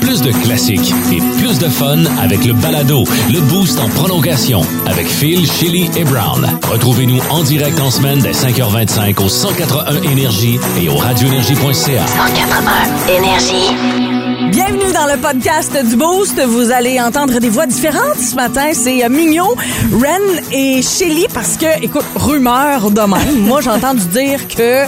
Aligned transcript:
Plus 0.00 0.22
de 0.22 0.30
classiques 0.32 0.92
et 1.12 1.20
plus 1.38 1.58
de 1.58 1.68
fun 1.68 2.04
avec 2.20 2.44
le 2.44 2.52
balado, 2.52 3.04
le 3.32 3.40
boost 3.40 3.78
en 3.80 3.88
prolongation 3.88 4.60
avec 4.86 5.08
Phil, 5.08 5.46
Chili 5.50 5.90
et 5.96 6.04
Brown. 6.04 6.46
Retrouvez-nous 6.70 7.20
en 7.30 7.42
direct 7.42 7.78
en 7.80 7.90
semaine 7.90 8.18
dès 8.20 8.32
5h25 8.32 9.22
au 9.24 9.28
181 9.28 10.02
Énergie 10.02 10.58
et 10.80 10.88
au 10.88 10.96
radioénergie.ca. 10.96 12.06
181 12.06 13.12
Énergie. 13.18 14.06
Bienvenue 14.50 14.92
dans 14.92 15.06
le 15.12 15.20
podcast 15.20 15.76
du 15.86 15.96
Boost. 15.96 16.40
Vous 16.46 16.70
allez 16.70 17.00
entendre 17.00 17.38
des 17.40 17.48
voix 17.48 17.66
différentes 17.66 18.18
ce 18.18 18.34
matin. 18.36 18.70
C'est 18.72 19.04
euh, 19.04 19.08
Mignot, 19.08 19.56
Ren 19.92 20.42
et 20.52 20.82
Shelly 20.82 21.26
parce 21.32 21.56
que, 21.56 21.82
écoute, 21.82 22.04
rumeur 22.14 22.90
de 22.90 23.00
même. 23.00 23.40
Moi, 23.40 23.60
j'ai 23.60 23.70
entendu 23.70 24.04
dire 24.06 24.46
que 24.48 24.84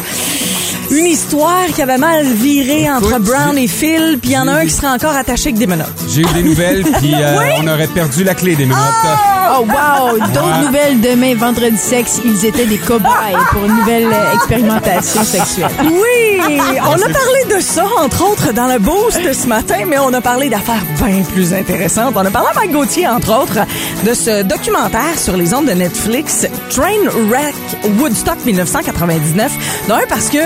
une 0.90 1.06
histoire 1.06 1.66
qui 1.74 1.82
avait 1.82 1.98
mal 1.98 2.24
viré 2.24 2.90
entre 2.90 3.10
Écoute, 3.10 3.22
Brown 3.24 3.58
et 3.58 3.68
Phil, 3.68 4.18
puis 4.20 4.30
il 4.30 4.34
y 4.34 4.38
en 4.38 4.48
a 4.48 4.52
un 4.52 4.64
qui 4.64 4.70
serait 4.70 4.88
encore 4.88 5.14
attaché 5.14 5.48
avec 5.48 5.58
des 5.58 5.66
menottes. 5.66 5.88
J'ai 6.08 6.22
eu 6.22 6.32
des 6.34 6.42
nouvelles, 6.42 6.82
puis 6.98 7.12
euh, 7.14 7.36
on 7.60 7.66
aurait 7.66 7.86
perdu 7.88 8.24
la 8.24 8.34
clé 8.34 8.56
des 8.56 8.66
menottes. 8.66 8.80
Oh 9.04 9.37
wow! 9.60 10.18
D'autres 10.34 10.64
nouvelles 10.64 11.00
demain, 11.00 11.34
vendredi 11.34 11.76
sexe, 11.76 12.20
ils 12.24 12.44
étaient 12.44 12.66
des 12.66 12.78
cobayes 12.78 13.36
pour 13.50 13.64
une 13.64 13.74
nouvelle 13.74 14.06
euh, 14.12 14.34
expérimentation 14.34 15.22
sexuelle. 15.24 15.70
Oui, 15.82 16.40
on 16.82 16.92
a 16.92 17.08
parlé 17.08 17.56
de 17.56 17.60
ça, 17.60 17.84
entre 18.00 18.30
autres, 18.30 18.52
dans 18.52 18.66
le 18.66 18.78
Boost 18.78 19.20
ce 19.32 19.46
matin, 19.46 19.84
mais 19.86 19.98
on 19.98 20.12
a 20.12 20.20
parlé 20.20 20.48
d'affaires 20.48 20.84
bien 21.04 21.22
plus 21.22 21.52
intéressantes. 21.52 22.14
On 22.16 22.24
a 22.24 22.30
parlé 22.30 22.48
à 22.50 22.54
Mike 22.54 22.72
Gauthier, 22.72 23.08
entre 23.08 23.40
autres, 23.40 23.58
de 24.04 24.14
ce 24.14 24.42
documentaire 24.42 25.18
sur 25.18 25.36
les 25.36 25.54
ondes 25.54 25.66
de 25.66 25.72
Netflix, 25.72 26.46
Trainwreck 26.70 27.54
Woodstock 27.98 28.44
1999. 28.44 29.52
D'un, 29.88 30.00
parce 30.08 30.28
que 30.28 30.38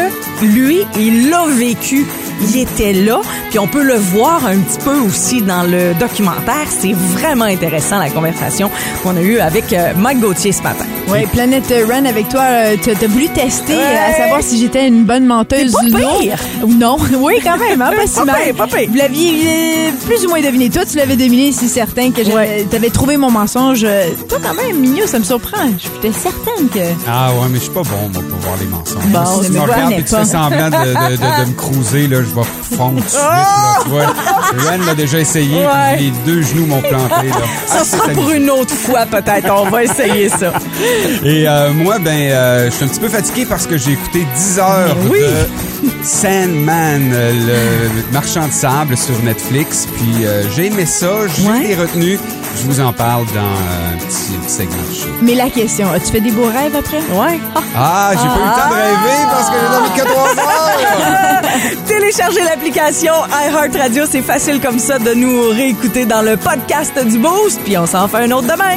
lui, 0.45 0.87
il 0.97 1.31
l'a 1.31 1.47
vécu. 1.47 2.07
Il 2.45 2.57
était 2.57 2.93
là, 2.93 3.21
puis 3.51 3.59
on 3.61 3.69
peut 3.69 3.85
le 3.85 3.95
voir 3.95 4.45
un 4.47 4.59
petit 4.59 4.79
peu 4.85 4.99
aussi 4.99 5.43
dans 5.43 5.63
le 5.63 5.95
documentaire. 5.95 6.67
C'est 6.69 6.93
vraiment 6.93 7.45
intéressant, 7.45 7.99
la 7.99 8.11
conversation 8.11 8.71
qu'on 9.03 9.17
a 9.17 9.23
eue 9.23 9.39
avec 9.39 9.73
euh, 9.73 9.93
Mike 9.97 10.21
Gauthier 10.21 10.53
ce 10.53 10.63
matin. 10.63 10.87
Ouais, 11.09 11.27
Planète 11.33 11.73
Run 11.89 12.07
avec 12.07 12.29
toi, 12.31 12.43
euh, 12.43 12.77
t'as 12.83 13.07
voulu 13.07 13.29
tester 13.29 13.75
Ouais. 13.75 13.83
euh, 13.83 14.11
à 14.13 14.17
savoir 14.17 14.43
si 14.43 14.59
j'étais 14.59 14.87
une 14.89 15.05
bonne 15.05 15.27
menteuse 15.27 15.73
pas 15.73 15.81
ou 15.85 15.89
non. 15.89 16.19
pire. 16.21 16.39
Ou 16.63 16.73
non. 16.73 16.97
Oui, 17.19 17.35
quand 17.45 17.59
même, 17.59 17.83
hein, 17.83 17.91
pas 17.95 18.07
si 18.07 18.23
mal. 18.25 18.37
pire, 18.45 18.55
pas 18.55 18.67
pire. 18.67 18.89
Vous 18.89 18.95
l'aviez 18.97 19.31
euh, 19.47 19.91
plus 20.07 20.25
ou 20.25 20.31
moins 20.31 20.41
deviné. 20.41 20.71
Toi, 20.71 20.85
tu 20.87 20.97
l'avais 20.97 21.17
deviné, 21.17 21.53
c'est 21.53 21.69
certain 21.69 22.11
que 22.13 22.25
j'avais- 22.25 22.35
Ouais. 22.35 22.67
t'avais 22.71 22.89
trouvé 22.91 23.17
mon 23.19 23.31
mensonge. 23.31 23.87
Toi, 24.29 24.39
quand 24.43 24.55
même, 24.55 24.79
Mignot, 24.79 25.07
ça 25.07 25.19
me 25.19 25.25
surprend. 25.25 25.59
J'étais 25.79 26.17
certaine 26.17 26.69
que... 26.73 26.79
Ah 27.07 27.31
ouais, 27.33 27.49
mais 27.51 27.59
je 27.59 27.65
suis 27.65 27.73
pas 27.73 27.83
bon, 27.83 28.09
moi, 28.13 28.23
pour 28.31 28.39
voir 28.39 28.57
les 28.61 28.67
mensonges. 28.67 29.07
Bon, 29.09 29.43
si 29.43 29.51
tu 29.51 29.57
me 29.57 29.61
regardes 29.61 29.93
et 29.93 29.97
que 29.97 30.09
tu 30.09 30.15
fais 30.17 30.25
semblant 30.25 30.71
de, 30.71 30.77
de, 30.77 31.17
de, 31.17 31.45
de 31.45 31.51
me 31.51 31.55
cruiser, 31.57 32.07
là, 32.09 32.17
je 32.23 32.35
vais 32.35 32.77
fondre 32.77 32.97
tout 32.97 33.03
de 33.05 33.09
suite, 33.11 33.21
là, 33.21 33.79
tu 33.83 33.89
vois. 33.91 34.07
Ren 34.07 34.79
l'a 34.87 34.95
déjà 34.95 35.19
essayé, 35.19 35.57
Ouais. 35.59 35.97
puis 35.97 36.05
les 36.07 36.33
deux 36.33 36.43
genoux 36.43 36.67
m'ont 36.67 36.81
planté, 36.81 37.29
là. 37.29 37.37
Ça 37.67 37.79
Ah, 37.81 37.85
sera 37.85 38.09
pour 38.11 38.31
une 38.31 38.49
autre 38.51 38.75
fois, 38.75 39.05
peut-être. 39.07 39.53
On 39.53 39.69
va 39.69 39.85
essayer 39.85 40.29
ça. 40.29 40.53
Et 41.25 41.49
euh, 41.49 41.73
moi, 41.73 41.99
ben, 41.99 42.11
euh, 42.31 42.67
je 42.71 42.75
suis 42.77 42.85
un 42.85 42.89
petit 42.89 43.01
peu 43.01 43.09
fatigué 43.09 43.47
parce 43.49 43.67
que 43.67 43.77
j'ai 43.79 43.93
écouté 43.93 44.27
10 44.37 44.59
heures 44.59 44.97
Oui. 45.11 45.19
de 45.21 45.91
Sandman, 46.05 47.13
euh, 47.13 47.33
le 47.33 48.13
marchand 48.13 48.47
de 48.49 48.53
sable 48.53 48.97
sur 48.97 49.19
Netflix. 49.23 49.87
Puis 49.97 50.25
euh, 50.25 50.43
j'ai 50.55 50.67
aimé 50.67 50.87
ça, 50.87 51.11
j'ai 51.37 51.49
Ouais. 51.49 51.67
des 51.69 51.75
retenues. 51.75 52.19
Je 52.61 52.65
vous 52.67 52.81
en 52.81 52.93
parle 52.93 53.25
dans 53.35 53.41
un 53.41 53.97
petit, 53.97 54.33
petit 54.45 54.53
segment 54.53 54.83
de 54.91 54.95
show. 54.95 55.09
Mais 55.23 55.35
la 55.35 55.49
question, 55.49 55.91
as-tu 55.91 56.13
fait 56.13 56.21
des 56.21 56.31
beaux 56.31 56.45
rêves 56.49 56.77
après? 56.77 56.99
Ouais. 56.99 57.41
Ah, 57.75 58.11
j'ai 58.13 58.19
pas 58.19 58.25
eu 58.25 58.29
le 58.29 58.63
temps 58.63 58.69
de 58.69 58.75
rêver 58.75 59.27
parce 59.31 59.49
que 59.49 59.55
j'ai 59.57 59.69
dormi 59.73 59.89
que 59.99 60.05
3 60.05 60.29
heures. 60.45 61.43
Téléchargez 61.87 62.45
l'application 62.45 63.15
iHeartRadio. 63.49 64.05
C'est 64.11 64.21
facile 64.23 64.61
comme 64.61 64.79
ça 64.79 64.99
de 64.99 65.15
nous 65.15 65.49
réécouter 65.51 66.05
dans 66.05 66.21
le 66.23 66.37
podcast 66.37 66.93
du 67.07 67.19
Boost. 67.19 67.61
Puis 67.65 67.79
on 67.79 67.87
s'en 67.87 68.07
fait 68.07 68.19
un 68.19 68.31
autre 68.33 68.49
demain. 68.49 68.75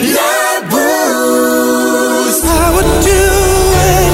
knows 2.26 2.42
I 2.44 2.76
would 2.76 3.04
do 3.04 3.12
it. 3.12 4.05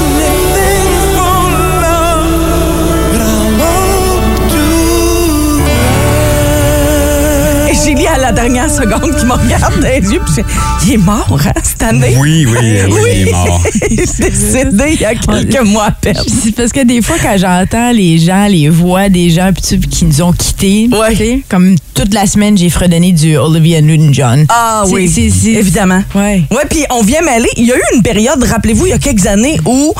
La 8.31 8.43
dernière 8.43 8.69
seconde 8.71 9.13
qui 9.17 9.25
me 9.25 9.33
regarde 9.33 9.79
dans 9.81 9.87
les 9.87 10.13
yeux. 10.13 10.21
Puis 10.25 10.35
je 10.37 10.41
fais, 10.41 10.45
il 10.85 10.93
est 10.93 10.97
mort, 10.97 11.37
hein, 11.45 11.51
cette 11.63 11.83
année? 11.83 12.15
Oui, 12.17 12.45
oui, 12.45 12.57
oui, 12.89 12.99
il 13.13 13.27
est 13.27 13.31
mort. 13.31 13.61
il 13.89 13.99
est 13.99 14.21
décédé 14.21 14.83
il 14.93 15.01
y 15.01 15.05
a 15.05 15.15
quelques 15.15 15.61
mois 15.65 15.87
à 15.87 15.91
peine. 15.91 16.15
C'est 16.43 16.53
parce 16.55 16.71
que 16.71 16.83
des 16.85 17.01
fois, 17.01 17.17
quand 17.21 17.35
j'entends 17.37 17.91
les 17.91 18.17
gens, 18.19 18.47
les 18.47 18.69
voix 18.69 19.09
des 19.09 19.29
gens 19.29 19.51
puis 19.53 19.77
tout, 19.81 19.87
qui 19.89 20.05
nous 20.05 20.21
ont 20.21 20.31
quittés, 20.31 20.87
Ouais. 20.91 21.11
tu 21.11 21.17
sais, 21.17 21.41
comme 21.49 21.75
toute 21.93 22.13
la 22.13 22.25
semaine, 22.25 22.57
j'ai 22.57 22.69
fredonné 22.69 23.11
du 23.11 23.35
Olivia 23.35 23.81
Newton-John. 23.81 24.45
Ah 24.49 24.83
oui, 24.87 25.09
c'est- 25.09 25.49
évidemment. 25.49 26.03
Ouais. 26.15 26.43
Ouais, 26.51 26.63
puis 26.69 26.85
on 26.89 27.03
vient 27.03 27.21
mêler. 27.21 27.49
Il 27.57 27.65
y 27.65 27.71
a 27.73 27.75
eu 27.75 27.81
une 27.95 28.01
période, 28.01 28.41
rappelez-vous, 28.43 28.85
il 28.85 28.89
y 28.89 28.93
a 28.93 28.97
quelques 28.99 29.25
années 29.27 29.59
où 29.65 29.93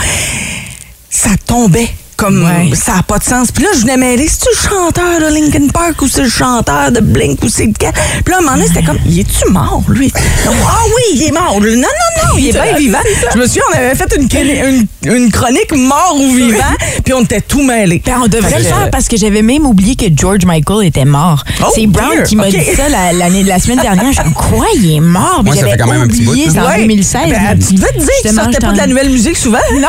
ça 1.10 1.32
tombait. 1.46 1.90
Comme 2.22 2.44
Ouais. 2.46 2.70
ça 2.76 2.98
n'a 2.98 3.04
pas 3.04 3.18
de 3.18 3.24
sens. 3.24 3.52
Puis 3.52 3.64
là, 3.64 3.70
je 3.74 3.80
venais 3.82 3.98
mêler. 3.98 4.28
C'est-tu 4.28 4.46
le 4.54 4.70
chanteur 4.70 5.20
de 5.20 5.34
Linkin 5.34 5.68
Park 5.74 6.00
ou 6.04 6.08
c'est 6.08 6.22
le 6.22 6.30
chanteur 6.30 6.92
de 6.92 7.00
Blink 7.00 7.44
ou 7.44 7.50
c'est 7.50 7.66
lequel? 7.66 7.92
Puis 8.24 8.32
là, 8.32 8.36
à 8.36 8.38
un 8.38 8.42
moment 8.44 8.56
donné, 8.58 8.68
c'était 8.68 8.84
comme, 8.84 9.00
il 9.08 9.20
est-tu 9.22 9.50
mort, 9.50 9.82
lui? 9.88 10.14
Ah 10.16 10.84
oui, 10.86 11.02
il 11.16 11.24
est 11.24 11.32
mort. 11.32 11.60
Non, 11.60 11.68
non, 11.68 11.78
non, 11.82 12.38
il 12.38 12.50
est 12.50 12.52
bien 12.62 12.78
vivant. 12.78 13.00
Je 13.34 13.40
me 13.40 13.46
souviens, 13.48 13.64
on 13.74 13.76
avait 13.78 13.96
fait 13.96 14.16
une, 14.16 14.86
une, 15.04 15.14
une 15.16 15.32
chronique 15.32 15.74
mort 15.76 16.16
ou 16.20 16.32
vivant, 16.32 16.64
puis 17.04 17.14
on 17.16 17.22
était 17.24 17.42
tout 17.42 17.64
mêlés. 17.64 18.04
Ben, 18.06 18.20
on 18.24 18.28
devrait 18.28 18.60
le 18.60 18.66
faire 18.66 18.90
parce 18.92 19.08
que 19.08 19.18
j'avais 19.18 19.42
même 19.42 19.66
oublié 19.66 19.96
que 19.96 20.06
George 20.16 20.46
Michael 20.46 20.86
était 20.86 21.06
mort. 21.06 21.44
Oh, 21.62 21.72
c'est 21.74 21.88
Brown 21.88 22.12
dear. 22.18 22.24
qui 22.24 22.36
m'a 22.36 22.50
dit 22.52 22.60
ça 22.78 22.88
la, 22.88 23.14
la 23.14 23.60
semaine 23.60 23.80
dernière. 23.80 24.06
Je 24.10 24.14
suis 24.14 24.24
comme, 24.24 24.34
quoi, 24.34 24.68
il 24.76 24.96
est 24.96 25.00
mort? 25.00 25.42
Moi, 25.44 25.56
ça 25.56 25.62
j'avais 25.62 25.72
fait 25.72 25.78
quand 25.80 25.88
même 25.92 26.02
un 26.04 26.08
petit 26.08 26.26
oublié, 26.28 26.46
bout, 26.46 26.54
c'est 26.54 26.60
en 26.60 26.68
Ouais. 26.68 26.78
2016. 26.82 27.22
Ben, 27.30 27.60
tu 27.60 27.74
devais 27.74 27.88
te 27.94 27.98
dire 28.00 28.08
qu'il 28.22 28.32
sortait 28.32 28.60
pas 28.60 28.72
de 28.74 28.78
la 28.78 28.88
nouvelle 28.88 29.10
musique 29.10 29.38
souvent? 29.38 29.58
Non, 29.80 29.88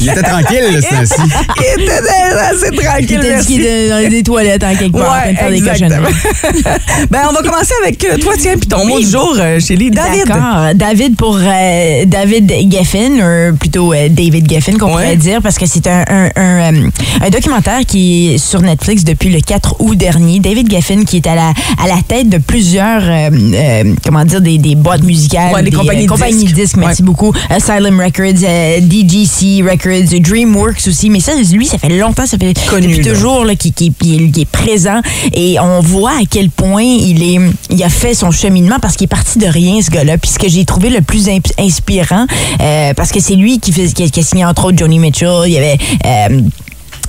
Il 0.00 0.08
était 0.08 0.22
tranquille, 0.22 0.60
là, 0.72 0.80
temps-ci. 0.82 1.63
Il 1.76 1.82
était 1.82 1.92
assez 1.92 2.66
il 2.72 2.78
tranquille, 2.78 3.04
était 3.04 3.18
dit 3.20 3.28
merci. 3.28 3.46
qu'il 3.46 3.60
était 3.62 3.88
dans 3.88 4.10
les 4.10 4.22
toilettes 4.22 4.64
en 4.64 4.74
quelque 4.74 4.92
part, 4.98 5.16
en 5.16 5.20
train 5.20 5.32
de 5.32 5.36
faire 5.36 5.50
des 5.50 5.56
exactement. 5.56 6.06
cochonneries. 6.06 6.62
ben, 7.10 7.20
on 7.28 7.32
va 7.32 7.42
commencer 7.42 7.72
avec 7.82 8.04
euh, 8.04 8.18
toi, 8.18 8.32
tiens, 8.38 8.54
puis 8.58 8.68
ton 8.68 8.86
mot 8.86 8.98
du 9.00 9.06
jour, 9.06 9.36
euh, 9.38 9.58
Chélie. 9.60 9.90
David. 9.90 10.26
D'accord. 10.26 10.74
David 10.74 11.16
pour 11.16 11.38
euh, 11.40 12.04
David 12.06 12.52
Geffen, 12.70 13.22
ou 13.52 13.56
plutôt 13.56 13.92
euh, 13.92 14.08
David 14.08 14.48
Geffen 14.50 14.78
qu'on 14.78 14.86
Ouais. 14.86 14.92
pourrait 14.92 15.16
dire, 15.16 15.40
parce 15.42 15.58
que 15.58 15.66
c'est 15.66 15.86
un, 15.86 16.04
un, 16.08 16.30
un, 16.36 16.74
un 17.22 17.30
documentaire 17.30 17.80
qui 17.86 18.34
est 18.34 18.38
sur 18.38 18.60
Netflix 18.62 19.04
depuis 19.04 19.30
le 19.30 19.40
4 19.40 19.76
août 19.80 19.96
dernier. 19.96 20.38
David 20.40 20.70
Geffen 20.70 21.04
qui 21.04 21.16
est 21.16 21.26
à 21.26 21.34
la, 21.34 21.48
à 21.82 21.88
la 21.88 22.00
tête 22.06 22.28
de 22.28 22.38
plusieurs, 22.38 23.02
euh, 23.04 23.94
comment 24.04 24.24
dire, 24.24 24.40
des, 24.40 24.58
des 24.58 24.74
boîtes 24.74 25.02
musicales. 25.02 25.52
Ouais, 25.52 25.62
des 25.62 25.70
compagnies 25.70 26.06
compagnies 26.06 26.44
disques. 26.44 26.54
disques, 26.54 26.76
merci 26.76 27.02
Ouais. 27.02 27.06
beaucoup. 27.06 27.32
Asylum 27.50 28.00
Records, 28.00 28.40
DGC 28.80 29.62
Records, 29.62 30.20
DreamWorks 30.20 30.86
aussi. 30.88 31.10
Mais 31.10 31.20
ça, 31.20 31.32
lui, 31.52 31.66
ça 31.66 31.78
fait 31.78 31.88
longtemps, 31.88 32.26
ça 32.26 32.36
fait 32.38 32.54
Connu, 32.68 32.88
depuis 32.96 33.04
toujours 33.12 33.44
là, 33.44 33.54
qui, 33.56 33.72
qui, 33.72 33.92
qui- 33.92 34.30
qui 34.30 34.40
est 34.42 34.50
présent. 34.50 35.00
Et 35.32 35.58
on 35.60 35.80
voit 35.80 36.12
à 36.12 36.24
quel 36.28 36.50
point 36.50 36.82
il, 36.82 37.22
est, 37.22 37.40
il 37.70 37.82
a 37.82 37.88
fait 37.88 38.14
son 38.14 38.30
cheminement 38.30 38.76
parce 38.80 38.96
qu'il 38.96 39.04
est 39.04 39.08
parti 39.08 39.38
de 39.38 39.46
rien, 39.46 39.80
ce 39.82 39.90
gars-là. 39.90 40.18
Puis 40.18 40.30
ce 40.30 40.38
que 40.38 40.48
j'ai 40.48 40.64
trouvé 40.64 40.90
le 40.90 41.00
plus 41.02 41.28
imp- 41.28 41.52
inspirant, 41.58 42.26
euh, 42.60 42.94
parce 42.94 43.10
que 43.12 43.20
c'est 43.20 43.34
lui 43.36 43.60
fait, 43.72 43.88
qui 43.92 44.20
a 44.20 44.22
signé 44.22 44.44
entre 44.44 44.66
autres 44.66 44.78
Johnny 44.78 44.98
Mitchell, 44.98 45.42
il 45.46 45.52
y 45.52 45.58
avait... 45.58 45.78
euh, 46.06 46.40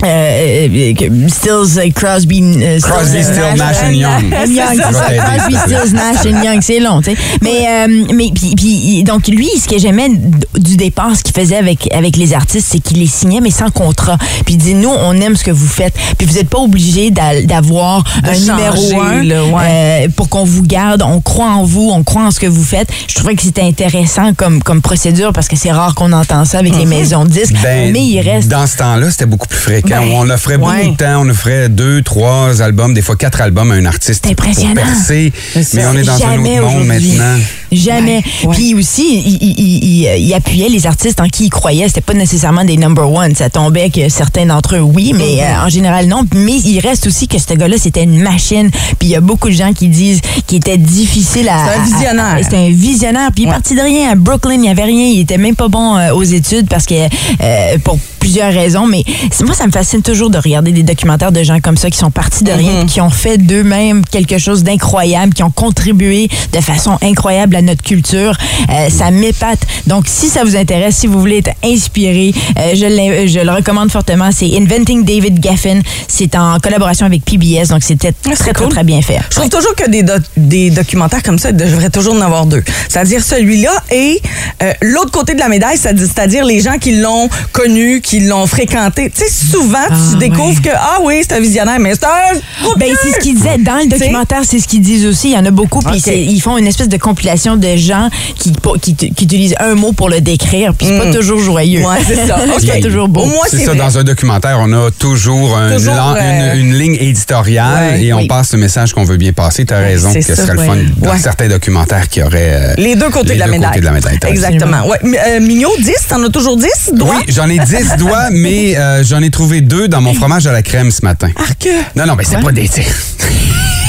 euh, 0.06 0.68
euh, 1.02 1.28
Stills, 1.30 1.80
euh, 1.80 1.90
Crosby, 1.94 2.42
euh, 2.44 2.80
Crosby, 2.80 3.24
Stills, 3.24 3.34
Stills, 3.36 3.58
Nash 3.58 3.78
and 3.84 3.92
Young. 3.92 4.24
Young, 4.50 4.82
ça. 4.94 5.02
t'aider, 5.08 5.20
Crosby. 5.20 5.56
Stills, 5.58 5.94
Nash 5.94 6.26
and 6.26 6.44
Young, 6.44 6.60
c'est 6.62 6.80
long, 6.80 7.02
tu 7.02 7.12
sais. 7.12 7.18
Mais, 7.42 7.66
euh, 7.68 8.06
mais 8.14 8.30
puis, 8.34 8.54
puis, 8.56 9.04
donc 9.04 9.28
lui, 9.28 9.50
ce 9.62 9.68
que 9.68 9.78
j'aimais 9.80 10.10
du 10.58 10.78
départ, 10.78 11.16
ce 11.16 11.24
qu'il 11.24 11.34
faisait 11.34 11.58
avec 11.58 11.92
avec 11.94 12.16
les 12.18 12.34
artistes, 12.34 12.68
c'est 12.72 12.80
qu'il 12.80 13.00
les 13.00 13.08
signait 13.08 13.42
mais 13.42 13.52
sans 13.52 13.70
contrat. 13.72 14.18
Puis 14.46 14.56
il 14.56 14.58
dit 14.58 14.74
nous, 14.74 14.90
on 14.90 15.14
aime 15.22 15.36
ce 15.36 15.44
que 15.44 15.52
vous 15.52 15.68
faites. 15.68 15.96
Puis 16.18 16.28
vous 16.28 16.36
n'êtes 16.36 16.50
pas 16.50 16.60
obligé 16.60 17.12
d'a- 17.12 17.42
d'avoir 17.44 18.04
un 18.24 18.34
numéro 18.38 19.02
un 19.02 19.24
là, 19.24 19.44
ouais. 19.46 19.64
euh, 20.06 20.08
pour 20.16 20.30
qu'on 20.30 20.44
vous 20.46 20.64
garde. 20.64 21.02
On 21.02 21.22
croit 21.22 21.50
en 21.50 21.64
vous, 21.64 21.90
on 21.94 22.04
croit 22.04 22.24
en 22.24 22.32
ce 22.32 22.40
que 22.40 22.48
vous 22.48 22.64
faites. 22.64 22.88
Je 23.08 23.16
trouvais 23.16 23.36
que 23.36 23.42
c'était 23.44 23.62
intéressant 23.62 24.34
comme 24.36 24.62
comme 24.64 24.82
procédure 24.82 25.34
parce 25.34 25.48
que 25.48 25.56
c'est 25.56 25.72
rare 25.72 25.96
qu'on 25.96 26.12
entend 26.14 26.46
ça 26.46 26.60
avec 26.60 26.76
les 26.78 26.86
maisons 26.86 27.24
de 27.26 27.30
disques. 27.30 27.56
Ben, 27.64 27.92
mais 27.92 28.04
il 28.04 28.20
reste. 28.22 28.48
Dans 28.50 28.68
ce 28.68 28.78
temps-là, 28.78 29.10
c'était 29.12 29.26
beaucoup 29.26 29.48
plus 29.48 29.58
fréquent. 29.60 29.95
Puis 30.02 30.12
on, 30.14 30.30
offrait 30.30 30.58
beaucoup 30.58 30.92
de 30.92 30.96
temps. 30.96 31.22
On 31.22 31.30
offrait 31.30 31.70
deux, 31.70 32.02
trois 32.02 32.62
albums, 32.62 32.94
des 32.94 33.02
fois 33.02 33.16
quatre 33.16 33.42
albums 33.42 33.72
à 33.72 33.76
un 33.76 33.86
artiste. 33.86 34.26
C'est 34.26 34.32
impressionnant. 34.32 34.74
Pour 34.76 34.84
percer. 34.84 35.34
Mais 35.74 35.86
on 35.86 35.94
est 35.94 36.04
dans 36.04 36.26
un 36.26 36.40
autre 36.40 36.62
monde 36.62 36.88
maintenant. 36.88 37.38
Jamais. 37.72 38.22
Ouais. 38.44 38.56
Puis 38.56 38.74
aussi, 38.76 39.04
il, 39.26 39.38
il- 39.42 39.84
il- 39.84 40.26
il- 40.28 40.34
appuyait 40.34 40.70
les 40.70 40.86
artistes 40.86 41.20
en 41.22 41.28
qui 41.28 41.46
il 41.46 41.50
croyait. 41.50 41.88
C'était 41.88 42.02
pas 42.02 42.14
nécessairement 42.14 42.64
des 42.66 42.78
number 42.78 43.10
one. 43.12 43.36
Ça 43.36 43.50
tombait 43.50 43.90
que 43.90 44.10
certains 44.10 44.46
d'entre 44.46 44.76
eux, 44.76 44.82
oui, 44.82 45.14
mais 45.16 45.24
Mm-hmm. 45.36 45.62
euh, 45.62 45.66
en 45.66 45.70
général, 45.70 46.08
non. 46.08 46.24
Mais 46.36 46.58
il 46.66 46.80
reste 46.80 47.08
aussi 47.08 47.28
que 47.28 47.38
ce 47.40 47.54
gars-là, 47.54 47.78
c'était 47.80 48.04
une 48.04 48.20
machine. 48.22 48.70
Puis 49.00 49.08
il 49.08 49.10
y 49.10 49.16
a 49.16 49.22
beaucoup 49.22 49.48
de 49.50 49.54
gens 49.56 49.74
qui 49.74 49.88
disent 49.88 50.22
qu'il 50.48 50.58
était 50.58 50.78
difficile 50.78 51.50
à... 51.50 51.58
C'est 51.68 51.80
un 51.80 51.84
visionnaire. 51.84 52.38
C'était 52.44 52.58
un 52.58 52.70
visionnaire. 52.70 53.30
Puis 53.34 53.44
il 53.44 53.46
est 53.46 53.50
Ouais. 53.50 53.54
parti 53.54 53.76
de 53.76 53.82
rien. 53.82 54.12
À 54.12 54.16
Brooklyn, 54.16 54.54
il 54.56 54.62
n'y 54.62 54.70
avait 54.70 54.84
rien. 54.84 55.06
Il 55.08 55.20
était 55.22 55.38
même 55.38 55.56
pas 55.56 55.68
bon 55.68 55.98
euh, 55.98 56.14
aux 56.14 56.24
études 56.24 56.68
parce 56.68 56.86
que... 56.86 56.94
euh, 57.42 57.78
pour 57.84 57.98
plusieurs 58.20 58.52
raisons. 58.54 58.88
Mais 58.88 59.04
c'est- 59.32 59.44
moi, 59.44 59.54
ça 59.56 59.68
me 59.68 59.72
fascine 59.72 60.02
toujours 60.02 60.30
de 60.30 60.38
regarder 60.38 60.72
des 60.72 60.84
documentaires 60.84 61.32
de 61.32 61.44
gens 61.44 61.60
comme 61.60 61.78
ça 61.78 61.90
qui 61.90 61.98
sont 61.98 62.10
partis 62.12 62.44
de 62.44 62.52
rien, 62.52 62.80
puis 62.86 62.94
qui 62.96 63.02
ont 63.02 63.10
fait 63.12 63.38
d'eux-mêmes 63.38 64.04
quelque 64.06 64.38
chose 64.40 64.64
d'incroyable, 64.64 65.34
qui 65.34 65.44
ont 65.44 65.52
contribué 65.52 66.28
de 66.52 66.60
façon 66.60 66.98
incroyable 67.04 67.55
à 67.56 67.62
notre 67.62 67.82
culture. 67.84 68.34
Euh, 68.70 68.90
ça 68.90 69.12
m'épate. 69.12 69.60
Donc, 69.88 70.06
si 70.08 70.28
ça 70.28 70.44
vous 70.44 70.56
intéresse, 70.56 70.98
si 70.98 71.08
vous 71.08 71.20
voulez 71.20 71.38
être 71.38 71.52
inspiré, 71.64 72.34
euh, 72.58 72.72
je, 72.74 73.28
je 73.28 73.40
le 73.40 73.52
recommande 73.52 73.92
fortement. 73.92 74.30
C'est 74.32 74.52
Inventing 74.58 75.04
David 75.04 75.40
Gaffin. 75.40 75.80
C'est 76.08 76.36
en 76.36 76.60
collaboration 76.60 77.06
avec 77.06 77.24
PBS, 77.26 77.70
donc 77.70 77.84
c'était 77.84 78.14
Ah, 78.26 78.30
très, 78.32 78.36
très, 78.36 78.54
cool. 78.54 78.70
très 78.70 78.84
bien 78.84 79.02
fait. 79.02 79.20
Je 79.30 79.36
trouve 79.36 79.50
toujours 79.50 79.76
que 79.76 79.90
des, 79.90 80.04
doc- 80.04 80.22
des 80.38 80.70
documentaires 80.70 81.24
comme 81.24 81.40
ça, 81.40 81.50
il 81.50 81.56
devrait 81.58 81.90
toujours 81.90 82.16
en 82.16 82.22
avoir 82.22 82.46
deux. 82.46 82.64
C'est-à-dire 82.90 83.24
celui-là 83.24 83.72
et 83.92 84.22
euh, 84.64 84.74
l'autre 84.82 85.12
côté 85.12 85.34
de 85.34 85.40
la 85.40 85.50
médaille, 85.50 85.78
c'est-à-dire 85.78 86.46
les 86.46 86.62
gens 86.62 86.78
qui 86.80 86.96
l'ont 86.96 87.30
connu, 87.52 88.02
qui 88.02 88.22
l'ont 88.22 88.48
fréquenté. 88.48 89.10
Tu 89.10 89.24
sais, 89.24 89.30
souvent, 89.52 89.78
tu 89.88 89.94
Ah, 90.16 90.18
découvres 90.18 90.48
ouais. 90.50 90.56
que, 90.64 90.70
ah 90.76 90.98
oui, 91.04 91.22
c'est 91.22 91.34
un 91.36 91.40
visionnaire, 91.40 91.80
mais 91.80 91.94
c'est 91.94 92.06
un 92.06 92.74
Ben, 92.78 92.94
c'est 93.02 93.12
ce 93.14 93.20
qu'ils 93.20 93.36
disaient 93.36 93.58
dans 93.58 93.78
le 93.78 93.88
documentaire, 93.88 94.42
c'est 94.44 94.60
ce 94.60 94.68
qu'ils 94.68 94.82
disent 94.82 95.06
aussi. 95.06 95.30
Il 95.30 95.34
y 95.34 95.38
en 95.38 95.46
a 95.46 95.52
beaucoup, 95.52 95.80
puis 95.80 96.00
ils 96.08 96.42
font 96.42 96.58
une 96.58 96.68
espèce 96.68 96.90
de 96.90 96.98
compilation 96.98 97.45
de 97.56 97.76
gens 97.76 98.10
qui, 98.38 98.52
qui, 98.82 98.96
qui 98.96 99.24
utilisent 99.24 99.56
un 99.60 99.76
mot 99.76 99.92
pour 99.94 100.10
le 100.10 100.22
décrire, 100.22 100.74
puis 100.74 100.88
c'est 100.88 100.98
pas 100.98 101.12
toujours 101.14 101.40
joyeux. 101.40 101.82
Mm. 101.82 101.86
Ouais, 101.86 101.98
c'est 102.06 102.16
ça. 102.28 102.38
c'est 102.60 102.68
pas 102.68 102.74
Ok. 102.78 102.82
toujours 102.82 103.08
beau. 103.08 103.22
Au 103.22 103.26
moins, 103.26 103.38
C'est 103.50 103.58
c'est 103.58 103.66
ça, 103.66 103.72
vrai. 103.74 103.80
dans 103.80 103.98
un 104.00 104.04
documentaire, 104.04 104.58
on 104.60 104.72
a 104.74 104.90
toujours, 104.92 105.56
un 105.58 105.72
Toujours, 105.76 105.94
lan- 105.94 106.16
euh, 106.20 106.54
une, 106.56 106.68
une 106.72 106.74
ligne 106.78 106.98
éditoriale 107.00 107.94
Ouais, 107.94 108.04
et 108.04 108.14
on 108.14 108.18
oui. 108.20 108.28
passe 108.28 108.54
le 108.54 108.60
message 108.60 108.94
qu'on 108.94 109.04
veut 109.04 109.18
bien 109.18 109.34
passer. 109.34 109.66
Tu 109.66 109.74
as 109.74 109.78
raison 109.80 110.12
que 110.14 110.22
c'est 110.22 110.36
ce 110.36 110.42
serait 110.42 110.54
le 110.54 110.60
fun 110.64 110.76
dans 110.98 111.12
Ouais. 111.12 111.20
certains 111.20 111.48
documentaires 111.48 112.10
qui 112.10 112.22
auraient 112.24 112.54
euh, 112.54 112.74
Les 112.78 112.96
deux 112.96 113.10
côtés 113.10 113.30
les 113.30 113.36
de 113.36 113.40
la 113.40 113.46
deux 113.46 113.52
médaille. 113.52 113.70
côtés 113.70 113.80
de 113.82 113.86
la 113.86 113.92
médaille. 113.92 114.20
Exactement. 114.28 114.88
Ouais. 114.88 114.98
Euh, 115.04 115.40
Mignot, 115.40 115.72
10, 115.80 115.94
t'en 116.10 116.24
as 116.24 116.30
toujours 116.30 116.58
10 116.58 116.92
doigts? 116.94 117.16
Oui, 117.20 117.26
j'en 117.34 117.50
ai 117.50 117.60
10 117.60 117.96
doigts, 117.98 118.30
mais 118.32 118.78
euh, 118.78 119.04
j'en 119.04 119.22
ai 119.22 119.30
trouvé 119.30 119.62
deux 119.62 119.88
dans 119.88 120.02
mon 120.02 120.14
fromage 120.14 120.48
à 120.48 120.52
la 120.52 120.62
crème 120.62 120.92
ce 120.92 121.04
matin. 121.04 121.30
Arc. 121.36 121.68
Non, 121.96 122.06
non, 122.06 122.16
mais 122.16 122.24
c'est 122.24 122.42
pas 122.42 122.52
des. 122.52 122.70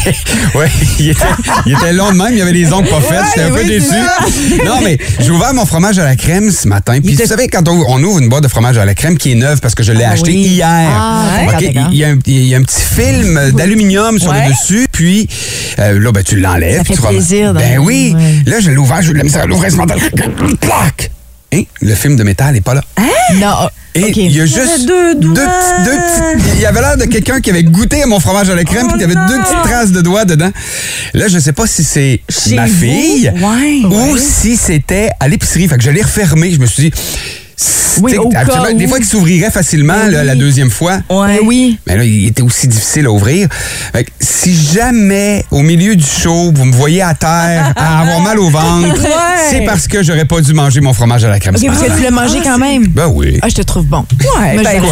ouais, 0.55 0.71
il 0.99 1.11
était, 1.11 1.25
il 1.67 1.73
était 1.73 1.93
long 1.93 2.13
de 2.13 2.17
même, 2.17 2.33
il 2.33 2.39
y 2.39 2.43
avait 2.43 2.53
les 2.53 2.73
ongles 2.73 2.89
pas 2.89 3.01
faits, 3.01 3.25
j'étais 3.35 3.49
un 3.49 3.53
peu 3.53 3.65
déçu. 3.65 3.95
Non, 4.65 4.81
mais 4.83 4.99
j'ai 5.21 5.31
ouvert 5.31 5.53
mon 5.55 5.67
fromage 5.67 5.99
à 5.99 6.05
la 6.05 6.17
crème 6.17 6.51
ce 6.51 6.69
matin. 6.69 7.01
Puis 7.03 7.15
était- 7.15 7.25
vous 7.25 7.29
savez, 7.29 7.49
quand 7.49 7.69
on, 7.69 7.85
on 7.89 8.03
ouvre 8.03 8.19
une 8.21 8.29
boîte 8.29 8.43
de 8.45 8.49
fromage 8.49 8.79
à 8.79 8.85
la 8.85 8.95
crème 8.95 9.17
qui 9.19 9.33
est 9.33 9.35
neuve 9.35 9.61
parce 9.61 9.75
que 9.75 9.83
je 9.83 9.93
l'ai 9.93 10.05
acheté 10.05 10.31
oui. 10.31 10.37
hier. 10.43 10.69
Ah, 10.69 11.25
il 11.61 11.97
y, 11.97 12.05
a 12.05 12.09
un, 12.09 12.19
il 12.27 12.47
y 12.47 12.55
a 12.55 12.59
un 12.59 12.63
petit 12.63 12.81
film 12.83 13.51
d'aluminium 13.53 14.19
sur 14.19 14.31
Ouais. 14.31 14.45
le 14.47 14.51
dessus, 14.53 14.87
puis 14.93 15.29
euh, 15.79 15.99
là, 16.01 16.13
ben, 16.13 16.23
tu 16.23 16.37
l'enlèves. 16.37 16.79
Ça 16.79 16.85
puis 16.85 16.95
fait 16.95 17.03
tu 17.03 17.09
plaisir, 17.09 17.55
Ben 17.55 17.79
oui. 17.79 18.15
ouais. 18.17 18.51
Là, 18.51 18.61
je 18.61 18.71
l'ai 18.71 18.77
ouvert, 18.77 19.01
j'ai 19.03 19.11
eu 19.11 19.13
de 19.13 19.19
la 19.19 19.25
misère 19.25 19.43
à 19.43 19.47
l'ouvrir 19.47 19.71
ce 19.71 19.77
matin. 19.77 19.95
Clac! 20.61 21.11
Hein? 21.57 21.63
Le 21.81 21.95
film 21.95 22.17
de 22.17 22.23
métal 22.23 22.55
n'est 22.55 22.61
pas 22.61 22.75
là. 22.75 22.83
Non, 23.35 23.69
Et 23.95 24.13
il 24.15 24.31
y 24.31 24.39
a 24.39 24.43
avait 24.43 24.47
juste 24.53 24.87
deux 24.87 25.15
doigts. 25.17 25.35
petits- 25.35 25.85
deux 25.85 25.97
petits- 25.97 26.51
Il 26.57 26.61
y 26.61 26.67
avait 26.67 26.81
l'air 26.81 26.97
de 26.97 27.05
quelqu'un 27.07 27.41
qui 27.41 27.51
avait 27.51 27.65
goûté 27.65 28.03
à 28.03 28.07
mon 28.07 28.21
fromage 28.21 28.49
à 28.51 28.55
la 28.55 28.63
crème, 28.65 28.87
Oh 28.89 28.93
puis 28.93 28.99
il 28.99 29.01
y 29.01 29.05
avait 29.05 29.15
non. 29.15 29.27
deux 29.27 29.39
petites 29.43 29.63
traces 29.65 29.91
de 29.93 30.01
doigts 30.01 30.25
dedans. 30.25 30.51
Là, 31.15 31.29
je 31.29 31.39
sais 31.39 31.53
pas 31.53 31.67
si 31.67 31.83
c'est 31.83 32.21
Chez 32.29 32.55
ma 32.55 32.67
fille 32.67 33.33
Ouais. 33.37 33.81
ou 33.85 34.13
Ouais. 34.15 34.21
si 34.21 34.57
c'était 34.57 35.09
à 35.19 35.29
l'épicerie. 35.29 35.67
Fait 35.69 35.77
que 35.77 35.83
je 35.83 35.91
l'ai 35.91 36.03
refermé. 36.03 36.53
Je 36.53 36.61
me 36.61 36.67
suis 36.67 36.91
dit. 36.91 36.93
Oui, 38.03 38.15
au 38.19 38.29
cas 38.29 38.45
Des 38.75 38.85
où. 38.85 38.89
fois, 38.89 38.99
qu'il 38.99 39.07
s'ouvrirait 39.07 39.51
facilement 39.51 40.07
là, 40.11 40.23
la 40.23 40.35
deuxième 40.35 40.71
fois. 40.71 40.99
Ouais. 41.09 41.39
Ben 41.39 41.39
oui. 41.45 41.79
Mais 41.87 41.97
là, 41.97 42.05
il 42.05 42.27
était 42.27 42.43
aussi 42.43 42.69
difficile 42.69 43.07
à 43.07 43.11
ouvrir. 43.11 43.49
Fait 43.95 44.05
que 44.05 44.11
si 44.21 44.55
jamais, 44.55 45.47
au 45.51 45.63
milieu 45.63 45.97
du 45.97 46.05
show, 46.05 46.53
vous 46.55 46.65
me 46.67 46.75
voyez 46.75 47.01
à 47.01 47.15
terre, 47.15 47.73
à 47.75 48.01
avoir 48.03 48.21
mal 48.21 48.39
au 48.39 48.51
ventre, 48.51 49.03
Ouais. 49.03 49.11
c'est 49.51 49.61
parce 49.65 49.89
que 49.89 50.03
j'aurais 50.03 50.27
pas 50.27 50.43
dû 50.43 50.53
manger 50.53 50.83
mon 50.83 50.93
fromage 50.93 51.25
à 51.25 51.31
la 51.31 51.41
crème. 51.41 51.55
OK, 51.55 51.63
ce 51.63 51.67
parce 51.69 51.83
que 51.85 51.97
tu 51.97 52.03
l'as 52.03 52.11
mangé 52.11 52.41
quand 52.45 52.59
même. 52.59 52.87
Ben 52.89 53.07
oui. 53.07 53.39
Ah, 53.41 53.49
je 53.49 53.55
te 53.55 53.63
trouve 53.63 53.87
bon. 53.87 54.05
Ouais, 54.39 54.63
ben, 54.63 54.83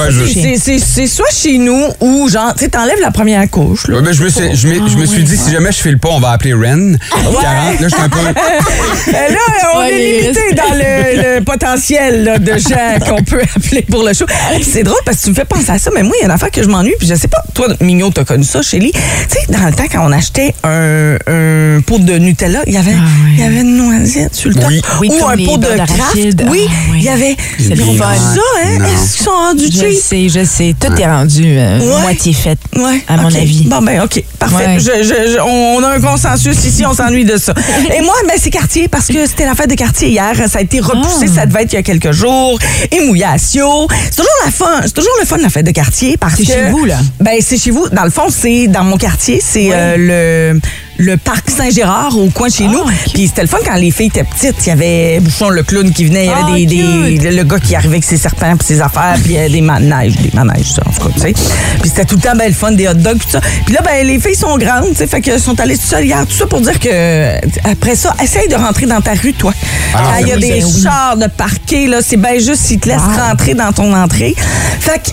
c'est- 0.58 1.06
soit 1.06 1.30
chez 1.30 1.58
nous 1.58 1.84
ou 2.00 2.28
genre, 2.30 2.54
tu 2.54 2.64
sais, 2.64 2.70
t'enlèves 2.70 3.00
la 3.02 3.10
première 3.10 3.48
couche. 3.50 3.86
Là. 3.88 3.96
Ouais, 3.96 4.02
ben, 4.02 4.12
je 4.14 4.24
me 4.24 4.30
suis, 4.30 4.56
je 4.56 4.66
me, 4.68 4.88
je 4.88 4.96
me 4.96 5.04
suis 5.04 5.22
dit, 5.24 5.36
si 5.36 5.50
jamais 5.50 5.72
je 5.72 5.78
file 5.78 5.98
pas, 5.98 6.08
on 6.10 6.20
va 6.20 6.30
appeler 6.30 6.54
Ren. 6.54 6.96
40. 7.10 7.80
Là, 7.80 7.88
je 7.88 7.88
suis 7.88 8.02
un 8.02 8.08
peu. 8.08 8.18
Là, 9.12 9.28
on 9.74 9.78
Ouais, 9.80 9.92
est 9.92 10.18
il 10.18 10.22
limité 10.22 10.40
dans 10.56 10.74
le, 10.74 11.38
le 11.38 11.44
potentiel 11.44 12.24
là, 12.24 12.38
de 12.38 12.53
gens 12.58 12.98
qu'on 13.08 13.22
peut 13.22 13.40
appeler 13.56 13.82
pour 13.82 14.02
le 14.02 14.12
show. 14.12 14.26
C'est 14.62 14.82
drôle 14.82 14.98
parce 15.04 15.18
que 15.18 15.24
tu 15.24 15.30
me 15.30 15.34
fais 15.34 15.44
penser 15.44 15.70
à 15.70 15.78
ça, 15.78 15.90
mais 15.94 16.02
moi, 16.02 16.12
il 16.16 16.20
y 16.20 16.22
a 16.22 16.26
une 16.26 16.30
affaire 16.32 16.50
que 16.50 16.62
je 16.62 16.68
m'ennuie, 16.68 16.94
puis 16.98 17.08
je 17.08 17.14
sais 17.14 17.28
pas, 17.28 17.42
toi, 17.54 17.68
Mignot, 17.80 18.10
t'as 18.10 18.24
connu 18.24 18.44
ça, 18.44 18.62
Shelly. 18.62 18.92
Tu 18.92 18.98
sais, 19.28 19.52
dans 19.52 19.64
le 19.66 19.72
temps, 19.72 19.84
quand 19.90 20.06
on 20.06 20.12
achetait 20.12 20.54
un, 20.64 21.16
un 21.26 21.80
pot 21.80 21.98
de 21.98 22.14
Nutella, 22.18 22.60
il 22.66 22.74
y 22.74 22.76
avait, 22.76 22.94
Ah 22.96 23.04
il 23.34 23.40
y 23.40 23.42
avait 23.42 23.60
une 23.60 23.76
noisette 23.76 24.34
sur 24.34 24.48
le 24.50 24.54
top. 24.56 24.64
Oui. 24.68 24.80
Oui, 25.00 25.10
Ou 25.10 25.26
un 25.26 25.36
pot 25.44 25.58
de 25.58 25.66
craft. 25.66 26.14
Oui, 26.48 26.66
Ah, 26.68 26.72
oui. 26.90 26.98
il 26.98 27.02
y 27.04 27.08
avait. 27.08 27.36
C'est 27.58 27.76
ça, 27.76 27.82
hein? 27.84 28.78
Non. 28.78 28.84
Est-ce 28.86 29.16
qu'ils 29.16 29.24
sont 29.24 29.30
rendus 29.30 29.64
Je 29.72 29.78
cheap? 29.80 30.02
sais, 30.02 30.28
je 30.28 30.44
sais. 30.44 30.74
Tout 30.78 30.92
est 31.00 31.06
rendu 31.06 31.42
euh, 31.46 31.78
Ouais. 31.80 32.00
moitié 32.02 32.32
fait, 32.32 32.58
Ouais, 32.76 33.02
à 33.08 33.16
mon 33.16 33.28
ok. 33.28 33.36
avis. 33.36 33.64
Bon, 33.66 33.80
ben, 33.82 34.02
OK. 34.02 34.22
Parfait. 34.38 34.54
Ouais. 34.66 34.78
Je- 34.78 35.02
je- 35.02 35.32
je- 35.32 35.40
on 35.40 35.82
a 35.82 35.88
un 35.96 36.00
consensus 36.00 36.64
ici, 36.64 36.84
on 36.86 36.94
s'ennuie 36.94 37.24
de 37.24 37.36
ça. 37.36 37.52
Et 37.96 38.00
moi, 38.02 38.14
ben, 38.26 38.34
c'est 38.38 38.50
quartier 38.50 38.88
parce 38.88 39.08
que 39.08 39.26
c'était 39.26 39.44
la 39.46 39.54
fête 39.54 39.70
de 39.70 39.74
quartier 39.74 40.08
hier. 40.08 40.32
Ça 40.48 40.58
a 40.58 40.62
été 40.62 40.80
repoussé, 40.80 41.26
Ah. 41.30 41.34
ça 41.40 41.46
devait 41.46 41.62
être 41.62 41.72
il 41.72 41.76
y 41.76 41.78
a 41.78 41.82
quelques 41.82 42.12
jours. 42.12 42.43
Et 42.90 43.00
mouillation. 43.06 43.88
C'est 44.10 44.16
toujours 44.16 44.32
la 44.44 44.50
fun. 44.50 44.80
C'est 44.82 44.94
toujours 44.94 45.12
le 45.20 45.26
fun, 45.26 45.36
la 45.38 45.48
fête 45.48 45.66
de 45.66 45.70
quartier 45.70 46.16
parce 46.16 46.36
C'est 46.36 46.44
que. 46.44 46.52
chez 46.52 46.70
vous, 46.70 46.84
là? 46.84 46.98
Ben, 47.20 47.38
c'est 47.40 47.58
chez 47.58 47.70
vous. 47.70 47.88
Dans 47.90 48.04
le 48.04 48.10
fond, 48.10 48.28
c'est 48.30 48.66
dans 48.68 48.84
mon 48.84 48.96
quartier. 48.96 49.40
C'est 49.42 49.68
euh, 49.72 49.96
le. 50.54 50.60
Le 50.96 51.16
parc 51.16 51.50
Saint-Gérard 51.50 52.16
au 52.16 52.28
coin 52.30 52.48
de 52.48 52.52
chez 52.52 52.66
Ah, 52.68 52.72
nous. 52.72 52.84
Puis 53.12 53.26
c'était 53.26 53.42
le 53.42 53.48
fun 53.48 53.58
quand 53.64 53.74
les 53.74 53.90
filles 53.90 54.06
étaient 54.06 54.22
petites. 54.24 54.54
Il 54.64 54.68
y 54.68 54.72
avait 54.72 55.18
Bouchon 55.20 55.48
le 55.48 55.62
clown 55.64 55.90
qui 55.92 56.04
venait. 56.04 56.26
Il 56.26 56.30
y 56.30 56.32
avait 56.32 57.16
Ah, 57.16 57.20
des, 57.20 57.30
le 57.32 57.42
gars 57.42 57.58
qui 57.58 57.74
arrivait 57.74 57.94
avec 57.94 58.04
ses 58.04 58.16
serpents 58.16 58.56
puis 58.56 58.66
ses 58.66 58.80
affaires, 58.80 59.16
puis 59.22 59.36
euh, 59.36 59.48
des 59.48 59.60
manèges, 59.60 60.14
des 60.16 60.30
manèges, 60.32 60.72
ça, 60.72 60.82
en 60.86 60.92
tout 60.92 61.08
cas, 61.08 61.14
tu 61.14 61.20
sais. 61.20 61.32
Puis 61.80 61.88
c'était 61.90 62.04
tout 62.04 62.14
le 62.16 62.20
temps 62.22 62.36
ben, 62.36 62.46
le 62.46 62.54
fun, 62.54 62.70
des 62.72 62.86
hot 62.88 62.94
dogs, 62.94 63.18
tout 63.18 63.28
ça. 63.30 63.40
Puis 63.66 63.74
là, 63.74 63.80
ben, 63.84 64.06
les 64.06 64.20
filles 64.20 64.36
sont 64.36 64.56
grandes, 64.56 64.90
tu 64.90 64.96
sais, 64.96 65.06
fait 65.08 65.20
qu'elles 65.20 65.40
sont 65.40 65.58
allées 65.60 65.76
tout 65.76 65.86
seules 65.86 66.04
hier, 66.04 66.24
tout 66.26 66.36
ça 66.36 66.46
pour 66.46 66.60
dire 66.60 66.78
que, 66.78 67.34
après 67.68 67.96
ça, 67.96 68.14
essaye 68.22 68.48
de 68.48 68.54
rentrer 68.54 68.86
dans 68.86 69.00
ta 69.00 69.14
rue, 69.14 69.32
toi. 69.32 69.52
Ah, 69.94 70.20
il 70.20 70.28
y 70.28 70.32
a 70.32 70.36
oui, 70.36 70.40
des 70.42 70.60
chars 70.82 71.16
de 71.16 71.26
parquet, 71.26 71.86
là, 71.88 71.98
c'est 72.02 72.16
bien 72.16 72.34
juste 72.38 72.62
s'ils 72.62 72.78
te 72.78 72.88
laissent 72.88 72.98
Wow. 73.00 73.28
rentrer 73.30 73.54
dans 73.54 73.72
ton 73.72 73.92
entrée. 73.94 74.34
Fait 74.80 74.98
que, 75.02 75.10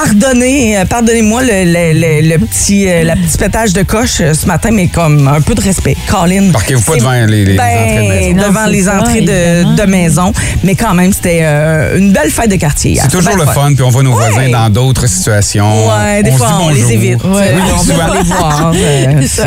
Pardonnez, 0.00 0.76
euh, 0.76 0.84
pardonnez-moi 0.84 1.42
le, 1.42 1.64
le- 1.64 1.98
le- 1.98 2.28
le 2.28 2.38
petit, 2.38 2.86
euh, 2.86 3.02
la 3.02 3.16
petite 3.16 3.38
pétage 3.38 3.72
de 3.72 3.82
coche 3.82 4.18
euh, 4.20 4.34
ce 4.34 4.44
matin, 4.44 4.68
mais 4.70 4.88
comme 4.88 5.26
un 5.26 5.40
peu 5.40 5.54
de 5.54 5.62
respect. 5.62 5.96
Colin. 6.06 6.50
Parquez-vous 6.52 6.82
pas 6.82 6.96
devant 6.98 7.12
les- 7.12 7.46
les 7.46 7.54
ben, 7.56 7.64
entrées 7.64 8.02
de 8.02 8.34
maison. 8.34 8.48
devant 8.48 8.64
Non, 8.66 8.70
les 8.70 8.82
ça, 8.82 9.00
entrées 9.00 9.20
de, 9.22 9.74
de 9.74 9.82
maison. 9.90 10.32
Mais 10.64 10.74
quand 10.74 10.92
même, 10.92 11.14
c'était 11.14 11.40
euh, 11.44 11.96
une 11.96 12.12
belle 12.12 12.30
fête 12.30 12.50
de 12.50 12.56
quartier. 12.56 12.98
C'est 13.00 13.08
toujours 13.10 13.36
le 13.36 13.46
fun, 13.46 13.72
puis 13.74 13.82
on 13.82 13.88
voit 13.88 14.02
nos 14.02 14.12
Ouais. 14.12 14.30
voisins 14.30 14.50
dans 14.50 14.68
d'autres 14.68 15.06
situations. 15.06 15.88
Ouais, 15.88 16.22
des 16.22 16.30
on 16.32 16.36
fois, 16.36 16.48
se 16.48 16.52
dit 16.52 16.58
on 16.64 16.68
les 16.68 16.92
évite. 16.92 17.24
Ouais, 17.24 17.54
Euh, 17.54 17.58
on 17.78 17.82
veut 17.82 17.94
les 17.94 18.22
voir. 18.24 18.72
euh, 18.74 19.22
c'est- 19.26 19.46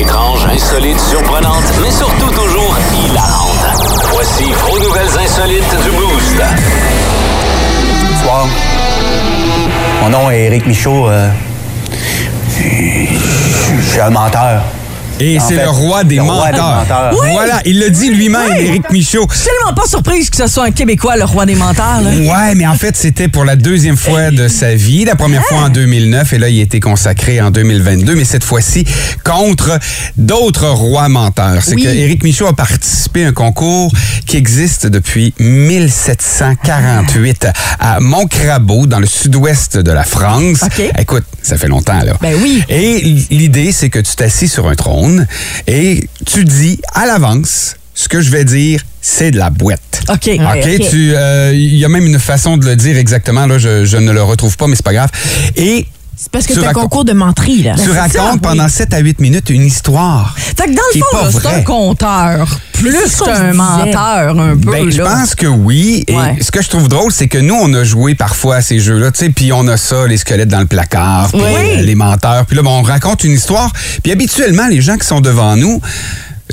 Étrange, 0.00 0.46
insolite, 0.54 0.98
surprenante, 1.00 1.64
mais 1.82 1.90
surtout 1.90 2.30
toujours 2.30 2.78
hilarante. 2.94 4.00
Voici 4.10 4.44
vos 4.52 4.78
nouvelles 4.78 5.18
insolites 5.22 5.76
du 5.84 5.90
Boost. 5.90 6.42
Bonsoir. 8.10 8.48
Mon 10.02 10.08
nom 10.10 10.30
est 10.30 10.40
Éric 10.46 10.66
Michaud. 10.66 11.08
euh, 11.08 11.28
Je 12.48 13.90
suis 13.90 14.00
un 14.00 14.10
menteur. 14.10 14.62
Et 15.20 15.38
c'est 15.46 15.56
le 15.56 15.68
roi 15.68 16.02
des 16.04 16.16
le 16.16 16.22
roi 16.22 16.50
des 16.50 16.58
menteurs. 16.58 17.14
Oui. 17.20 17.28
Voilà, 17.32 17.60
il 17.64 17.78
le 17.78 17.90
dit 17.90 18.10
lui-même, 18.10 18.40
Oui. 18.58 18.64
Éric 18.66 18.90
Michaud. 18.90 19.26
Je 19.30 19.36
suis 19.36 19.46
tellement 19.46 19.72
pas 19.74 19.86
surprise 19.88 20.28
que 20.30 20.36
ce 20.36 20.46
soit 20.48 20.64
un 20.64 20.70
Québécois, 20.72 21.16
le 21.16 21.24
roi 21.24 21.46
des 21.46 21.54
menteurs. 21.54 22.00
Là. 22.00 22.10
Ouais, 22.10 22.54
mais 22.56 22.66
en 22.66 22.74
fait, 22.74 22.96
c'était 22.96 23.28
pour 23.28 23.44
la 23.44 23.54
deuxième 23.56 23.96
fois 23.96 24.30
de 24.30 24.48
sa 24.48 24.74
vie. 24.74 25.04
La 25.04 25.14
première 25.14 25.44
fois 25.44 25.58
en 25.64 25.68
2009 25.68 26.32
et 26.32 26.38
là, 26.38 26.48
il 26.48 26.58
a 26.58 26.62
été 26.62 26.80
consacré 26.80 27.40
en 27.40 27.50
2022, 27.52 28.14
mais 28.16 28.24
cette 28.24 28.42
fois-ci 28.44 28.84
contre 29.24 29.78
d'autres 30.16 30.68
rois 30.68 31.08
menteurs. 31.08 31.62
C'est 31.62 31.74
Oui. 31.74 31.84
que 31.84 31.88
Éric 31.88 32.24
Michaud 32.24 32.46
a 32.48 32.54
participé 32.54 33.24
à 33.24 33.28
un 33.28 33.32
concours 33.32 33.92
qui 34.26 34.36
existe 34.36 34.86
depuis 34.86 35.32
1748 35.38 37.46
à 37.78 38.00
Montcrabeau, 38.00 38.86
dans 38.86 38.98
le 38.98 39.06
sud-ouest 39.06 39.78
de 39.78 39.92
la 39.92 40.02
France. 40.04 40.60
Écoute, 40.98 41.24
ça 41.42 41.56
fait 41.56 41.68
longtemps, 41.68 42.00
là. 42.02 42.14
Ben 42.20 42.34
oui. 42.42 42.64
Et 42.68 43.00
l'idée, 43.30 43.70
c'est 43.72 43.90
que 43.90 43.98
tu 44.00 44.14
t'assis 44.16 44.48
sur 44.48 44.66
un 44.68 44.74
trône 44.74 45.01
et 45.66 46.08
tu 46.26 46.44
dis 46.44 46.80
à 46.94 47.06
l'avance 47.06 47.76
ce 47.94 48.08
que 48.08 48.20
je 48.20 48.30
vais 48.30 48.44
dire, 48.44 48.80
c'est 49.00 49.30
de 49.30 49.38
la 49.38 49.50
boîte. 49.50 50.02
OK. 50.08 50.28
OK, 50.28 50.38
ok. 50.38 50.88
tu, 50.90 51.12
euh, 51.14 51.52
il 51.54 51.76
y 51.76 51.84
a 51.84 51.88
même 51.88 52.06
une 52.06 52.18
façon 52.18 52.56
de 52.56 52.64
le 52.64 52.76
dire 52.76 52.96
exactement, 52.96 53.46
là, 53.46 53.58
je, 53.58 53.84
je 53.84 53.96
ne 53.96 54.12
le 54.12 54.22
retrouve 54.22 54.56
pas, 54.56 54.66
mais 54.66 54.76
c'est 54.76 54.84
pas 54.84 54.94
grave. 54.94 55.10
Et 55.56 55.86
C'est 56.22 56.30
parce 56.30 56.46
que 56.46 56.54
c'est 56.54 56.64
un 56.64 56.72
concours 56.72 57.04
de 57.04 57.14
menterie, 57.14 57.64
là. 57.64 57.74
tu 57.82 57.90
racontes 57.90 58.40
pendant 58.40 58.68
7 58.68 58.94
à 58.94 58.98
8 59.00 59.18
minutes 59.18 59.50
une 59.50 59.66
histoire. 59.66 60.36
Fait 60.38 60.66
que 60.66 60.70
dans 60.70 60.82
le 60.94 61.00
fond, 61.32 61.40
c'est 61.40 61.48
un 61.48 61.62
conteur. 61.62 62.60
Plus 62.74 63.16
qu'un 63.24 63.52
menteur, 63.52 64.38
un 64.38 64.56
peu. 64.56 64.70
Ben, 64.70 64.88
je 64.88 65.02
pense 65.02 65.34
que 65.34 65.46
oui. 65.48 66.04
Et 66.06 66.14
Ouais. 66.16 66.38
ce 66.40 66.52
que 66.52 66.62
je 66.62 66.68
trouve 66.68 66.88
drôle, 66.88 67.10
c'est 67.10 67.26
que 67.26 67.38
nous, 67.38 67.56
on 67.56 67.74
a 67.74 67.82
joué 67.82 68.14
parfois 68.14 68.56
à 68.56 68.62
ces 68.62 68.78
jeux-là, 68.78 69.10
tu 69.10 69.18
sais, 69.24 69.30
puis 69.30 69.52
on 69.52 69.66
a 69.66 69.76
ça, 69.76 70.06
les 70.06 70.16
squelettes 70.16 70.48
dans 70.48 70.60
le 70.60 70.66
placard, 70.66 71.28
puis 71.32 71.40
Oui. 71.42 71.78
euh, 71.78 71.82
les 71.82 71.94
menteurs. 71.96 72.46
Puis 72.46 72.56
là, 72.56 72.62
ben, 72.62 72.70
on 72.70 72.82
raconte 72.82 73.24
une 73.24 73.32
histoire. 73.32 73.72
Puis 74.04 74.12
habituellement, 74.12 74.68
les 74.68 74.80
gens 74.80 74.98
qui 74.98 75.06
sont 75.08 75.20
devant 75.20 75.56
nous 75.56 75.80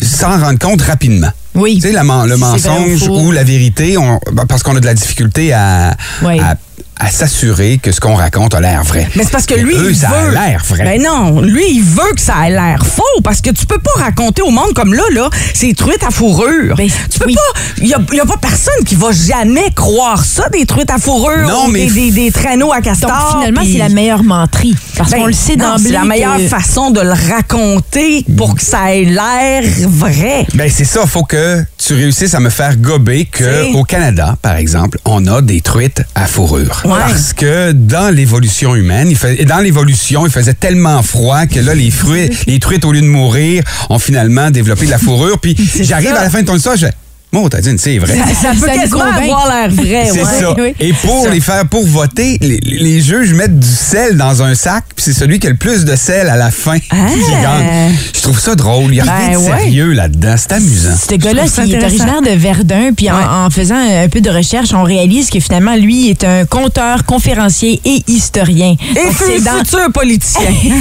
s'en 0.01 0.39
rendent 0.39 0.59
compte 0.59 0.81
rapidement. 0.81 1.29
Oui. 1.53 1.75
Tu 1.75 1.81
sais, 1.81 1.91
la 1.91 2.01
le 2.03 2.37
mensonge 2.37 3.07
ou 3.07 3.31
la 3.31 3.43
vérité, 3.43 3.97
on- 3.99 4.19
ben, 4.31 4.45
parce 4.47 4.63
qu'on 4.63 4.75
a 4.75 4.79
de 4.79 4.85
la 4.87 4.95
difficulté 4.95 5.53
à, 5.53 5.95
Oui. 6.23 6.39
à, 6.39 6.55
à 6.99 7.09
s'assurer 7.09 7.79
que 7.81 7.91
ce 7.91 7.99
qu'on 7.99 8.15
raconte 8.15 8.53
a 8.55 8.59
l'air 8.61 8.83
vrai. 8.83 9.07
Mais 9.15 9.23
c'est 9.23 9.31
parce 9.31 9.45
que 9.45 9.55
lui, 9.55 9.73
eux, 9.75 9.91
il 9.91 9.95
ça 9.95 10.07
veut. 10.09 10.37
a 10.37 10.47
l'air 10.47 10.63
vrai. 10.67 10.83
Ben 10.83 11.01
non, 11.01 11.41
lui, 11.41 11.63
il 11.71 11.81
veut 11.83 12.13
que 12.13 12.21
ça 12.21 12.33
ait 12.47 12.51
l'air 12.51 12.85
faux 12.85 13.21
parce 13.23 13.41
que 13.41 13.49
tu 13.51 13.65
peux 13.65 13.79
pas 13.79 13.91
raconter 14.03 14.41
au 14.41 14.49
monde 14.51 14.73
comme 14.75 14.93
là, 14.93 15.03
là, 15.13 15.29
c'est 15.53 15.73
truites 15.75 16.03
à 16.03 16.11
fourrure. 16.11 16.75
Ben, 16.75 16.87
tu 17.09 17.19
peux 17.19 17.25
oui. 17.27 17.35
pas. 17.35 17.59
Il 17.77 17.87
y 17.87 17.93
a, 17.93 17.99
y 18.13 18.19
a 18.19 18.25
pas 18.25 18.37
personne 18.37 18.83
qui 18.85 18.95
va 18.95 19.11
jamais 19.11 19.71
croire 19.75 20.23
ça, 20.25 20.49
des 20.49 20.65
truites 20.65 20.91
à 20.91 20.97
fourrure 20.97 21.47
Non, 21.47 21.65
ou 21.67 21.71
mais- 21.71 21.85
des, 21.87 22.11
des, 22.11 22.11
des 22.11 22.31
traîneaux 22.31 22.71
à 22.73 22.75
Donc, 22.77 22.85
castor. 22.85 23.37
finalement, 23.37 23.61
puis- 23.61 23.73
c'est 23.73 23.79
la 23.79 23.89
meilleure 23.89 24.23
menterie. 24.23 24.75
Parce 24.97 25.11
Ben, 25.11 25.19
qu'on 25.21 25.27
le 25.27 25.33
sait 25.33 25.55
d'emblée. 25.55 25.85
C'est 25.87 25.93
la 25.93 26.03
meilleure 26.03 26.37
que- 26.37 26.47
façon 26.47 26.91
de 26.91 26.99
le 27.01 27.13
raconter 27.13 28.25
pour 28.37 28.55
que 28.55 28.61
ça 28.63 28.93
ait 28.93 29.05
l'air 29.05 29.63
vrai. 29.87 30.45
Ben 30.53 30.69
c'est 30.73 30.85
ça, 30.85 31.05
faut 31.05 31.23
que 31.23 31.63
tu 31.77 31.93
réussisses 31.93 32.33
à 32.35 32.39
me 32.39 32.49
faire 32.49 32.75
gober 32.77 33.25
que 33.25 33.43
C'est- 33.43 33.73
au 33.73 33.83
Canada, 33.83 34.37
par 34.41 34.55
exemple, 34.57 34.97
on 35.05 35.25
a 35.27 35.41
des 35.41 35.61
truites 35.61 36.01
à 36.15 36.25
fourrure. 36.27 36.83
Ouais. 36.89 36.99
Parce 36.99 37.33
que 37.33 37.71
dans 37.71 38.13
l'évolution 38.13 38.75
humaine, 38.75 39.09
il 39.09 39.15
fait, 39.15 39.45
dans 39.45 39.59
l'évolution, 39.59 40.25
il 40.25 40.31
faisait 40.31 40.55
tellement 40.55 41.03
froid 41.03 41.45
que 41.45 41.59
là 41.59 41.75
les 41.75 41.91
fruits, 41.91 42.29
les 42.47 42.59
truites 42.59 42.83
au 42.83 42.91
lieu 42.91 43.01
de 43.01 43.05
mourir, 43.05 43.63
ont 43.89 43.99
finalement 43.99 44.49
développé 44.49 44.85
de 44.85 44.91
la 44.91 44.97
fourrure. 44.97 45.37
Puis 45.39 45.55
j'arrive 45.81 46.13
à 46.15 46.23
la 46.23 46.29
fin 46.29 46.41
de 46.41 46.47
ton 46.47 46.55
histoire, 46.55 46.77
je 46.77 46.87
fais 47.31 47.37
Bon, 47.37 47.47
t'as 47.47 47.61
dit, 47.61 47.75
c'est 47.77 47.97
vrai. 47.99 48.15
Ça 48.41 48.49
peut 48.51 48.55
Ça 48.57 48.73
nous 48.73 48.79
quasiment 48.79 49.01
avoir 49.01 49.47
l'air 49.49 49.69
vrai. 49.69 50.09
C'est 50.11 50.23
ouais. 50.23 50.39
ça. 50.39 50.55
oui. 50.57 50.73
Et 50.79 50.93
pour 50.93 51.23
ça. 51.25 51.29
les 51.29 51.39
faire 51.41 51.65
pour 51.67 51.85
voter, 51.85 52.37
les, 52.41 52.59
les 52.63 53.01
juges 53.01 53.33
mettent 53.33 53.59
du 53.59 53.67
sel 53.67 54.17
dans 54.17 54.41
un 54.41 54.55
sac, 54.55 54.83
puis 54.95 55.05
c'est 55.05 55.13
celui 55.13 55.37
qui 55.39 55.45
a 55.47 55.51
le 55.51 55.55
plus 55.55 55.85
de 55.85 55.95
sel 55.95 56.27
à 56.27 56.35
la 56.37 56.49
fin 56.49 56.77
Ah. 56.89 56.95
qui 57.13 57.31
gagne. 57.31 57.93
Je 58.15 58.21
trouve 58.21 58.39
ça 58.39 58.55
drôle. 58.55 58.87
Il 58.91 58.95
y 58.95 59.01
a 59.01 59.05
Ben 59.05 59.11
rien 59.15 59.31
de 59.39 59.43
ouais. 59.43 59.59
sérieux 59.59 59.91
là-dedans. 59.93 60.35
C'est 60.37 60.53
amusant. 60.53 60.89
Ce 61.09 61.15
gars-là, 61.15 61.47
ça 61.47 61.65
il 61.65 61.75
est 61.75 61.83
originaire 61.83 62.21
de 62.21 62.31
Verdun, 62.31 62.91
puis 62.95 63.11
en- 63.11 63.15
Ouais. 63.17 63.23
en, 63.45 63.49
faisant 63.51 63.75
un 63.77 64.07
peu 64.09 64.21
de 64.21 64.29
recherche, 64.29 64.73
on 64.73 64.83
réalise 64.83 65.29
que 65.29 65.39
finalement, 65.39 65.75
lui 65.75 66.09
est 66.09 66.23
un 66.23 66.45
conteur, 66.45 67.05
conférencier 67.05 67.79
et 67.85 68.03
historien. 68.07 68.75
Et 68.91 68.93
Donc, 68.95 69.13
c'est 69.17 69.35
fut 69.35 69.41
dans- 69.41 69.59
futur 69.59 69.91
politicien. 69.93 70.49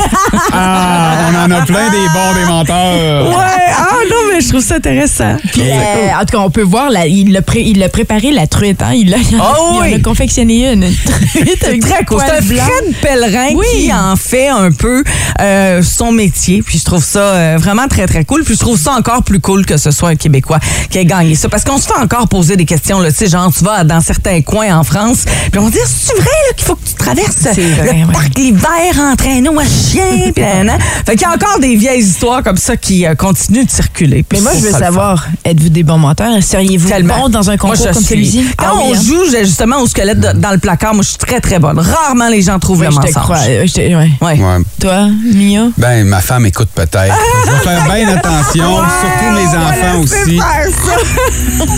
Ah, 0.53 1.31
on 1.31 1.37
en 1.37 1.51
a 1.51 1.63
plein 1.67 1.91
des 1.91 2.09
bons 2.13 2.35
des 2.41 2.45
menteurs. 2.47 3.29
ouais, 3.29 3.35
ah 3.77 3.87
non, 4.11 4.17
mais 4.33 4.41
je 4.41 4.49
trouve 4.49 4.63
ça 4.63 4.77
intéressant. 4.77 5.37
Puis, 5.53 5.63
euh, 5.63 5.75
en 6.17 6.21
tout 6.21 6.27
cas, 6.33 6.38
on 6.45 6.51
peut 6.51 6.63
voir, 6.63 6.91
la- 6.91 7.07
il 7.07 7.33
l'a 7.33 7.43
pré- 7.43 7.63
il 7.63 7.79
l'a 7.79 7.89
préparé, 7.89 8.31
la 8.33 8.47
truite. 8.47 8.83
Hein? 8.83 8.93
Il, 8.95 9.13
a, 9.15 9.19
il, 9.19 9.39
Oh 9.41 9.73
il 9.75 9.79
en 9.79 9.83
oui. 9.83 9.95
a 9.95 9.99
confectionné 10.01 10.73
une. 10.73 10.85
Une 10.85 10.95
truite 10.95 11.65
avec 11.65 11.81
très 11.81 12.05
cool. 12.05 12.23
C'est 12.27 12.33
un. 12.33 12.65
Fred 12.65 12.95
Pellerin 13.01 13.49
Oui. 13.55 13.67
qui 13.73 13.93
en 13.93 14.17
fait 14.17 14.49
un 14.49 14.71
peu 14.73 15.03
euh, 15.41 15.83
son 15.83 16.13
métier. 16.13 16.63
Puis 16.63 16.79
je 16.79 16.85
trouve 16.85 17.05
ça 17.05 17.21
euh, 17.21 17.57
vraiment 17.59 17.89
très, 17.89 18.07
très 18.07 18.25
cool. 18.25 18.45
Puis 18.45 18.55
je 18.55 18.61
trouve 18.61 18.79
ça 18.79 18.93
encore 18.93 19.23
plus 19.23 19.41
cool 19.41 19.65
que 19.67 19.77
ce 19.77 19.91
soit 19.91 20.11
un 20.11 20.17
Québécois 20.17 20.59
qui 20.91 20.99
ait 20.99 21.05
gagné 21.05 21.35
ça. 21.35 21.49
Parce 21.49 21.65
qu'on 21.65 21.79
se 21.79 21.87
fait 21.87 21.99
encore 21.99 22.29
poser 22.29 22.57
des 22.57 22.65
questions. 22.65 23.01
Là, 23.01 23.11
tu 23.11 23.19
sais, 23.19 23.29
genre, 23.29 23.53
tu 23.57 23.65
vas 23.65 23.85
dans 23.85 24.01
certains 24.01 24.41
coins 24.43 24.77
en 24.79 24.85
France, 24.85 25.25
puis 25.51 25.59
on 25.61 25.65
va 25.65 25.71
dire, 25.71 25.83
c'est 25.87 26.15
vrai 26.17 26.31
qu'il 26.57 26.65
faut 26.67 26.75
que 26.75 26.87
tu 26.89 26.95
traverses 26.95 27.45
le 27.57 27.63
vrai, 27.75 28.05
ouais. 28.05 28.13
parc 28.13 28.37
l'hiver 28.37 28.69
en 28.99 29.17
traîneau 29.17 29.59
à 29.59 29.65
chien. 29.65 30.33
Fait 30.35 31.13
qu'il 31.13 31.23
y 31.23 31.25
a 31.25 31.33
encore 31.33 31.59
des 31.61 31.77
vieilles 31.77 32.03
histoires 32.03 32.43
comme 32.43 32.57
ça 32.57 32.77
qui 32.77 33.07
euh, 33.07 33.15
continuent 33.15 33.65
de 33.65 33.71
circuler. 33.71 34.25
Mais 34.33 34.41
moi, 34.41 34.53
je 34.55 34.61
veux 34.61 34.73
le 34.73 34.79
savoir, 34.79 35.27
êtes-vous 35.45 35.69
des 35.69 35.83
bons 35.83 35.99
menteurs? 35.99 36.28
Seriez-vous 36.41 36.89
bon 37.05 37.29
dans 37.29 37.51
un 37.51 37.57
concours 37.57 37.77
comme 37.85 37.95
suis- 37.95 38.05
celui-ci? 38.05 38.45
Quand 38.57 38.67
Ah 38.69 38.73
oui, 38.77 38.83
on 38.87 38.95
hein? 38.95 39.01
joue 39.03 39.31
j'ai 39.31 39.45
justement 39.45 39.79
au 39.81 39.87
squelette 39.87 40.21
de- 40.21 40.33
dans 40.39 40.51
le 40.53 40.59
placard, 40.59 40.95
moi, 40.95 41.03
je 41.03 41.09
suis 41.11 41.19
très, 41.19 41.41
très 41.41 41.59
bonne. 41.59 41.79
Rarement 41.79 42.29
les 42.29 42.43
gens 42.43 42.59
trouvent 42.59 42.81
Oui, 42.81 42.87
le 42.87 42.93
je 42.93 42.97
mensonge. 42.97 43.13
crois. 43.23 43.39
euh, 43.49 43.65
je 43.67 43.73
te- 43.73 43.81
ouais. 43.81 44.11
Ouais. 44.21 44.39
Ouais. 44.41 44.59
Toi, 44.81 45.09
Mia? 45.35 45.69
Ben, 45.77 46.05
ma 46.07 46.21
femme 46.21 46.47
écoute 46.47 46.69
peut-être. 46.75 47.15
Je 47.47 47.51
vais 47.51 47.59
faire 47.59 47.85
bien 47.85 48.09
attention, 48.17 48.77
Ouais, 48.77 48.85
surtout 49.01 49.35
mes 49.35 49.57
enfants 49.57 50.01
aussi. 50.03 50.39
faire 50.39 50.69
ça. 50.85 51.69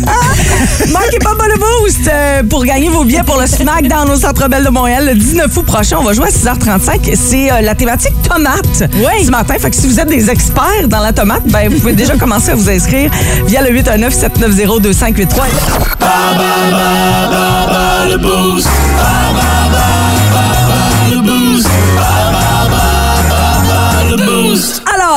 Manquez 0.90 1.18
pas 1.22 1.34
pas 1.36 1.46
le 1.48 1.58
boost 1.58 2.08
euh, 2.08 2.42
pour 2.48 2.64
gagner 2.64 2.88
vos 2.88 3.04
billets 3.04 3.22
pour 3.22 3.40
le 3.40 3.46
SmackDown 3.46 4.08
au 4.10 4.16
Centre 4.16 4.48
Bell 4.48 4.64
de 4.64 4.70
Montréal 4.70 5.06
le 5.06 5.14
19 5.14 5.56
août 5.56 5.62
prochain. 5.66 5.96
On 6.00 6.04
va 6.04 6.12
jouer 6.12 6.26
à 6.26 6.30
6h35. 6.30 7.14
C'est 7.14 7.50
euh, 7.52 7.60
la 7.60 7.74
thématique 7.74 8.14
tomate 8.22 8.84
Oui. 8.94 9.24
ce 9.24 9.30
matin. 9.30 9.54
Fait 9.58 9.70
que 9.70 9.76
si 9.76 9.86
vous 9.86 10.00
êtes 10.00 10.08
des 10.08 10.30
experts 10.30 10.88
dans 10.88 11.00
la 11.00 11.12
tomate, 11.12 11.42
ben, 11.46 11.68
vous 11.70 11.78
pouvez 11.78 11.92
déjà 11.92 12.16
commencer 12.16 12.50
à 12.50 12.54
vous 12.54 12.68
inscrire 12.68 13.10
via 13.46 13.62
le 13.62 13.70
819 13.70 13.99
790 14.00 14.66
2583. 14.66 15.50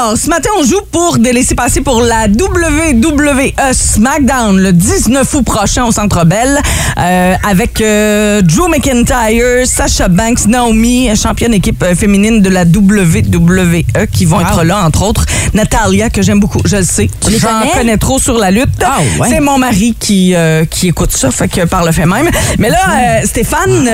Alors, 0.04 0.18
ce 0.18 0.28
matin, 0.28 0.50
on 0.60 0.64
joue 0.64 0.82
pour 0.92 1.18
des 1.18 1.32
laissés-passer 1.32 1.80
pour 1.80 2.02
la 2.02 2.26
WWE 2.28 3.54
SmackDown 3.72 4.60
le 4.60 4.74
19 4.74 5.34
août 5.34 5.44
prochain 5.46 5.86
au 5.86 5.94
Centre 5.94 6.26
Bell 6.26 6.60
euh, 6.98 7.36
avec 7.50 7.80
euh, 7.80 8.42
Drew 8.42 8.68
McIntyre, 8.68 9.66
Sasha 9.66 10.10
Banks, 10.10 10.46
Naomi, 10.46 11.10
championne 11.16 11.54
équipe 11.54 11.82
euh, 11.84 11.96
féminine 11.96 12.42
de 12.42 12.50
la 12.50 12.64
WWE 12.64 13.84
qui 14.12 14.26
vont 14.26 14.40
Wow. 14.40 14.42
être 14.42 14.64
là, 14.66 14.84
entre 14.86 15.04
autres. 15.04 15.26
Natalia, 15.54 16.10
que 16.10 16.22
j'aime 16.22 16.42
beaucoup, 16.42 16.60
je 16.66 16.78
le 16.78 16.84
sais. 16.84 17.10
J'en 17.38 17.62
connais? 17.74 17.98
trop 17.98 18.20
sur 18.20 18.38
la 18.38 18.52
lutte. 18.52 18.84
Ah, 18.84 18.98
ouais. 19.22 19.30
C'est 19.30 19.40
mon 19.40 19.58
mari 19.58 19.96
qui, 19.98 20.36
euh, 20.36 20.66
qui 20.66 20.90
écoute 20.90 21.12
ça, 21.14 21.32
fait 21.32 21.48
que 21.48 21.62
par 21.62 21.86
le 21.86 21.94
fait 21.94 22.06
même. 22.06 22.30
Mais 22.60 22.70
là, 22.70 22.80
euh, 22.92 23.22
Stéphane, 23.26 23.90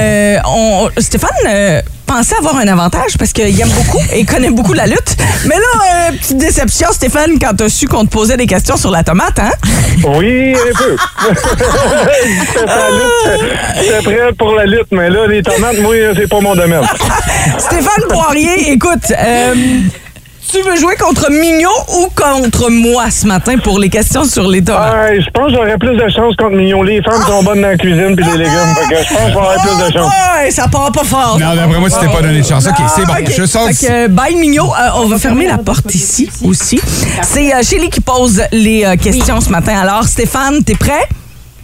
on, 0.47 0.89
Stéphane 0.97 1.83
pensait 2.09 2.35
avoir 2.37 2.57
un 2.57 2.67
avantage 2.67 3.17
parce 3.19 3.31
qu'il 3.33 3.61
aime 3.61 3.69
beaucoup 3.69 4.01
et 4.11 4.25
connaît 4.25 4.49
beaucoup 4.49 4.73
la 4.73 4.87
lutte. 4.87 5.15
Mais 5.45 5.55
là, 5.55 6.09
euh, 6.09 6.17
petite 6.17 6.37
déception, 6.37 6.87
Stéphane, 6.91 7.37
quand 7.39 7.53
t'as 7.55 7.69
su 7.69 7.87
qu'on 7.87 8.03
te 8.05 8.09
posait 8.09 8.35
des 8.35 8.47
questions 8.47 8.77
sur 8.77 8.89
la 8.89 9.03
tomate, 9.03 9.37
hein? 9.37 9.51
Oui, 10.03 10.55
un 10.55 10.75
peu. 10.75 10.97
J'étais 13.75 14.01
prêt 14.01 14.33
pour 14.39 14.53
la 14.55 14.65
lutte, 14.65 14.87
mais 14.91 15.11
là, 15.11 15.27
les 15.27 15.43
tomates, 15.43 15.77
moi, 15.81 15.93
c'est 16.15 16.27
pas 16.27 16.41
mon 16.41 16.55
domaine. 16.55 16.81
Stéphane 17.59 18.07
Poirier, 18.09 18.71
écoute, 18.71 19.11
euh, 19.11 19.53
tu 20.51 20.61
veux 20.61 20.75
jouer 20.75 20.95
contre 20.95 21.29
Mignot 21.31 21.69
ou 21.89 22.07
contre 22.15 22.69
moi 22.69 23.11
ce 23.11 23.27
matin 23.27 23.57
pour 23.57 23.77
les 23.77 23.89
questions 23.89 24.23
sur 24.23 24.47
les 24.47 24.63
tomates? 24.63 24.93
Ouais, 24.93 25.21
je 25.21 25.29
pense 25.29 25.47
que 25.47 25.53
j'aurais 25.53 25.77
plus 25.77 25.95
de 25.95 26.09
chance 26.09 26.35
contre 26.35 26.55
Mignon. 26.55 26.81
Les 26.81 27.01
femmes 27.03 27.21
sont 27.21 27.43
bonnes 27.43 27.61
dans 27.61 27.67
la 27.67 27.77
cuisine 27.77 28.15
puis 28.15 28.25
les 28.25 28.37
légumes. 28.37 28.75
Fait 28.75 28.95
que 28.95 29.03
je 29.03 29.13
pense 29.13 29.25
que 29.27 29.33
j'aurais 29.33 29.57
plus 29.57 29.87
de 29.87 29.93
chance. 29.93 30.11
Ouais, 30.11 30.51
ça 30.51 30.67
part 30.67 30.91
pas 30.91 31.03
fort. 31.03 31.37
Non, 31.39 31.55
d'après 31.55 31.79
moi, 31.79 31.89
t'es 31.89 32.07
pas 32.07 32.21
donné 32.21 32.41
de 32.41 32.45
chance. 32.47 32.65
OK, 32.65 32.75
c'est 32.95 33.05
bon. 33.05 33.13
Ah. 33.15 33.29
Je 33.29 33.45
sors 33.45 33.67
Fait 33.67 33.87
que, 33.87 34.07
bye 34.07 34.35
Mignot. 34.35 34.65
Euh, 34.65 34.89
on 34.95 35.05
va 35.05 35.19
fermer 35.19 35.47
la 35.47 35.57
porte 35.57 35.93
ici 35.93 36.29
aussi. 36.43 36.79
C'est 37.21 37.53
euh, 37.53 37.61
Chélie 37.61 37.89
qui 37.89 38.01
pose 38.01 38.41
les 38.51 38.85
euh, 38.85 38.95
questions 38.95 39.41
ce 39.41 39.49
matin. 39.49 39.77
Alors, 39.79 40.05
Stéphane, 40.05 40.63
t'es 40.63 40.75
prêt? 40.75 41.07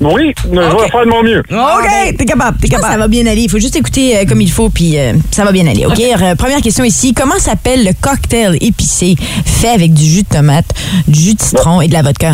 Oui, 0.02 0.34
je 0.44 0.50
vais 0.50 0.66
Ok. 0.68 0.92
faire 0.92 1.06
de 1.06 1.10
mon 1.10 1.24
mieux. 1.24 1.40
OK, 1.50 2.16
t'es 2.18 2.26
capable, 2.26 2.58
t'es 2.60 2.68
que 2.68 2.76
ça 2.76 2.82
capable. 2.82 3.00
va 3.02 3.08
bien 3.08 3.26
aller. 3.28 3.42
Il 3.44 3.50
faut 3.50 3.60
juste 3.60 3.76
écouter 3.76 4.18
euh, 4.18 4.26
comme 4.26 4.42
il 4.42 4.52
faut, 4.52 4.70
puis 4.70 4.98
euh, 5.00 5.14
ça 5.32 5.44
va 5.46 5.52
bien 5.52 5.66
aller. 5.68 5.86
OK? 5.86 6.00
Euh, 6.00 6.36
première 6.36 6.62
question 6.62 6.84
ici. 6.84 7.14
Comment 7.14 7.40
s'appelle 7.40 7.86
le 7.86 7.92
cocktail 8.00 8.58
épicé 8.62 9.16
fait 9.46 9.70
avec 9.70 9.94
du 9.94 10.04
jus 10.04 10.24
de 10.24 10.28
tomate, 10.28 10.66
du 11.08 11.20
jus 11.20 11.34
de 11.36 11.42
citron 11.42 11.80
et 11.82 11.88
de 11.88 11.94
la 11.94 12.02
vodka? 12.02 12.34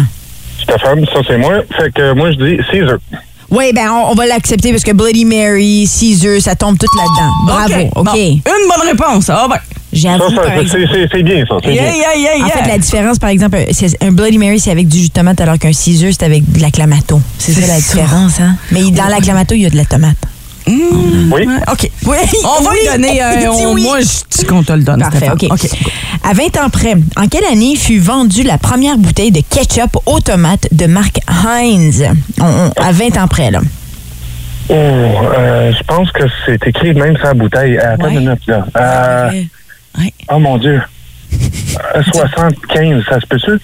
Stéphane, 0.61 1.05
ça, 1.13 1.21
c'est 1.27 1.37
moi. 1.37 1.61
Fait 1.77 1.91
que 1.93 2.13
moi, 2.13 2.31
je 2.31 2.37
dis 2.37 2.57
Caesar. 2.71 2.97
Oui, 3.51 3.71
ben 3.73 3.89
on, 3.91 4.11
on 4.11 4.15
va 4.15 4.25
l'accepter 4.27 4.71
parce 4.71 4.83
que 4.83 4.91
Bloody 4.91 5.25
Mary, 5.25 5.85
Caesar, 5.85 6.41
ça 6.41 6.55
tombe 6.55 6.77
tout 6.77 6.87
là-dedans. 6.97 7.31
Bravo. 7.45 7.89
OK. 7.95 8.05
bon. 8.05 8.15
Une 8.15 8.41
bonne 8.69 8.87
réponse. 8.87 9.29
Ah 9.29 9.47
ben. 9.49 9.57
Par 9.91 10.43
c'est 11.11 11.23
bien, 11.23 11.43
ça. 11.45 11.57
Yeah, 11.69 11.83
bien. 11.83 11.93
yeah, 11.93 12.37
yeah, 12.37 12.45
En 12.45 12.49
fait, 12.49 12.65
la 12.65 12.77
différence, 12.77 13.19
par 13.19 13.29
exemple, 13.29 13.57
c'est 13.71 14.01
un 14.01 14.13
Bloody 14.13 14.37
Mary, 14.37 14.57
c'est 14.57 14.71
avec 14.71 14.87
du 14.87 14.99
jus 14.99 15.07
de 15.09 15.13
tomate, 15.13 15.41
alors 15.41 15.57
qu'un 15.59 15.73
Caesar, 15.73 16.11
c'est 16.11 16.23
avec 16.23 16.49
de 16.49 16.61
la 16.61 16.71
clamato. 16.71 17.19
C'est 17.37 17.51
ça 17.51 17.67
la 17.67 17.75
différence, 17.75 18.39
hein? 18.39 18.55
Mais 18.71 18.89
dans 18.91 19.07
la 19.07 19.17
clamato, 19.17 19.53
il 19.53 19.63
y 19.63 19.65
a 19.65 19.69
de 19.69 19.75
la 19.75 19.83
tomate. 19.83 20.15
Oui. 20.67 20.83
Ouais, 21.31 21.45
OK. 21.71 21.89
Oui. 22.05 22.17
On 22.43 22.63
va 22.63 22.69
oui. 22.71 22.77
lui 22.81 22.87
donner. 22.91 23.23
euh, 23.23 23.35
dit 23.39 23.47
on- 23.47 23.73
oui. 23.73 23.83
Moi, 23.83 23.99
je 24.01 24.37
dis 24.37 24.45
qu'on 24.45 24.63
te 24.63 24.71
le 24.73 24.83
donne. 24.83 24.99
Parfait, 25.01 25.29
Stéphane. 25.37 25.51
OK. 25.51 25.67
À 26.23 26.33
20 26.33 26.57
ans 26.63 26.69
près, 26.69 26.95
en 27.17 27.27
quelle 27.27 27.45
année 27.45 27.75
fut 27.75 27.99
vendue 27.99 28.43
la 28.43 28.57
première 28.57 28.97
bouteille 28.97 29.31
de 29.31 29.41
ketchup 29.41 29.97
aux 30.05 30.19
tomates 30.19 30.67
de 30.71 30.85
marque 30.85 31.19
Heinz? 31.27 32.03
On- 32.39 32.43
on- 32.45 32.81
à 32.81 32.91
20 32.91 33.17
ans 33.17 33.27
près, 33.27 33.49
là. 33.51 33.59
Oh, 34.69 34.73
euh, 34.73 35.71
je 35.77 35.83
pense 35.83 36.11
que 36.11 36.23
c'est 36.45 36.65
écrit 36.67 36.93
même 36.93 37.15
sur 37.17 37.25
la 37.25 37.33
bouteille. 37.33 37.77
Attends 37.77 38.05
Ouais. 38.05 38.13
une 38.13 38.19
minute, 38.19 38.45
là. 38.47 38.65
Euh, 38.77 39.31
Ouais. 39.99 40.13
oh, 40.31 40.39
mon 40.39 40.57
Dieu. 40.57 40.81
Euh, 41.95 42.01
75, 42.13 43.03
ça 43.09 43.19
se 43.19 43.25
peut-tu? 43.27 43.51
Euh, 43.51 43.57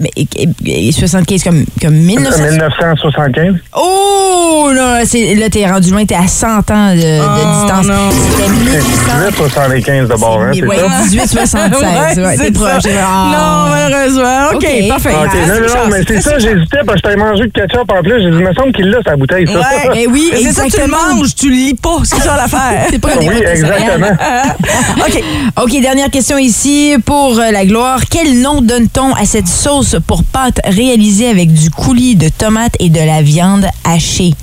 mais, 0.00 0.10
et- 0.16 0.28
et- 0.36 0.88
et 0.88 0.92
75 0.92 1.42
comme, 1.42 1.64
comme 1.80 1.94
1900. 1.94 2.42
1975? 2.50 3.54
Oh, 3.76 4.70
là, 4.72 5.04
c'est- 5.04 5.34
là, 5.34 5.48
t'es 5.50 5.66
rendu 5.66 5.90
loin, 5.90 6.04
t'es 6.04 6.14
à 6.14 6.26
100 6.28 6.70
ans 6.70 6.94
de, 6.94 7.00
de 7.00 7.20
Oh, 7.20 7.62
distance. 7.64 7.86
non. 7.86 8.10
C'était 8.10 8.48
1800. 8.48 9.18
1875 9.18 10.08
d'abord, 10.08 10.40
hein, 10.40 10.50
Mais 10.54 10.60
c'est 10.60 10.66
ouais, 10.66 10.76
ça? 10.78 11.04
1876. 11.10 12.18
ouais, 12.24 12.36
t'es 12.38 12.50
proche. 12.52 12.82
ça. 12.82 12.88
Ah. 13.02 13.28
Non, 13.32 13.70
malheureusement. 13.74 14.48
OK, 14.54 14.64
OK. 14.64 14.88
parfait. 14.88 15.10
Ok, 15.14 15.30
Ah, 15.34 15.46
non, 15.48 15.60
non, 15.60 15.68
chance. 15.68 15.88
mais 15.90 16.00
c'est 16.06 16.20
ça, 16.20 16.38
j'hésitais 16.38 16.78
parce 16.86 16.96
que 16.98 17.02
t'avais 17.02 17.16
mangé 17.16 17.44
de 17.46 17.52
ketchup 17.52 17.90
en 17.92 18.02
plus. 18.02 18.22
J'ai 18.22 18.30
dit, 18.30 18.36
il 18.38 18.46
me 18.46 18.54
semble 18.54 18.72
qu'il 18.72 18.88
l'a, 18.90 18.98
sa 19.04 19.16
bouteille, 19.16 19.46
ça. 19.46 19.58
Ouais, 19.58 19.90
Eh 19.96 20.06
oui, 20.06 20.30
Mais 20.32 20.42
c'est 20.42 20.52
ça, 20.52 20.62
tu 20.72 20.80
le 20.80 20.86
manges, 20.86 21.34
tu 21.34 21.48
le 21.50 21.56
lis 21.56 21.74
pas, 21.74 21.96
c'est 22.04 22.20
ça 22.20 22.36
l'affaire. 22.36 22.86
C'est 22.90 22.98
pas 23.00 23.08
oui, 23.18 23.26
de 23.26 23.32
exactement. 23.46 24.06
OK. 25.06 25.22
OK, 25.64 25.80
dernière 25.80 26.10
question 26.10 26.38
ici 26.38 26.96
pour 27.08 27.38
euh, 27.38 27.50
la 27.50 27.64
gloire. 27.64 28.00
Quel 28.10 28.42
nom 28.42 28.60
donne-t-on 28.60 29.14
à 29.14 29.24
cette 29.24 29.48
sauce 29.48 29.96
pour 30.06 30.24
pâte 30.24 30.60
réalisée 30.66 31.28
avec 31.28 31.50
du 31.50 31.70
coulis 31.70 32.16
de 32.16 32.28
tomates 32.28 32.76
et 32.80 32.90
de 32.90 33.00
la 33.00 33.22
viande 33.22 33.64
hachée? 33.82 34.34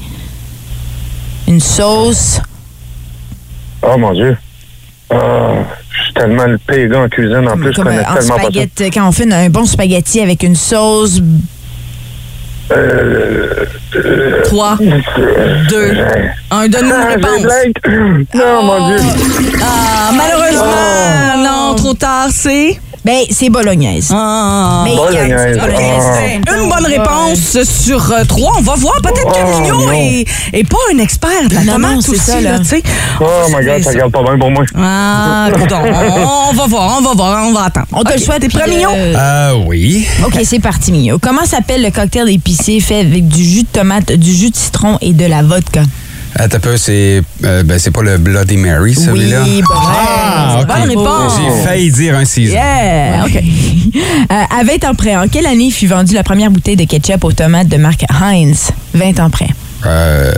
Une 1.48 1.60
sauce. 1.60 2.42
Oh 3.84 3.96
mon 4.00 4.14
Dieu. 4.14 4.36
Ah, 5.12 5.18
je 5.92 6.04
suis 6.06 6.14
tellement 6.16 6.46
le 6.46 6.58
pire 6.58 6.90
gars 6.90 7.04
en 7.04 7.08
cuisine. 7.08 7.48
En 7.48 7.56
plus, 7.56 7.72
je 7.72 7.82
connais 7.84 8.00
en 8.00 8.16
tellement 8.16 8.36
pas 8.38 8.50
ça. 8.52 8.90
quand 8.90 9.08
on 9.08 9.12
fait 9.12 9.32
un 9.32 9.50
bon 9.50 9.66
spaghetti 9.66 10.20
avec 10.22 10.42
une 10.42 10.56
sauce. 10.56 11.22
Euh, 12.72 13.66
3, 14.46 14.78
2, 15.70 15.94
1. 16.52 16.68
Donne-nous 16.68 16.94
Ah, 16.96 17.14
une 17.16 17.20
j'ai 17.20 17.28
réponse. 17.28 17.54
Non, 18.34 18.64
mon 18.64 18.88
Dieu. 18.88 18.98
Ah, 19.62 20.12
malheureusement, 20.14 21.44
non, 21.44 21.76
trop 21.76 21.94
tard, 21.94 22.28
c'est. 22.32 22.80
Ben, 23.06 23.22
c'est 23.30 23.50
bolognaise. 23.50 24.10
Ah. 24.12 24.82
Mais 24.84 24.96
Bolognaise. 24.96 25.58
bolognaise. 25.60 26.04
Ah. 26.48 26.56
Une 26.58 26.70
bonne 26.70 26.86
réponse 26.88 27.64
sur 27.64 28.12
euh, 28.12 28.24
trois. 28.26 28.54
On 28.58 28.62
va 28.64 28.74
voir. 28.76 28.96
Peut-être 29.04 29.32
que 29.32 29.46
Oh, 29.46 29.62
Mignot 29.62 29.92
est, 29.92 30.26
est 30.54 30.68
pas 30.68 30.78
un 30.94 30.98
expert 30.98 31.48
de 31.48 31.54
la 31.56 31.62
Non, 31.64 31.74
tomate 31.74 32.02
c'est 32.02 32.10
aussi, 32.10 32.20
ça, 32.20 32.42
là, 32.42 32.54
là. 32.54 32.60
tu 32.60 32.66
sais. 32.66 32.84
Oh 33.22 33.26
my 33.56 33.64
God, 33.64 33.84
ça 33.84 33.90
regarde 33.92 34.12
pas 34.12 34.24
bien 34.24 34.40
pour 34.40 34.50
moi. 34.50 34.64
Ah, 34.76 35.50
coudonc. 35.54 35.82
on, 35.86 36.50
on 36.50 36.54
va 36.54 36.66
voir, 36.68 36.98
on 36.98 37.02
va 37.04 37.14
voir, 37.14 37.48
on 37.48 37.54
va 37.54 37.64
attendre. 37.66 37.86
On 37.92 38.04
te 38.04 38.14
le 38.14 38.20
souhaite. 38.20 38.42
T'es 38.42 38.50
prêt, 38.50 38.68
Mignot? 38.68 38.90
euh, 38.96 39.14
Ah 39.16 39.52
oui. 39.68 40.08
OK, 40.26 40.40
c'est 40.44 40.60
parti, 40.60 40.92
Mignon. 40.92 41.20
Comment 41.22 41.46
s'appelle 41.46 41.84
le 41.84 41.92
cocktail 41.92 42.30
épicé 42.32 42.80
fait 42.80 43.02
avec 43.02 43.28
du 43.28 43.44
jus 43.44 43.64
de 43.64 43.68
tomate, 43.72 44.12
du 44.14 44.34
jus 44.34 44.50
de 44.50 44.56
citron 44.56 44.98
et 45.02 45.14
de 45.14 45.26
la 45.26 45.44
vodka? 45.44 45.82
Attends 46.38 46.58
un 46.58 46.60
peu, 46.60 46.78
c'est 46.78 47.22
euh, 47.46 47.64
ben, 47.64 47.80
c'est 47.80 47.92
pas 47.92 48.02
le 48.02 48.18
Bloody 48.18 48.58
Mary, 48.58 48.94
celui-là? 48.94 49.44
Oui, 49.44 49.62
bon. 49.62 49.74
Ah. 49.74 50.64
Bonne 50.68 50.90
réponse. 50.90 51.34
J'ai 51.38 51.64
failli 51.64 51.92
dire 51.92 52.16
un 52.16 52.26
Caesar. 52.26 52.54
Yeah, 52.54 53.26
OK. 53.26 53.44
Euh, 54.32 54.60
à 54.60 54.64
20 54.64 54.90
ans 54.90 54.96
près, 54.96 55.16
en 55.16 55.28
quelle 55.28 55.46
année 55.46 55.70
fut 55.70 55.88
vendue 55.88 56.14
la 56.14 56.24
première 56.24 56.50
bouteille 56.50 56.76
de 56.76 56.86
ketchup 56.86 57.24
aux 57.24 57.32
tomates 57.32 57.68
de 57.68 57.78
marque 57.78 58.06
Heinz? 58.10 58.72
20 58.94 59.20
ans 59.20 59.30
près. 59.30 59.50
Euh, 59.86 60.34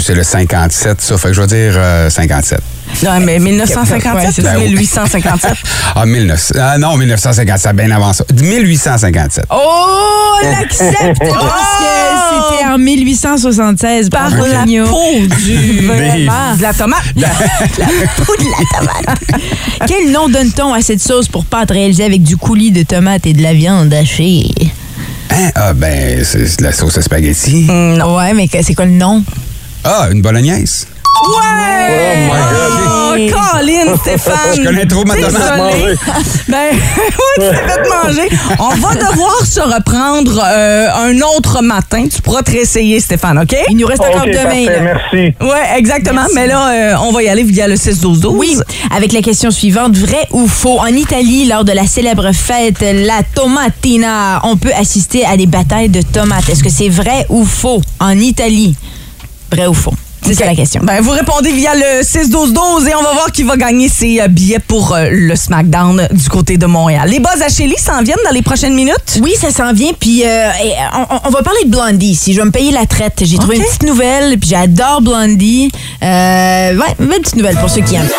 c'est 0.00 0.14
le 0.14 0.22
57, 0.22 1.00
ça. 1.00 1.16
Fait 1.16 1.28
que 1.28 1.34
je 1.34 1.40
vais 1.40 1.46
dire 1.46 1.74
euh, 1.76 2.10
57. 2.10 2.60
Non, 3.04 3.20
mais 3.20 3.38
1957 3.38 4.14
Ouais, 4.14 4.30
c'est 4.32 4.42
ou 4.42 4.44
ça. 4.44 4.58
1857? 4.58 5.52
Ah, 5.94 6.06
1900. 6.06 6.54
Ah 6.58 6.78
non, 6.78 6.96
1957, 6.96 7.76
bien 7.76 7.90
avant 7.90 8.12
ça. 8.12 8.24
1857. 8.40 9.44
Oh, 9.50 9.56
l'accepte 10.42 11.18
parce 11.18 11.78
que 11.78 12.54
c'était 12.54 12.64
en 12.66 12.78
1876. 12.78 14.08
Par 14.10 14.30
la 14.30 14.36
peau 14.64 15.26
du... 15.44 15.80
Vraiment. 15.86 16.56
de 16.56 16.62
la 16.62 16.72
tomate. 16.72 17.02
La 17.16 17.28
peau 17.28 18.34
de 18.38 18.44
la 18.44 18.78
tomate. 18.78 19.18
Quel 19.86 20.10
nom 20.10 20.28
donne-t-on 20.28 20.72
à 20.72 20.80
cette 20.80 21.00
sauce 21.00 21.28
pour 21.28 21.44
pâte 21.44 21.70
réalisée 21.70 22.04
avec 22.04 22.22
du 22.22 22.36
coulis 22.36 22.70
de 22.70 22.82
tomates 22.82 23.26
et 23.26 23.32
de 23.34 23.42
la 23.42 23.52
viande 23.52 23.92
hachée? 23.92 24.48
Hein? 25.30 25.50
Ah, 25.54 25.72
ben, 25.74 26.24
c'est 26.24 26.58
de 26.58 26.62
la 26.62 26.72
sauce 26.72 26.96
à 26.98 27.02
spaghetti. 27.02 27.66
Ouais, 27.68 28.32
mais 28.34 28.48
c'est 28.62 28.74
quoi 28.74 28.86
le 28.86 28.92
nom? 28.92 29.22
Ah, 29.84 30.08
une 30.10 30.22
bolognaise. 30.22 30.86
Ouais! 31.24 32.28
Oh 32.30 33.14
my 33.14 33.28
God. 33.30 33.36
Oh, 33.38 33.56
Colin, 33.58 33.96
Stéphane! 34.02 34.56
Je 34.56 34.62
connais 34.62 34.86
trop 34.86 35.04
ma 35.04 35.14
tomate. 35.14 35.42
Ben, 36.48 36.68
oui, 36.76 36.78
tu 37.34 37.40
t'es 37.40 37.54
fait 37.54 37.88
manger. 37.88 38.28
On 38.60 38.68
va 38.76 38.94
devoir 38.94 39.44
se 39.44 39.60
reprendre 39.60 40.40
euh, 40.44 40.88
un 40.94 41.20
autre 41.36 41.60
matin. 41.62 42.06
Tu 42.12 42.22
pourras 42.22 42.42
te 42.42 42.52
réessayer, 42.52 43.00
Stéphane, 43.00 43.38
OK? 43.38 43.56
Il 43.70 43.76
nous 43.78 43.86
reste 43.86 44.02
encore 44.02 44.22
OK, 44.22 44.30
demain. 44.30 44.42
parfait, 44.66 44.80
merci. 44.80 45.34
Oui, 45.40 45.58
exactement. 45.76 46.26
Mais 46.34 46.46
là, 46.46 46.68
euh, 46.68 46.94
on 47.02 47.10
va 47.12 47.22
y 47.22 47.28
aller 47.28 47.42
via 47.42 47.66
le 47.66 47.74
6-12-12. 47.74 48.26
Oui, 48.28 48.56
avec 48.94 49.12
la 49.12 49.22
question 49.22 49.50
suivante, 49.50 49.96
vrai 49.96 50.28
ou 50.30 50.46
faux? 50.46 50.78
En 50.78 50.86
Italie, 50.86 51.46
lors 51.46 51.64
de 51.64 51.72
la 51.72 51.86
célèbre 51.86 52.30
fête 52.32 52.80
La 52.82 53.22
Tomatina, 53.34 54.40
on 54.44 54.56
peut 54.56 54.72
assister 54.78 55.24
à 55.24 55.36
des 55.36 55.46
batailles 55.46 55.88
de 55.88 56.02
tomates. 56.02 56.48
Est-ce 56.48 56.62
que 56.62 56.70
c'est 56.70 56.88
vrai 56.90 57.26
ou 57.28 57.44
faux? 57.44 57.80
En 57.98 58.16
Italie, 58.18 58.76
vrai 59.50 59.66
ou 59.66 59.74
faux? 59.74 59.94
C'est 60.26 60.34
ça 60.34 60.44
la 60.44 60.56
question. 60.56 60.80
Ben, 60.82 61.00
vous 61.00 61.12
répondez 61.12 61.52
via 61.52 61.72
le 61.76 62.02
6-12-12 62.02 62.88
et 62.88 62.94
on 62.96 63.02
va 63.02 63.12
voir 63.12 63.30
qui 63.30 63.44
va 63.44 63.56
gagner 63.56 63.88
ses 63.88 64.20
euh, 64.20 64.26
billets 64.26 64.58
pour 64.58 64.92
euh, 64.92 65.06
le 65.08 65.36
SmackDown 65.36 66.08
du 66.10 66.28
côté 66.28 66.56
de 66.56 66.66
Montréal. 66.66 67.08
Les 67.08 67.20
buzz 67.20 67.40
à 67.40 67.48
Shelly 67.48 67.76
s'en 67.78 68.02
viennent 68.02 68.18
dans 68.24 68.32
les 68.32 68.42
prochaines 68.42 68.74
minutes? 68.74 69.20
Oui, 69.22 69.34
ça 69.40 69.52
s'en 69.52 69.72
vient. 69.72 69.92
Puis 69.98 70.24
euh, 70.24 70.48
on, 70.94 71.18
on 71.28 71.30
va 71.30 71.42
parler 71.44 71.62
de 71.64 71.70
Blondie 71.70 72.08
ici. 72.08 72.32
Je 72.32 72.40
vais 72.40 72.44
me 72.44 72.50
payer 72.50 72.72
la 72.72 72.86
traite. 72.86 73.22
J'ai 73.22 73.38
trouvé 73.38 73.58
une 73.58 73.62
petite 73.62 73.84
nouvelle. 73.84 74.36
Puis 74.40 74.50
j'adore 74.50 75.00
Blondie. 75.00 75.70
Euh, 76.02 76.76
ouais, 76.76 76.96
une 76.98 77.06
petite 77.06 77.36
nouvelle 77.36 77.56
pour 77.58 77.70
ceux 77.70 77.82
qui 77.82 77.94
aiment. 77.94 78.10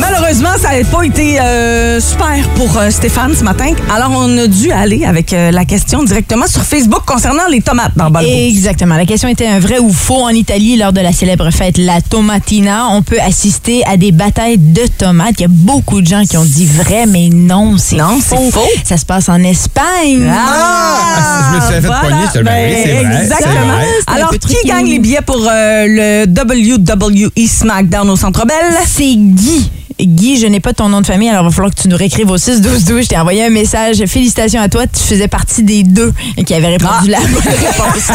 Malheureusement, 0.00 0.50
ça 0.60 0.76
n'a 0.78 0.84
pas 0.84 1.02
été 1.04 1.38
euh, 1.40 2.00
super 2.00 2.48
pour 2.56 2.76
euh, 2.78 2.90
Stéphane 2.90 3.34
ce 3.34 3.44
matin. 3.44 3.72
Alors, 3.94 4.10
on 4.16 4.38
a 4.38 4.46
dû 4.46 4.72
aller 4.72 5.04
avec 5.04 5.32
euh, 5.32 5.50
la 5.50 5.64
question 5.64 6.02
directement 6.02 6.46
sur 6.46 6.62
Facebook 6.62 7.02
concernant 7.04 7.46
les 7.50 7.60
tomates 7.60 7.92
dans 7.96 8.10
Balbo. 8.10 8.28
Exactement. 8.30 8.96
La 8.96 9.04
question 9.06 9.28
était 9.28 9.46
un 9.46 9.58
vrai 9.60 9.78
ou 9.78 9.92
faux 9.92 10.22
en 10.22 10.30
Italie 10.30 10.76
lors 10.76 10.92
de 10.92 11.00
la 11.00 11.12
célèbre 11.12 11.50
fête 11.50 11.76
La 11.78 12.00
Tomatina. 12.00 12.86
On 12.90 13.02
peut 13.02 13.20
assister 13.20 13.84
à 13.86 13.96
des 13.96 14.10
batailles 14.12 14.58
de 14.58 14.82
tomates. 14.98 15.34
Il 15.38 15.42
y 15.42 15.44
a 15.44 15.48
beaucoup 15.48 16.00
de 16.00 16.06
gens 16.06 16.24
qui 16.24 16.36
ont 16.36 16.44
dit 16.44 16.66
vrai, 16.66 17.04
mais 17.06 17.28
non, 17.30 17.76
c'est 17.78 17.96
Non, 17.96 18.18
faux. 18.20 18.36
c'est 18.40 18.50
faux. 18.52 18.68
Ça 18.84 18.96
se 18.96 19.04
passe 19.04 19.28
en 19.28 19.42
Espagne. 19.42 20.30
Ah, 20.32 21.50
je 21.52 21.56
me 21.56 21.60
suis 21.62 21.74
fait 21.74 21.80
voilà. 21.80 22.00
pogner, 22.00 22.24
c'est 22.32 22.42
vrai, 22.42 22.70
Ben, 22.70 22.76
c'est 22.84 23.04
vrai, 23.04 23.22
Exactement. 23.22 23.66
vrai. 23.66 23.86
Alors, 24.06 24.30
qui 24.30 24.38
tricky. 24.38 24.66
gagne 24.68 24.86
les 24.86 24.98
billets 24.98 25.20
pour 25.26 25.36
euh, 25.46 25.86
le 25.86 26.24
WWE 26.26 27.30
SmackDown 27.46 28.08
au 28.10 28.16
Centre 28.16 28.46
Bell? 28.46 28.56
C'est 28.86 29.14
Guy. 29.14 29.70
Guy, 30.06 30.38
je 30.38 30.46
n'ai 30.46 30.60
pas 30.60 30.72
ton 30.72 30.88
nom 30.88 31.00
de 31.00 31.06
famille, 31.06 31.28
alors 31.28 31.42
il 31.42 31.48
va 31.48 31.50
falloir 31.52 31.74
que 31.74 31.80
tu 31.80 31.88
nous 31.88 31.96
réécrives 31.96 32.30
au 32.30 32.38
6 32.38 32.60
12 32.60 32.84
12. 32.84 33.02
Je 33.04 33.08
t'ai 33.08 33.18
envoyé 33.18 33.44
un 33.44 33.50
message. 33.50 34.04
Félicitations 34.06 34.60
à 34.60 34.68
toi, 34.68 34.86
tu 34.86 35.00
faisais 35.02 35.28
partie 35.28 35.62
des 35.62 35.82
deux 35.82 36.12
qui 36.46 36.54
avaient 36.54 36.68
répondu 36.68 37.08
la 37.10 37.18
bonne 37.20 37.34
réponse. 37.44 38.10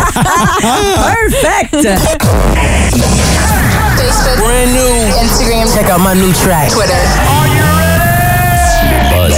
Perfect! 0.61 1.87
Instagram. 5.21 5.67
Check 5.73 5.89
out 5.89 5.99
my 5.99 6.13
new 6.15 6.31
track. 6.33 6.69
Twitter. 6.69 6.93
Buzz 9.11 9.35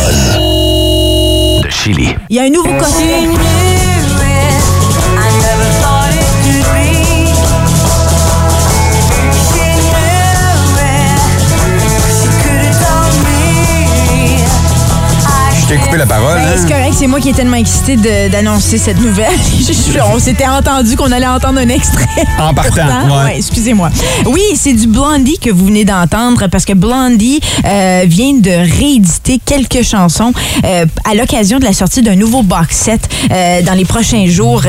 de 1.63 1.69
Chili. 1.69 2.15
Il 2.29 2.35
y 2.35 2.39
a 2.39 2.43
un 2.43 2.49
nouveau 2.49 2.73
costume. 2.77 3.37
Je 15.69 15.73
t'ai 15.73 15.79
coupé 15.81 15.97
la 15.97 16.05
parole, 16.05 16.35
Ben, 16.37 16.47
hein? 16.47 16.55
c'est 16.57 16.67
correct, 16.73 16.93
c'est 16.97 17.07
moi 17.07 17.19
qui 17.19 17.27
est 17.29 17.33
tellement 17.33 17.57
excitée 17.57 17.97
d'annoncer 18.29 18.77
cette 18.77 19.01
nouvelle. 19.01 19.33
On 20.13 20.17
s'était 20.17 20.47
entendu 20.47 20.95
qu'on 20.95 21.11
allait 21.11 21.27
entendre 21.27 21.59
un 21.59 21.67
extrait. 21.67 22.05
En 22.39 22.53
partant, 22.53 22.85
ouais. 23.25 23.35
excusez-moi. 23.37 23.89
Oui, 24.27 24.41
c'est 24.55 24.71
du 24.71 24.87
Blondie 24.87 25.37
que 25.39 25.49
vous 25.49 25.65
venez 25.65 25.83
d'entendre 25.83 26.47
parce 26.47 26.63
que 26.63 26.71
Blondie 26.71 27.41
euh, 27.65 28.03
vient 28.07 28.33
de 28.35 28.49
rééditer 28.49 29.41
quelques 29.43 29.83
chansons 29.83 30.31
euh, 30.63 30.85
à 31.03 31.15
l'occasion 31.15 31.59
de 31.59 31.65
la 31.65 31.73
sortie 31.73 32.01
d'un 32.01 32.15
nouveau 32.15 32.43
box 32.43 32.73
set 32.73 33.09
euh, 33.29 33.61
dans 33.63 33.73
les 33.73 33.83
prochains 33.85 34.25
jours. 34.27 34.61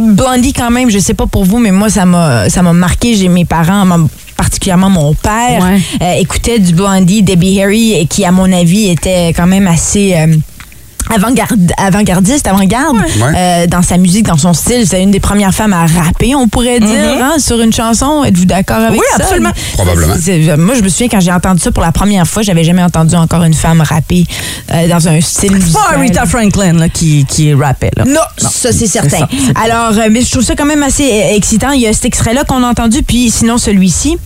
Blondie, 0.00 0.52
quand 0.52 0.70
même, 0.70 0.90
je 0.90 0.98
sais 0.98 1.14
pas 1.14 1.26
pour 1.26 1.46
vous, 1.46 1.58
mais 1.60 1.70
moi, 1.70 1.88
ça 1.88 2.04
m'a 2.04 2.50
ça 2.50 2.60
m'a 2.60 2.74
marqué. 2.74 3.14
J'ai 3.14 3.28
mes 3.28 3.46
parents, 3.46 3.86
m'ont- 3.86 4.10
particulièrement 4.42 4.90
mon 4.90 5.14
père, 5.14 5.62
Ouais. 5.62 5.78
euh, 6.02 6.20
écoutait 6.20 6.58
du 6.58 6.72
Blondie, 6.74 7.22
Debbie 7.22 7.60
Harry, 7.62 7.92
et 7.92 8.06
qui, 8.06 8.24
à 8.24 8.32
mon 8.32 8.52
avis, 8.52 8.90
était 8.90 9.28
quand 9.28 9.46
même 9.46 9.68
assez... 9.68 10.14
euh, 10.14 10.34
avant-garde- 11.14 11.72
avant-gardiste, 11.76 12.46
avant-garde 12.46 12.96
Ouais. 12.96 13.32
euh, 13.36 13.66
dans 13.66 13.82
sa 13.82 13.96
musique, 13.98 14.26
dans 14.26 14.36
son 14.36 14.52
style. 14.52 14.86
C'est 14.86 15.02
une 15.02 15.10
des 15.10 15.20
premières 15.20 15.54
femmes 15.54 15.72
à 15.72 15.86
rapper, 15.86 16.34
on 16.34 16.48
pourrait 16.48 16.80
dire, 16.80 17.22
hein, 17.22 17.34
sur 17.38 17.60
une 17.60 17.72
chanson. 17.72 18.24
Êtes-vous 18.24 18.44
d'accord 18.46 18.76
avec 18.78 19.00
Oui, 19.00 19.06
ça? 19.16 19.24
absolument. 19.24 19.50
Probablement. 19.74 20.14
C'est- 20.20 20.44
c'est- 20.44 20.56
moi, 20.56 20.74
je 20.74 20.82
me 20.82 20.88
souviens 20.88 21.08
quand 21.08 21.20
j'ai 21.20 21.32
entendu 21.32 21.60
ça 21.60 21.70
pour 21.72 21.82
la 21.82 21.92
première 21.92 22.26
fois, 22.26 22.42
j'avais 22.42 22.64
jamais 22.64 22.82
entendu 22.82 23.14
encore 23.14 23.42
une 23.44 23.54
femme 23.54 23.80
rapper 23.82 24.24
euh, 24.72 24.88
dans 24.88 25.08
un 25.08 25.20
style 25.20 25.50
Pas 25.52 25.58
musical. 25.58 26.00
Rita 26.00 26.26
Franklin 26.26 26.72
là, 26.74 26.88
qui, 26.88 27.24
qui 27.26 27.52
rappait. 27.54 27.90
Là. 27.96 28.04
Non, 28.06 28.20
ça 28.38 28.72
c'est 28.72 28.86
certain. 28.86 29.18
ça, 29.18 29.28
c'est 29.30 29.52
pas- 29.52 29.60
Alors, 29.60 29.98
euh, 29.98 30.08
mais 30.10 30.22
je 30.22 30.30
trouve 30.30 30.42
ça 30.44 30.54
quand 30.56 30.64
même 30.66 30.82
assez 30.82 31.04
excitant. 31.34 31.70
Il 31.72 31.80
y 31.82 31.86
a 31.86 31.92
cet 31.92 32.04
extrait-là 32.06 32.44
qu'on 32.44 32.62
a 32.62 32.68
entendu, 32.68 33.02
puis 33.02 33.30
sinon 33.30 33.58
celui-ci. 33.58 34.16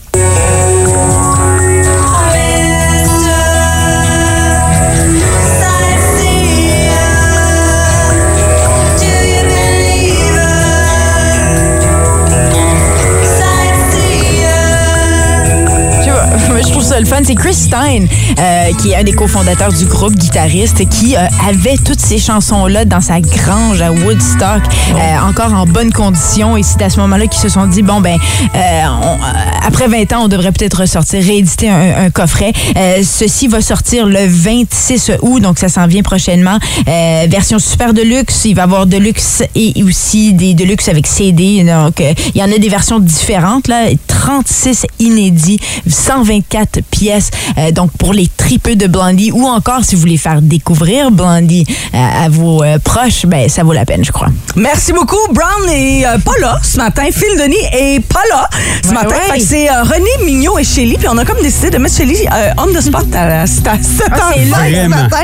C'est 17.25 17.35
Chris 17.35 17.55
Stein, 17.55 18.05
euh, 18.39 18.73
qui 18.81 18.91
est 18.91 18.97
un 18.97 19.03
des 19.03 19.13
cofondateurs 19.13 19.73
du 19.73 19.87
groupe, 19.87 20.15
guitariste, 20.15 20.89
qui 20.89 21.17
euh, 21.17 21.21
avait 21.49 21.77
toutes 21.85 22.01
ces 22.01 22.19
chansons-là 22.19 22.85
dans 22.85 23.01
sa 23.01 23.21
grange 23.21 23.81
à 23.81 23.91
Woodstock, 23.91 24.63
euh, 24.95 25.29
encore 25.29 25.53
en 25.53 25.67
bonne 25.67 25.93
condition. 25.93 26.57
Et 26.57 26.63
c'est 26.63 26.81
à 26.83 26.91
ce 26.91 27.01
moment-là 27.01 27.27
qu'ils 27.27 27.41
se 27.41 27.49
sont 27.49 27.67
dit, 27.67 27.83
bon, 27.83 28.01
ben, 28.01 28.17
euh, 28.55 28.59
on- 29.03 29.15
euh, 29.25 29.67
après 29.67 29.89
20 29.89 30.13
ans, 30.13 30.25
on 30.25 30.29
devrait 30.29 30.53
peut-être 30.53 30.81
ressortir, 30.83 31.21
rééditer 31.23 31.69
un, 31.71 32.05
un 32.05 32.11
coffret. 32.11 32.53
Euh, 32.77 33.03
ceci 33.03 33.49
va 33.49 33.61
sortir 33.61 34.07
le 34.07 34.25
26 34.27 35.11
août, 35.23 35.41
donc 35.41 35.59
ça 35.59 35.69
s'en 35.69 35.87
vient 35.89 36.03
prochainement. 36.03 36.59
Euh, 36.87 37.27
version 37.29 37.59
super 37.59 37.95
deluxe, 37.95 38.45
il 38.45 38.55
va 38.55 38.63
y 38.63 38.65
avoir 38.65 38.87
deluxe 38.87 39.43
et 39.57 39.83
aussi 39.83 40.33
des 40.35 40.55
deluxe 40.55 40.89
avec 40.89 41.07
CD. 41.09 41.65
Donc, 41.65 42.01
euh, 42.01 42.13
il 42.35 42.41
y 42.41 42.45
en 42.45 42.53
a 42.53 42.59
des 42.59 42.69
versions 42.69 43.01
différentes, 43.01 43.67
là. 43.67 43.87
36 44.07 44.87
inédits, 45.01 45.59
124 45.89 46.76
pièces. 46.83 47.31
Euh, 47.59 47.71
donc, 47.71 47.91
pour 47.99 48.13
les 48.13 48.29
tripeux 48.29 48.77
de 48.77 48.87
Blondie 48.87 49.31
ou 49.33 49.47
encore 49.47 49.85
si 49.85 49.95
vous 49.95 50.01
voulez 50.01 50.17
faire 50.17 50.43
découvrir 50.43 51.11
Blondie 51.11 51.67
euh, 51.95 52.25
à 52.25 52.29
vos 52.29 52.63
euh, 52.63 52.79
proches, 52.83 53.27
ben, 53.27 53.49
ça 53.49 53.63
vaut 53.63 53.73
la 53.73 53.85
peine, 53.85 54.05
je 54.05 54.13
crois. 54.13 54.29
Merci 54.57 54.93
beaucoup. 54.93 55.17
Brown 55.33 55.69
est 55.71 56.07
euh, 56.07 56.19
pas 56.19 56.33
là 56.41 56.59
ce 56.63 56.77
matin. 56.79 57.03
Phil 57.13 57.39
Denis 57.39 57.57
est 57.73 58.01
pas 58.01 58.23
là 58.31 58.49
ce 58.83 58.89
Ouais, 58.89 58.95
matin. 58.95 59.15
ouais. 59.33 59.41
C'est 59.41 59.69
René, 59.71 60.09
Mignot 60.25 60.59
et 60.59 60.65
Shelly. 60.65 60.97
Puis 60.99 61.09
on 61.09 61.19
a 61.19 61.25
comme 61.25 61.41
décidé 61.43 61.71
de 61.71 61.79
mettre 61.79 61.97
Shelly 61.97 62.17
on 62.59 62.67
the 62.73 62.81
spot 62.81 63.07
à, 63.15 63.43
à 63.43 63.45
7h05 63.45 64.03
Ah, 64.11 64.33
ce 64.35 64.89
matin. 64.89 65.17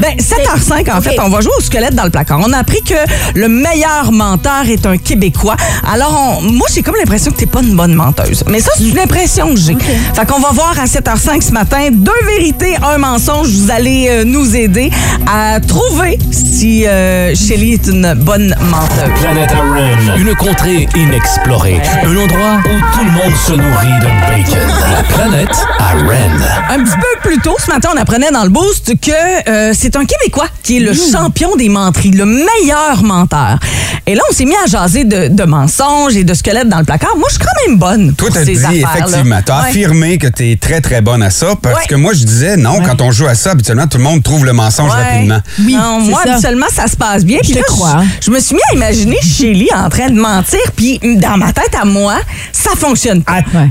Ben, 0.00 0.16
7h05, 0.18 0.96
en 0.96 1.00
fait, 1.00 1.18
on 1.20 1.28
va 1.28 1.40
jouer 1.40 1.52
au 1.58 1.60
squelette 1.60 1.94
dans 1.94 2.04
le 2.04 2.10
placard. 2.10 2.40
On 2.42 2.52
a 2.52 2.58
appris 2.58 2.82
que 2.82 2.94
le 3.34 3.48
meilleur 3.48 4.12
menteur 4.12 4.68
est 4.68 4.84
un 4.86 4.96
Québécois. 4.96 5.56
Alors, 5.92 6.38
on- 6.40 6.42
moi, 6.52 6.66
j'ai 6.72 6.82
comme 6.82 6.96
l'impression 6.96 7.30
que 7.30 7.36
t'es 7.36 7.46
pas 7.46 7.62
une 7.62 7.74
bonne 7.76 7.94
menteuse. 7.94 8.44
Mais 8.48 8.60
ça, 8.60 8.70
c'est 8.76 8.88
une 8.88 8.98
impression 8.98 9.48
que 9.54 9.60
j'ai. 9.60 9.76
Fait 10.14 10.26
qu'on 10.26 10.40
va 10.40 10.50
voir 10.52 10.78
à 10.78 10.86
7h05 11.04 11.40
ce 11.42 11.52
matin 11.52 11.88
deux 11.90 12.12
vérités, 12.26 12.76
un 12.82 12.98
mensonge. 12.98 13.48
Vous 13.48 13.70
allez 13.70 14.08
euh, 14.10 14.24
nous 14.24 14.54
aider 14.54 14.90
à 15.26 15.58
trouver 15.60 16.18
si 16.30 16.86
euh, 16.86 17.34
Shelly 17.34 17.72
est 17.74 17.86
une 17.86 18.12
bonne 18.18 18.54
menteuse. 18.60 19.20
Planète 19.22 19.50
Ren, 19.50 20.18
une 20.18 20.34
contrée 20.34 20.86
inexplorée, 20.94 21.80
un 22.04 22.16
endroit 22.16 22.58
où 22.66 22.94
tout 22.98 23.04
le 23.04 23.10
monde 23.12 23.34
se 23.46 23.52
nourrit 23.52 23.98
de 24.00 24.44
bacon. 24.44 24.68
La 24.92 25.02
planète 25.04 25.56
Ren. 25.78 26.74
Un 26.74 26.84
petit 26.84 26.96
peu 26.96 27.28
plus 27.30 27.38
tôt 27.38 27.56
ce 27.64 27.70
matin, 27.70 27.88
on 27.94 27.98
apprenait 27.98 28.30
dans 28.30 28.44
le 28.44 28.50
boost 28.50 28.92
que 29.00 29.48
euh, 29.48 29.72
c'est 29.74 29.96
un 29.96 30.04
Québécois 30.04 30.48
qui 30.62 30.76
est 30.76 30.80
le 30.80 30.92
champion 30.92 31.56
des 31.56 31.70
menteries, 31.70 32.10
le 32.10 32.26
meilleur 32.26 33.02
menteur. 33.02 33.58
Et 34.06 34.14
là, 34.14 34.20
on 34.30 34.34
s'est 34.34 34.44
mis 34.44 34.54
à 34.56 34.66
jaser 34.66 35.04
de, 35.04 35.28
de 35.28 35.44
mensonges 35.44 36.16
et 36.16 36.24
de 36.24 36.34
squelettes 36.34 36.68
dans 36.68 36.78
le 36.78 36.84
placard. 36.84 37.16
Moi, 37.16 37.28
je 37.30 37.36
suis 37.36 37.44
quand 37.44 37.68
même 37.68 37.78
bonne. 37.78 38.14
Toi, 38.14 38.28
t'as 38.32 38.44
ces 38.44 38.52
dit 38.52 38.64
affaires-là. 38.64 38.98
effectivement, 39.06 39.40
t'as 39.44 39.60
Ouais. 39.62 39.68
affirmé 39.68 40.18
que 40.18 40.26
t'es 40.26 40.58
très 40.60 40.80
très 40.80 40.89
bonne 41.00 41.22
à 41.22 41.30
ça 41.30 41.54
parce 41.60 41.80
Ouais. 41.82 41.86
que 41.88 41.94
moi 41.94 42.12
je 42.12 42.24
disais 42.24 42.56
non, 42.56 42.80
quand 42.84 43.00
on 43.00 43.10
joue 43.12 43.26
à 43.26 43.34
ça, 43.34 43.52
habituellement 43.52 43.86
tout 43.86 43.98
le 43.98 44.04
monde 44.04 44.22
trouve 44.22 44.44
le 44.44 44.52
mensonge 44.52 44.92
Ouais. 44.92 45.02
rapidement. 45.02 45.38
Oui, 45.60 45.74
non, 45.74 46.00
moi, 46.00 46.22
ça. 46.24 46.32
habituellement, 46.32 46.66
ça 46.74 46.86
se 46.88 46.96
passe 46.96 47.24
bien. 47.24 47.38
Puis 47.42 47.52
te 47.52 47.58
là, 47.58 47.64
crois. 47.66 48.02
Je, 48.20 48.26
je 48.26 48.30
me 48.30 48.40
suis 48.40 48.54
mis 48.56 48.60
à 48.72 48.74
imaginer 48.74 49.18
Shelly 49.22 49.68
en 49.74 49.88
train 49.88 50.08
de 50.10 50.18
mentir, 50.20 50.58
puis 50.76 50.98
dans 51.16 51.36
ma 51.36 51.52
tête 51.52 51.74
à 51.80 51.84
moi, 51.84 52.16
ça 52.52 52.70
fonctionne 52.76 53.22
pas. 53.22 53.34
Attends, 53.34 53.68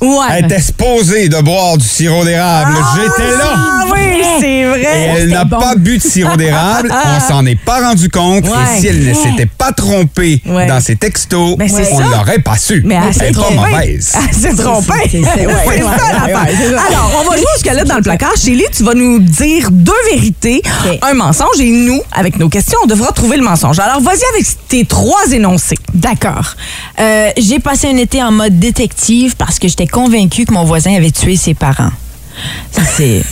Ouais. 0.00 0.26
elle 0.38 0.44
était 0.46 0.60
supposée 0.60 1.28
de 1.28 1.40
boire 1.40 1.76
du 1.76 1.86
sirop 1.86 2.24
d'érable. 2.24 2.72
J'étais 2.94 3.30
là. 3.36 3.44
Ah 3.54 3.84
oui, 3.92 4.22
c'est 4.40 4.48
Et 4.50 4.66
vrai. 4.68 5.14
elle 5.18 5.28
n'a 5.30 5.44
bon. 5.44 5.58
pas 5.58 5.74
bu 5.76 5.98
de 5.98 6.02
sirop 6.02 6.36
d'érable. 6.36 6.92
On 7.16 7.20
s'en 7.28 7.44
est 7.46 7.58
pas 7.58 7.80
rendu 7.88 8.08
compte. 8.08 8.44
Ouais. 8.44 8.50
Et 8.76 8.80
si 8.80 8.86
elle 8.86 9.04
ne 9.04 9.14
s'était 9.14 9.46
pas 9.46 9.72
trompée 9.72 10.42
Ouais. 10.46 10.66
dans 10.66 10.80
ses 10.80 10.96
textos, 10.96 11.56
Ben, 11.56 11.68
on 11.92 12.00
l'aurait 12.00 12.38
pas 12.38 12.56
su. 12.56 12.82
Mais 12.84 12.98
elle 13.06 13.14
s'est 13.14 13.20
elle 13.24 13.30
est 13.30 13.34
pas 13.34 13.40
trompée. 13.42 13.56
mauvaise. 13.70 14.12
Elle 14.28 14.34
s'est 14.36 14.54
trompée. 14.62 14.92
c'est- 15.10 15.22
ça, 15.22 15.30
Alors, 16.88 17.10
on 17.20 17.30
va 17.30 17.36
jouer 17.36 17.46
au 17.56 17.58
squelette 17.58 17.86
dans 17.86 17.96
le 17.96 18.02
placard. 18.02 18.36
Chélie, 18.36 18.64
tu 18.74 18.82
vas 18.82 18.94
nous 18.94 19.18
dire 19.18 19.70
deux 19.70 19.92
vérités, 20.10 20.62
un 21.02 21.14
mensonge, 21.14 21.58
et 21.58 21.70
nous, 21.70 22.02
avec 22.12 22.38
nos 22.38 22.48
questions, 22.48 22.78
on 22.84 22.86
devra 22.86 23.12
trouver 23.12 23.36
le 23.36 23.42
mensonge. 23.42 23.78
Alors, 23.78 24.00
vas-y 24.00 24.22
avec 24.34 24.46
tes 24.68 24.84
trois 24.84 25.32
énoncés. 25.32 25.78
D'accord. 25.94 26.54
Euh, 26.98 27.30
j'ai 27.36 27.60
passé 27.60 27.88
un 27.88 27.96
été 27.96 28.22
en 28.22 28.32
mode 28.32 28.58
détective 28.58 29.36
parce 29.36 29.58
que 29.58 29.68
j'étais 29.68 29.86
convaincue 29.86 30.44
que 30.44 30.52
mon 30.52 30.64
voisin 30.64 30.94
avait 30.94 31.10
tué 31.10 31.36
ses 31.36 31.54
parents. 31.54 31.92
Ça, 32.72 32.82
c'est 32.84 33.22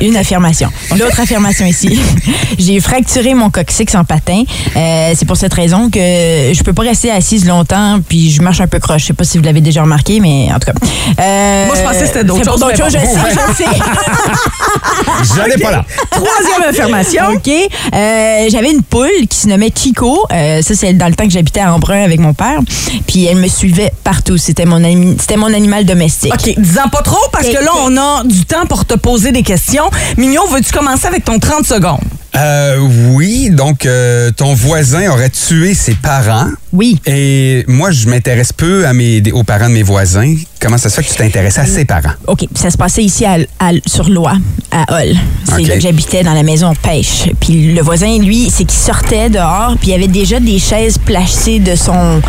une 0.00 0.16
affirmation. 0.16 0.70
L'autre 0.98 1.20
affirmation 1.20 1.66
ici, 1.66 2.00
j'ai 2.58 2.80
fracturé 2.80 3.34
mon 3.34 3.50
coccyx 3.50 3.94
en 3.94 4.04
patin. 4.04 4.42
Euh, 4.76 5.12
c'est 5.14 5.26
pour 5.26 5.36
cette 5.36 5.54
raison 5.54 5.90
que 5.90 5.98
je 5.98 6.62
peux 6.62 6.72
pas 6.72 6.82
rester 6.82 7.10
assise 7.10 7.46
longtemps, 7.46 8.00
puis 8.06 8.30
je 8.30 8.42
marche 8.42 8.60
un 8.60 8.66
peu 8.66 8.78
croche. 8.78 9.02
Je 9.02 9.06
sais 9.08 9.12
pas 9.12 9.24
si 9.24 9.38
vous 9.38 9.44
l'avez 9.44 9.60
déjà 9.60 9.82
remarqué, 9.82 10.20
mais 10.20 10.48
en 10.54 10.58
tout 10.58 10.72
cas. 10.72 10.72
Euh, 11.20 11.66
Moi, 11.66 11.74
je 11.76 11.82
pensais 11.82 12.00
que 12.00 12.06
c'était 12.06 12.24
d'autres 12.24 12.44
choses, 12.44 12.60
d'autres 12.60 12.76
choses, 12.76 12.92
je 12.92 12.98
sais, 12.98 13.30
je 13.30 13.54
sais. 13.56 13.64
J'allais 15.36 15.58
pas 15.58 15.70
là. 15.70 15.84
Troisième 16.10 16.68
affirmation. 16.68 17.22
OK. 17.34 17.48
Euh, 17.48 18.46
J'avais 18.50 18.70
une 18.70 18.82
poule 18.82 19.26
qui 19.28 19.38
se 19.38 19.48
nommait 19.48 19.72
Chico. 19.74 20.24
Euh, 20.32 20.62
ça, 20.62 20.74
c'est 20.74 20.92
dans 20.94 21.08
le 21.08 21.14
temps 21.14 21.24
que 21.24 21.30
j'habitais 21.32 21.60
à 21.60 21.74
Embrun 21.74 22.02
avec 22.02 22.20
mon 22.20 22.34
père. 22.34 22.60
Puis 23.06 23.26
elle 23.26 23.36
me 23.36 23.48
suivait 23.48 23.92
partout. 24.04 24.36
C'était 24.36 24.64
mon, 24.64 24.80
mon 24.80 25.54
animal 25.54 25.84
domestique. 25.84 26.32
OK, 26.32 26.54
dis-en 26.58 26.88
pas 26.88 27.02
trop 27.02 27.28
parce 27.32 27.46
que 27.48 27.64
là, 27.64 27.70
on 27.84 27.96
a 27.96 28.24
du 28.24 28.44
temps 28.44 28.66
pour 28.68 28.84
te 28.84 28.94
poser 28.94 29.32
des 29.32 29.42
questions. 29.42 29.69
Mignon, 30.16 30.46
veux-tu 30.48 30.72
commencer 30.72 31.06
avec 31.06 31.24
ton 31.24 31.38
30 31.38 31.64
secondes? 31.64 32.00
Euh, 32.36 32.78
oui, 33.12 33.50
donc 33.50 33.84
euh, 33.86 34.30
ton 34.30 34.54
voisin 34.54 35.10
aurait 35.10 35.30
tué 35.30 35.74
ses 35.74 35.94
parents. 35.94 36.46
Oui. 36.72 37.00
Et 37.06 37.64
moi, 37.66 37.90
je 37.90 38.08
m'intéresse 38.08 38.52
peu 38.52 38.86
à 38.86 38.92
mes, 38.92 39.20
aux 39.32 39.42
parents 39.42 39.68
de 39.68 39.74
mes 39.74 39.82
voisins. 39.82 40.34
Comment 40.60 40.78
ça 40.78 40.88
se 40.90 40.96
fait 40.96 41.02
que 41.02 41.08
tu 41.10 41.16
t'intéresses 41.16 41.58
à 41.58 41.66
ses 41.66 41.84
parents? 41.84 42.12
OK. 42.28 42.46
Ça 42.54 42.70
se 42.70 42.76
passait 42.76 43.02
ici 43.02 43.24
à, 43.24 43.38
à- 43.58 43.72
sur 43.86 44.08
Loire, 44.08 44.36
à 44.70 44.84
Hall. 45.00 45.16
C'est 45.44 45.62
là 45.62 45.74
que 45.74 45.80
j'habitais 45.80 46.22
dans 46.22 46.34
la 46.34 46.44
maison 46.44 46.72
pêche. 46.80 47.28
Puis 47.40 47.72
le 47.74 47.82
voisin, 47.82 48.18
lui, 48.18 48.48
c'est 48.50 48.64
qu'il 48.64 48.78
sortait 48.78 49.28
dehors, 49.30 49.74
puis 49.80 49.88
il 49.88 49.92
y 49.92 49.94
avait 49.94 50.06
déjà 50.06 50.38
des 50.38 50.58
chaises 50.60 50.98
placées 50.98 51.58
de 51.58 51.74
son, 51.74 52.20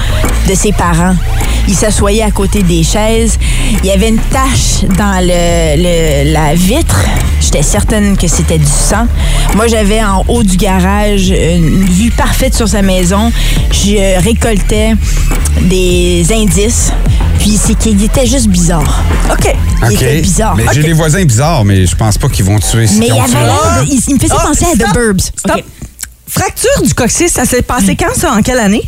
de 0.49 0.55
ses 0.55 0.71
parents. 0.71 1.15
Il 1.67 1.75
s'assoyait 1.75 2.23
à 2.23 2.31
côté 2.31 2.63
des 2.63 2.81
chaises. 2.83 3.37
Il 3.83 3.85
y 3.85 3.91
avait 3.91 4.09
une 4.09 4.17
tache 4.19 4.83
dans 4.97 5.19
le, 5.21 5.77
le- 5.77 6.33
la 6.33 6.55
vitre. 6.55 7.05
J'étais 7.39 7.61
certaine 7.63 8.17
que 8.17 8.27
c'était 8.27 8.57
du 8.57 8.65
sang. 8.65 9.07
Moi, 9.55 9.67
j'avais 9.67 9.90
en 9.99 10.23
haut 10.27 10.43
du 10.43 10.55
garage 10.57 11.29
une 11.29 11.85
vue 11.85 12.11
parfaite 12.11 12.53
sur 12.53 12.67
sa 12.69 12.81
maison. 12.81 13.31
Je 13.71 14.19
récoltais 14.23 14.93
des 15.61 16.25
indices. 16.33 16.91
Puis 17.39 17.59
c'est 17.61 17.73
qu'il 17.75 18.01
était 18.03 18.27
juste 18.27 18.47
bizarre. 18.47 19.03
OK. 19.31 19.53
Il 19.89 19.93
était 19.93 20.21
bizarre. 20.21 20.55
Mais 20.55 20.65
j'ai 20.73 20.83
des 20.83 20.93
voisins 20.93 21.23
bizarres, 21.25 21.65
mais 21.65 21.85
je 21.87 21.95
pense 21.95 22.17
pas 22.17 22.29
qu'ils 22.29 22.45
vont 22.45 22.59
tuer. 22.59 22.85
Mais 22.99 23.07
il, 23.07 23.11
avait 23.13 23.85
de- 23.85 23.91
il, 23.91 23.99
il 24.07 24.13
me 24.15 24.19
faisait 24.19 24.33
Ah, 24.37 24.43
penser 24.47 24.65
à 24.65 24.75
stop. 24.75 24.87
The 24.89 24.93
Burbs. 24.93 25.21
Stop. 25.35 25.55
OK. 25.57 25.63
Fracture 26.27 26.81
du 26.85 26.93
coccyx, 26.93 27.31
ça 27.33 27.45
s'est 27.45 27.61
passé 27.63 27.95
quand, 27.97 28.13
ça? 28.15 28.31
En 28.33 28.41
quelle 28.41 28.59
année? 28.59 28.87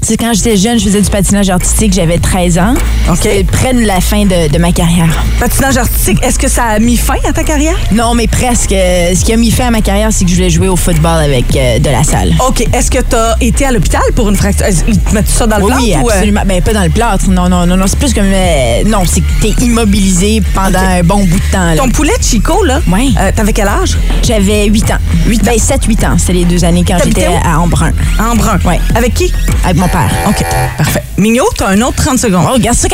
C'est 0.00 0.16
quand 0.16 0.32
j'étais 0.32 0.56
jeune, 0.56 0.78
je 0.78 0.84
faisais 0.84 1.02
du 1.02 1.10
patinage 1.10 1.50
artistique, 1.50 1.92
j'avais 1.92 2.18
13 2.18 2.58
ans. 2.58 2.74
OK. 3.10 3.16
C'était 3.20 3.42
près 3.44 3.74
de 3.74 3.84
la 3.84 4.00
fin 4.00 4.24
de, 4.24 4.48
de 4.50 4.58
ma 4.58 4.70
carrière. 4.72 5.08
Patinage 5.40 5.76
artistique, 5.76 6.18
est-ce 6.22 6.38
que 6.38 6.48
ça 6.48 6.64
a 6.64 6.78
mis 6.78 6.96
fin 6.96 7.16
à 7.28 7.32
ta 7.32 7.42
carrière? 7.42 7.74
Non, 7.92 8.14
mais 8.14 8.26
presque. 8.28 8.72
Euh, 8.72 9.12
Ce 9.14 9.24
qui 9.24 9.32
a 9.32 9.36
mis 9.36 9.50
fin 9.50 9.66
à 9.66 9.70
ma 9.70 9.80
carrière, 9.80 10.08
c'est 10.12 10.24
que 10.24 10.30
je 10.30 10.36
voulais 10.36 10.50
jouer 10.50 10.68
au 10.68 10.76
football 10.76 11.24
avec 11.24 11.44
euh, 11.56 11.78
de 11.80 11.90
la 11.90 12.04
salle. 12.04 12.32
OK. 12.48 12.64
Est-ce 12.72 12.90
que 12.92 13.00
tu 13.00 13.16
as 13.16 13.36
été 13.40 13.66
à 13.66 13.72
l'hôpital 13.72 14.00
pour 14.14 14.28
une 14.28 14.36
fracture? 14.36 14.66
Est-ce- 14.66 14.84
Ils 14.86 14.98
te 14.98 15.12
mettent 15.14 15.28
ça 15.28 15.46
dans 15.48 15.58
le 15.58 15.64
Oui, 15.64 15.70
plâtre 15.72 15.82
oui, 15.84 15.94
ou, 16.04 16.08
euh, 16.08 16.12
absolument. 16.12 16.42
Ben, 16.46 16.62
pas 16.62 16.72
dans 16.72 16.84
le 16.84 16.90
plâtre. 16.90 17.28
Non, 17.28 17.48
non, 17.48 17.66
non, 17.66 17.76
non. 17.76 17.86
C'est 17.88 17.98
plus 17.98 18.14
comme. 18.14 18.24
euh, 18.32 18.84
non, 18.86 19.02
c'est 19.04 19.20
que 19.20 19.26
t'es 19.42 19.64
immobilisé 19.64 20.40
pendant 20.54 20.78
un 20.78 21.02
bon 21.02 21.24
bout 21.24 21.38
de 21.40 21.52
temps. 21.52 21.64
là. 21.74 21.76
Ton 21.76 21.90
poulet 21.90 22.12
Chico, 22.22 22.62
là, 22.64 22.80
Ouais. 22.90 23.08
euh, 23.20 23.30
t'avais 23.34 23.52
quel 23.52 23.68
âge? 23.68 23.98
J'avais 24.26 24.66
8 24.66 24.90
ans. 24.92 24.98
8 25.26 25.44
ben, 25.44 25.56
7-8 25.58 26.06
ans. 26.06 26.16
C'était 26.18 26.34
les 26.34 26.44
deux 26.44 26.64
années 26.64 26.84
quand 26.86 26.96
T'habitais 26.98 27.22
j'étais 27.22 27.32
où? 27.32 27.48
à 27.52 27.58
Embrun. 27.60 27.92
En 28.20 28.36
brun. 28.36 28.58
Ouais. 28.64 28.78
Avec 28.94 29.12
qui? 29.14 29.32
Avec 29.64 29.76
mon 29.76 29.87
père. 29.88 30.10
OK. 30.28 30.44
Parfait. 30.76 31.02
Mignot, 31.16 31.48
t'as 31.56 31.68
un 31.68 31.80
autre 31.82 31.96
30 31.96 32.18
secondes. 32.18 32.46
Oh, 32.48 32.52
regarde 32.54 32.76
ça. 32.76 32.86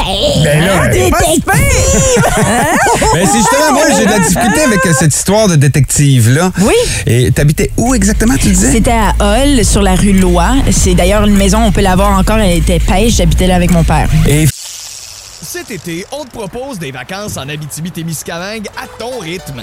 Ben 0.42 0.64
là, 0.64 0.88
Détective! 0.88 1.44
Ben, 1.46 3.26
c'est 3.26 3.38
justement, 3.38 3.72
moi, 3.72 3.82
j'ai 3.96 4.06
de 4.06 4.10
la 4.10 4.18
difficulté 4.18 4.60
avec 4.62 4.86
euh, 4.86 4.92
cette 4.98 5.14
histoire 5.14 5.46
de 5.48 5.56
détective-là. 5.56 6.50
Oui. 6.62 6.74
Et 7.06 7.30
t'habitais 7.32 7.70
où 7.76 7.94
exactement, 7.94 8.34
tu 8.36 8.48
disais? 8.48 8.72
C'était 8.72 8.92
à 8.92 9.14
Hall, 9.20 9.64
sur 9.64 9.82
la 9.82 9.94
rue 9.94 10.12
Lois. 10.12 10.54
C'est 10.72 10.94
d'ailleurs 10.94 11.24
une 11.24 11.36
maison, 11.36 11.62
on 11.62 11.72
peut 11.72 11.82
la 11.82 11.96
voir 11.96 12.18
encore, 12.18 12.38
elle 12.38 12.56
était 12.58 12.78
pêche. 12.78 13.14
J'habitais 13.16 13.46
là 13.46 13.56
avec 13.56 13.70
mon 13.70 13.84
père. 13.84 14.08
Et 14.26 14.46
Cet 15.42 15.70
été, 15.70 16.06
on 16.12 16.24
te 16.24 16.30
propose 16.30 16.78
des 16.78 16.92
vacances 16.92 17.36
en 17.36 17.48
Abitibi-Témiscamingue 17.48 18.66
à 18.82 18.86
ton 18.98 19.18
rythme. 19.20 19.62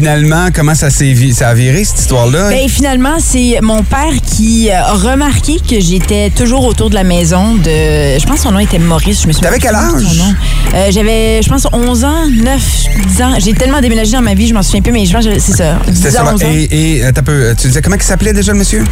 Finalement, 0.00 0.48
comment 0.54 0.74
ça 0.74 0.88
s'est 0.88 1.14
ça 1.34 1.50
a 1.50 1.54
viré, 1.54 1.84
cette 1.84 2.00
histoire-là? 2.00 2.48
Ben, 2.48 2.66
finalement, 2.70 3.18
c'est 3.18 3.58
mon 3.60 3.82
père 3.82 4.14
qui 4.26 4.70
a 4.70 4.94
remarqué 4.94 5.58
que 5.58 5.78
j'étais 5.78 6.30
toujours 6.30 6.64
autour 6.64 6.88
de 6.88 6.94
la 6.94 7.04
maison 7.04 7.54
de. 7.56 8.18
Je 8.18 8.24
pense 8.26 8.36
que 8.36 8.42
son 8.44 8.52
nom 8.52 8.60
était 8.60 8.78
Maurice. 8.78 9.20
Je 9.22 9.26
me 9.28 9.32
souviens 9.32 9.50
T'avais 9.50 9.60
quel 9.60 9.74
âge? 9.74 10.22
Euh, 10.72 10.86
J'avais, 10.90 11.42
je 11.42 11.50
pense, 11.50 11.66
11 11.70 12.04
ans, 12.04 12.26
9, 12.32 12.62
10 13.08 13.22
ans. 13.22 13.34
J'ai 13.40 13.52
tellement 13.52 13.82
déménagé 13.82 14.12
dans 14.12 14.22
ma 14.22 14.32
vie, 14.32 14.48
je 14.48 14.54
m'en 14.54 14.62
souviens 14.62 14.80
plus, 14.80 14.92
mais 14.92 15.04
je 15.04 15.12
pense 15.12 15.26
que 15.26 15.38
c'est 15.38 15.52
ça. 15.52 15.74
10 15.86 15.94
C'était 15.94 16.18
ans, 16.18 16.24
ça. 16.24 16.34
11 16.34 16.44
ans. 16.44 16.46
Et, 16.50 16.96
et, 16.96 17.04
attends 17.04 17.20
un 17.20 17.24
peu, 17.24 17.54
tu 17.60 17.66
disais 17.66 17.82
comment 17.82 17.96
il 17.96 18.02
s'appelait 18.02 18.32
déjà 18.32 18.52
le 18.52 18.58
monsieur? 18.58 18.82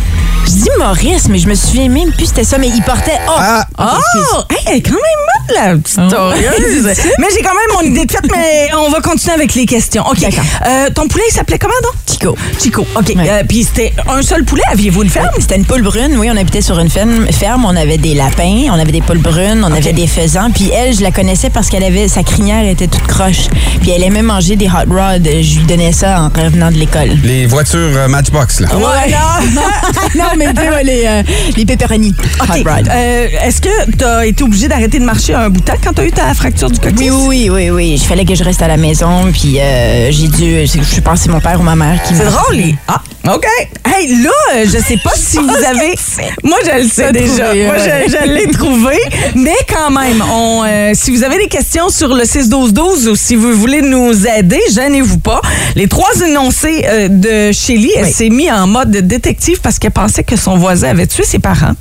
Je 0.44 0.50
dis 0.50 0.68
Maurice, 0.78 1.28
mais 1.30 1.38
je 1.38 1.48
me 1.48 1.54
souviens 1.54 1.88
même 1.88 2.12
plus 2.12 2.26
c'était 2.26 2.44
ça, 2.44 2.58
mais 2.58 2.68
il 2.68 2.82
portait. 2.82 3.18
Oh! 3.28 3.32
Ah. 3.38 3.66
Oh! 3.78 4.42
Hey, 4.50 4.58
elle 4.66 4.76
est 4.76 4.82
quand 4.82 4.90
même 4.92 5.56
la 5.56 5.76
petite 5.76 5.88
historieuse. 5.88 6.84
mais 7.18 7.26
j'ai 7.34 7.42
quand 7.42 7.54
même 7.54 7.76
mon 7.76 7.80
idée 7.90 8.04
de 8.04 8.12
fête, 8.12 8.30
mais 8.30 8.68
on 8.76 8.90
va 8.90 9.00
continuer 9.00 9.34
avec 9.34 9.54
les 9.54 9.64
questions. 9.64 10.04
OK. 10.06 10.20
D'accord. 10.20 10.44
Euh, 10.66 10.90
ton 10.98 11.06
poulet, 11.06 11.22
il 11.30 11.32
s'appelait 11.32 11.58
comment 11.58 11.74
donc? 11.82 11.92
Chico. 12.10 12.36
Chico. 12.60 12.84
OK. 12.96 13.12
Ouais. 13.14 13.30
Euh, 13.30 13.42
Puis 13.48 13.62
c'était 13.62 13.92
un 14.08 14.20
seul 14.22 14.44
poulet. 14.44 14.62
Aviez-vous 14.72 15.04
une 15.04 15.08
ferme? 15.10 15.28
C'était 15.38 15.54
une 15.56 15.64
poule 15.64 15.82
brune, 15.82 16.16
oui, 16.18 16.28
on 16.32 16.36
habitait 16.36 16.60
sur 16.60 16.76
une 16.80 16.90
ferme, 16.90 17.26
ferme, 17.30 17.64
on 17.64 17.76
avait 17.76 17.98
des 17.98 18.14
lapins, 18.14 18.64
on 18.70 18.78
avait 18.80 18.90
des 18.90 19.00
poules 19.00 19.18
brunes, 19.18 19.62
on 19.64 19.72
avait 19.72 19.92
des 19.92 20.08
faisans, 20.08 20.50
puis 20.50 20.70
elle, 20.74 20.96
je 20.96 21.02
la 21.02 21.12
connaissais 21.12 21.50
parce 21.50 21.68
qu'elle 21.68 21.84
avait, 21.84 22.08
sa 22.08 22.24
crinière 22.24 22.66
était 22.66 22.88
toute 22.88 23.06
croche, 23.06 23.46
puis 23.80 23.92
elle 23.92 24.02
aimait 24.02 24.22
manger 24.22 24.56
des 24.56 24.66
hot 24.66 24.90
rods, 24.90 25.22
je 25.24 25.58
lui 25.58 25.66
donnais 25.66 25.92
ça 25.92 26.22
en 26.22 26.28
revenant 26.28 26.72
de 26.72 26.76
l'école. 26.78 27.10
Les 27.22 27.46
voitures 27.46 27.78
euh, 27.78 28.08
Matchbox, 28.08 28.60
là. 28.60 28.68
Ouais, 28.74 29.10
non, 29.54 29.60
non, 30.16 30.24
mais 30.36 30.52
tu 30.52 30.60
sais, 30.60 30.82
les, 30.84 31.04
euh, 31.06 31.22
les 31.56 31.64
pepperoni. 31.64 32.12
Hot 32.40 32.68
rod. 32.68 32.88
Euh, 32.90 33.26
Est-ce 33.44 33.60
que 33.60 33.90
tu 33.96 34.04
as 34.04 34.26
été 34.26 34.42
obligé 34.42 34.66
d'arrêter 34.66 34.98
de 34.98 35.04
marcher 35.04 35.34
un 35.34 35.48
bout 35.50 35.60
de 35.60 35.64
temps 35.64 35.74
quand 35.84 35.92
tu 35.92 36.00
as 36.00 36.06
eu 36.06 36.10
ta 36.12 36.34
fracture 36.34 36.70
du 36.70 36.80
coccyx? 36.80 37.12
Oui, 37.12 37.48
oui, 37.50 37.50
oui, 37.50 37.70
oui. 37.70 37.90
Il 37.94 38.06
fallait 38.06 38.24
que 38.24 38.34
je 38.34 38.42
reste 38.42 38.62
à 38.62 38.68
la 38.68 38.76
maison, 38.76 39.30
puis 39.32 39.60
euh, 39.60 40.10
j'ai 40.10 40.26
dû. 40.28 40.66
Je 40.94 41.00
pense 41.00 41.14
que 41.20 41.24
c'est 41.26 41.30
mon 41.30 41.40
père 41.40 41.60
ou 41.60 41.62
ma 41.62 41.76
mère 41.76 42.02
qui 42.02 42.14
C'est 42.14 42.24
drôle. 42.26 42.56
il- 42.56 42.76
Ah, 42.88 43.00
OK. 43.34 43.46
Hey, 43.84 44.22
là, 44.22 44.64
je 44.64 44.78
sais 44.78 44.96
pas 45.02 45.12
si 45.14 45.38
vous 45.38 45.48
avez. 45.70 45.94
Moi, 46.44 46.58
je 46.64 46.82
le 46.82 46.88
sais 46.88 47.12
déjà. 47.12 47.46
trouvé, 47.46 47.64
Moi, 47.66 47.74
ouais. 47.74 48.04
je, 48.06 48.12
je 48.16 48.32
l'ai 48.32 48.46
trouvé. 48.48 48.96
Mais 49.34 49.56
quand 49.68 49.90
même, 49.90 50.22
on, 50.32 50.62
euh, 50.64 50.92
si 50.94 51.10
vous 51.10 51.22
avez 51.24 51.38
des 51.38 51.48
questions 51.48 51.88
sur 51.90 52.14
le 52.14 52.24
6-12-12 52.24 53.08
ou 53.08 53.16
si 53.16 53.36
vous 53.36 53.52
voulez 53.52 53.82
nous 53.82 54.26
aider, 54.26 54.60
gênez-vous 54.72 55.18
pas. 55.18 55.40
Les 55.74 55.88
trois 55.88 56.12
énoncés 56.26 56.84
euh, 56.86 57.08
de 57.08 57.52
Shelly, 57.52 57.90
elle 57.96 58.06
s'est 58.12 58.30
mise 58.30 58.50
en 58.50 58.66
mode 58.66 58.90
détective 58.92 59.60
parce 59.60 59.78
qu'elle 59.78 59.90
pensait 59.90 60.24
que 60.24 60.36
son 60.36 60.56
voisin 60.56 60.90
avait 60.90 61.06
tué 61.06 61.24
ses 61.24 61.38
parents. 61.38 61.72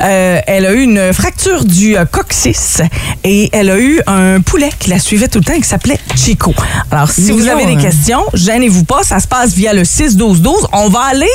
Euh, 0.00 0.40
elle 0.46 0.66
a 0.66 0.72
eu 0.72 0.82
une 0.82 1.12
fracture 1.12 1.64
du 1.64 1.96
coccyx 2.10 2.82
et 3.24 3.48
elle 3.52 3.70
a 3.70 3.78
eu 3.78 4.00
un 4.06 4.40
poulet 4.40 4.70
qui 4.78 4.90
la 4.90 4.98
suivait 4.98 5.28
tout 5.28 5.38
le 5.38 5.44
temps 5.44 5.54
et 5.54 5.60
qui 5.60 5.68
s'appelait 5.68 5.98
Chico. 6.16 6.54
Alors, 6.90 7.10
si 7.10 7.30
vous 7.32 7.48
avez 7.48 7.64
des 7.66 7.72
hein? 7.72 7.80
questions, 7.80 8.22
gênez-vous 8.34 8.84
pas. 8.84 9.02
Ça 9.02 9.20
se 9.20 9.26
passe 9.28 9.52
via 9.54 9.72
le 9.72 9.82
6-12-12. 9.82 10.57
On 10.72 10.88
va 10.88 11.00
aller, 11.10 11.26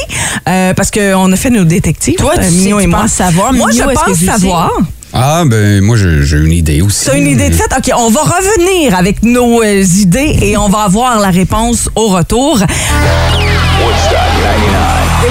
euh, 0.48 0.74
parce 0.74 0.92
qu'on 0.92 1.32
a 1.32 1.36
fait 1.36 1.50
nos 1.50 1.64
détectives, 1.64 2.16
Toi, 2.16 2.34
tu 2.36 2.40
euh, 2.42 2.44
sais, 2.44 2.52
Mignot 2.52 2.78
tu 2.80 2.84
et 2.84 2.88
moi. 2.88 3.02
penses 3.02 3.12
savoir. 3.14 3.54
Moi, 3.54 3.68
Mignot, 3.70 3.90
je 3.90 3.96
que 3.96 4.06
pense 4.06 4.18
savoir. 4.18 4.72
Ah, 5.14 5.44
ben, 5.46 5.82
moi, 5.82 5.96
j'ai 5.96 6.38
une 6.38 6.52
idée 6.52 6.82
aussi. 6.82 7.06
C'est 7.06 7.20
une 7.20 7.28
idée 7.28 7.50
de 7.50 7.54
fait? 7.56 7.70
OK, 7.78 7.92
on 7.96 8.10
va 8.10 8.22
revenir 8.22 8.98
avec 8.98 9.22
nos 9.24 9.62
euh, 9.62 9.84
idées 9.84 10.38
et 10.42 10.58
on 10.58 10.70
va 10.70 10.84
avoir 10.86 11.20
la 11.20 11.30
réponse 11.30 11.88
au 11.96 12.08
retour. 12.08 12.60
It 12.62 12.68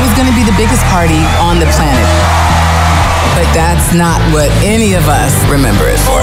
was 0.00 0.14
going 0.16 0.26
to 0.26 0.32
be 0.32 0.44
the 0.44 0.56
biggest 0.56 0.82
party 0.90 1.18
on 1.40 1.58
the 1.58 1.66
planet. 1.74 2.06
But 3.34 3.46
that's 3.54 3.92
not 3.92 4.20
what 4.32 4.50
any 4.64 4.94
of 4.94 5.08
us 5.08 5.32
remember 5.50 5.88
it 5.88 5.98
for. 5.98 6.20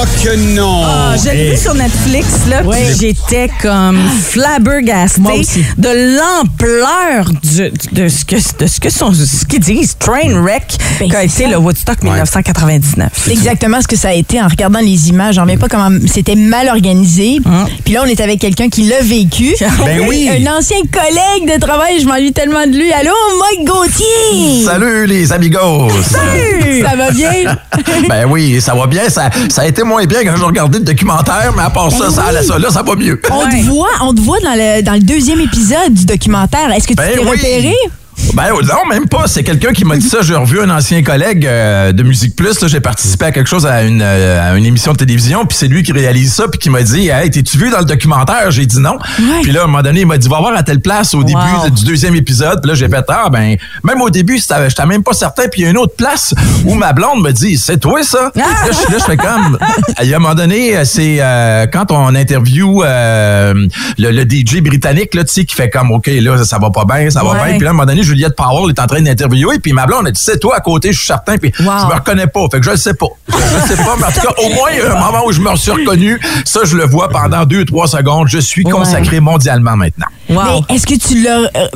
Oh, 0.00 0.04
que 0.22 0.36
non! 0.54 0.82
Ah, 0.86 1.14
je 1.16 1.30
l'ai 1.30 1.46
Eh, 1.48 1.50
vu 1.50 1.56
sur 1.56 1.74
Netflix, 1.74 2.26
là, 2.48 2.62
puis 2.62 2.80
j'étais 3.00 3.50
comme 3.60 3.98
flabbergastée 4.30 5.44
de 5.76 5.88
l'ampleur 6.16 7.30
du- 7.42 7.72
de 7.92 8.08
ce 8.08 8.24
que, 8.24 8.36
de 8.36 8.66
ce 8.68 8.78
que 8.78 8.90
sont, 8.90 9.12
ce 9.12 9.44
qu'ils 9.44 9.58
disent, 9.60 9.96
Trainwreck, 9.98 10.76
Ben, 11.00 11.08
qu'a 11.10 11.18
c'est 11.20 11.24
été 11.24 11.44
ça. 11.44 11.50
le 11.50 11.56
Woodstock 11.58 12.02
1999. 12.04 13.08
C'est 13.12 13.32
exactement 13.32 13.80
ce 13.82 13.88
que 13.88 13.96
ça 13.96 14.10
a 14.10 14.12
été 14.12 14.40
en 14.40 14.46
regardant 14.46 14.78
les 14.80 15.08
images. 15.08 15.34
J'en 15.34 15.42
reviens 15.42 15.56
pas 15.56 15.68
comment 15.68 15.90
c'était 16.06 16.36
mal 16.36 16.68
organisé. 16.68 17.38
Puis 17.84 17.94
là, 17.94 18.02
on 18.04 18.08
est 18.08 18.20
avec 18.20 18.38
quelqu'un 18.40 18.68
qui 18.68 18.82
l'a 18.84 19.00
vécu. 19.02 19.54
Ben 19.84 20.00
oui. 20.06 20.28
Un 20.30 20.58
ancien 20.58 20.76
collègue 20.92 21.54
de 21.56 21.58
travail. 21.60 22.00
Je 22.00 22.06
m'ennuie 22.06 22.32
tellement 22.32 22.66
de 22.66 22.76
lui. 22.76 22.92
Allô, 22.92 23.10
Mike 23.40 23.66
Gauthier! 23.66 24.64
Salut 24.64 25.06
les 25.06 25.32
amigos! 25.32 25.88
Ça 26.82 26.94
va 26.96 27.10
bien? 27.10 27.56
ben 28.08 28.26
oui, 28.30 28.60
ça 28.60 28.74
va 28.74 28.86
bien. 28.86 29.08
Ça, 29.08 29.30
ça 29.48 29.62
a 29.62 29.66
été 29.66 29.82
moins 29.82 29.97
bien 30.06 30.24
quand 30.24 30.36
j'ai 30.36 30.44
regardé 30.44 30.78
le 30.78 30.84
documentaire, 30.84 31.52
mais 31.56 31.62
à 31.62 31.70
part 31.70 31.90
ça, 31.90 32.04
Ben 32.06 32.10
ça 32.10 32.24
allait 32.24 32.42
ça. 32.42 32.58
Là, 32.58 32.70
ça 32.70 32.82
va 32.82 32.94
mieux. 32.94 33.20
On 33.30 33.38
Ouais. 33.44 33.50
te 33.50 33.64
voit, 33.66 33.88
on 34.02 34.14
te 34.14 34.20
voit 34.20 34.38
dans 34.40 34.54
le, 34.54 34.82
dans 34.82 34.92
le 34.94 35.00
deuxième 35.00 35.40
épisode 35.40 35.92
du 35.92 36.04
documentaire. 36.06 36.70
Est-ce 36.72 36.84
que 36.88 36.92
tu 36.92 36.96
Ben 36.96 37.12
t'es 37.14 37.20
oui. 37.20 37.30
repéré? 37.30 37.74
Ben 38.34 38.50
non, 38.50 38.86
même 38.88 39.08
pas. 39.08 39.26
C'est 39.26 39.42
quelqu'un 39.42 39.72
qui 39.72 39.84
m'a 39.84 39.96
dit 39.96 40.06
ça. 40.08 40.18
J'ai 40.22 40.34
revu 40.34 40.60
un 40.60 40.70
ancien 40.70 41.02
collègue 41.02 41.46
euh, 41.46 41.92
de 41.92 42.02
Musique 42.02 42.36
Plus. 42.36 42.66
J'ai 42.66 42.80
participé 42.80 43.26
à 43.26 43.32
quelque 43.32 43.46
chose, 43.48 43.64
à 43.66 43.82
une, 43.82 44.02
euh, 44.02 44.52
à 44.52 44.56
une 44.56 44.66
émission 44.66 44.92
de 44.92 44.98
télévision, 44.98 45.46
puis 45.46 45.56
c'est 45.56 45.68
lui 45.68 45.82
qui 45.82 45.92
réalise 45.92 46.34
ça, 46.34 46.46
puis 46.48 46.58
qui 46.58 46.68
m'a 46.70 46.82
dit 46.82 47.08
Hey, 47.08 47.30
t'es-tu 47.30 47.58
vu 47.58 47.70
dans 47.70 47.78
le 47.78 47.84
documentaire? 47.84 48.50
J'ai 48.50 48.66
dit 48.66 48.80
non. 48.80 48.98
Puis 49.42 49.52
là, 49.52 49.62
à 49.62 49.64
un 49.64 49.66
moment 49.66 49.82
donné, 49.82 50.00
il 50.00 50.06
m'a 50.06 50.18
dit 50.18 50.28
Va 50.28 50.38
voir 50.38 50.54
à 50.54 50.62
telle 50.62 50.80
place 50.80 51.14
au 51.14 51.22
début 51.24 51.38
du 51.72 51.84
deuxième 51.84 52.14
épisode. 52.16 52.60
Puis 52.60 52.68
là, 52.68 52.74
j'ai 52.74 52.88
fait 52.88 53.04
Ah, 53.08 53.28
ben, 53.30 53.56
même 53.84 54.00
au 54.02 54.10
début, 54.10 54.38
j'étais 54.38 54.86
même 54.86 55.02
pas 55.02 55.12
certain. 55.14 55.44
Puis 55.50 55.62
il 55.62 55.64
y 55.64 55.66
a 55.66 55.70
une 55.70 55.78
autre 55.78 55.94
place 55.96 56.34
où 56.64 56.74
ma 56.74 56.92
blonde 56.92 57.22
me 57.22 57.32
dit 57.32 57.56
C'est 57.56 57.78
toi, 57.78 58.02
ça? 58.02 58.30
Là, 58.34 58.44
je 58.68 58.72
suis 58.76 58.92
là, 58.92 58.98
je 58.98 59.04
fais 59.04 59.16
comme. 59.16 59.58
A 59.96 60.02
un 60.02 60.18
moment 60.18 60.34
donné, 60.34 60.76
euh, 60.76 60.84
c'est 60.84 61.18
euh, 61.20 61.66
quand 61.72 61.90
on 61.92 62.14
interview 62.14 62.82
le, 62.84 63.68
le 64.10 64.22
DJ 64.28 64.60
britannique, 64.60 65.14
là, 65.14 65.24
tu 65.24 65.32
sais, 65.32 65.44
qui 65.44 65.54
fait 65.54 65.70
comme 65.70 65.90
OK, 65.92 66.06
là, 66.08 66.44
ça 66.44 66.58
va 66.58 66.70
pas 66.70 66.84
bien, 66.84 67.08
ça 67.10 67.22
va 67.22 67.28
Ouais. 67.30 67.34
bien. 67.44 67.56
Puis 67.58 67.60
là, 67.64 67.68
à 67.68 67.70
un 67.70 67.74
moment 67.74 67.86
donné, 67.86 68.02
Juliette 68.08 68.34
Powell 68.36 68.70
est 68.70 68.80
en 68.80 68.86
train 68.86 69.00
d'interviewer, 69.02 69.58
puis 69.58 69.72
ma 69.72 69.86
blonde 69.86 70.06
a 70.06 70.10
dit, 70.10 70.20
c'est 70.22 70.38
toi 70.38 70.56
à 70.56 70.60
côté, 70.60 70.92
je 70.92 70.98
suis 70.98 71.06
certain, 71.06 71.36
puis 71.36 71.52
Wow. 71.60 71.64
je 71.82 71.86
me 71.86 71.94
reconnais 71.94 72.26
pas. 72.26 72.40
Fait 72.50 72.58
que 72.60 72.64
je 72.66 72.70
le 72.70 72.76
sais 72.76 72.94
pas. 72.94 73.06
Je 73.28 73.34
le 73.34 73.76
sais 73.76 73.82
pas, 73.82 73.94
mais 73.98 74.04
en 74.06 74.10
tout 74.10 74.20
cas, 74.20 74.34
au 74.42 74.48
moins, 74.54 74.70
il 74.72 74.78
y 74.78 74.80
a 74.82 74.96
un 74.96 75.00
moment 75.04 75.24
où 75.26 75.32
je 75.32 75.40
me 75.40 75.54
suis 75.56 75.70
reconnu. 75.70 76.20
Ça, 76.44 76.60
je 76.64 76.76
le 76.76 76.86
vois 76.86 77.08
pendant 77.08 77.44
deux, 77.44 77.64
trois 77.64 77.86
secondes. 77.86 78.28
Je 78.28 78.38
suis 78.38 78.64
consacré 78.64 79.20
mondialement 79.20 79.76
maintenant. 79.76 80.06
Wow. 80.30 80.64
Mais 80.68 80.74
est-ce 80.76 80.86
que 80.86 80.94
tu 80.94 81.22
l'as. 81.22 81.50
euh, 81.56 81.68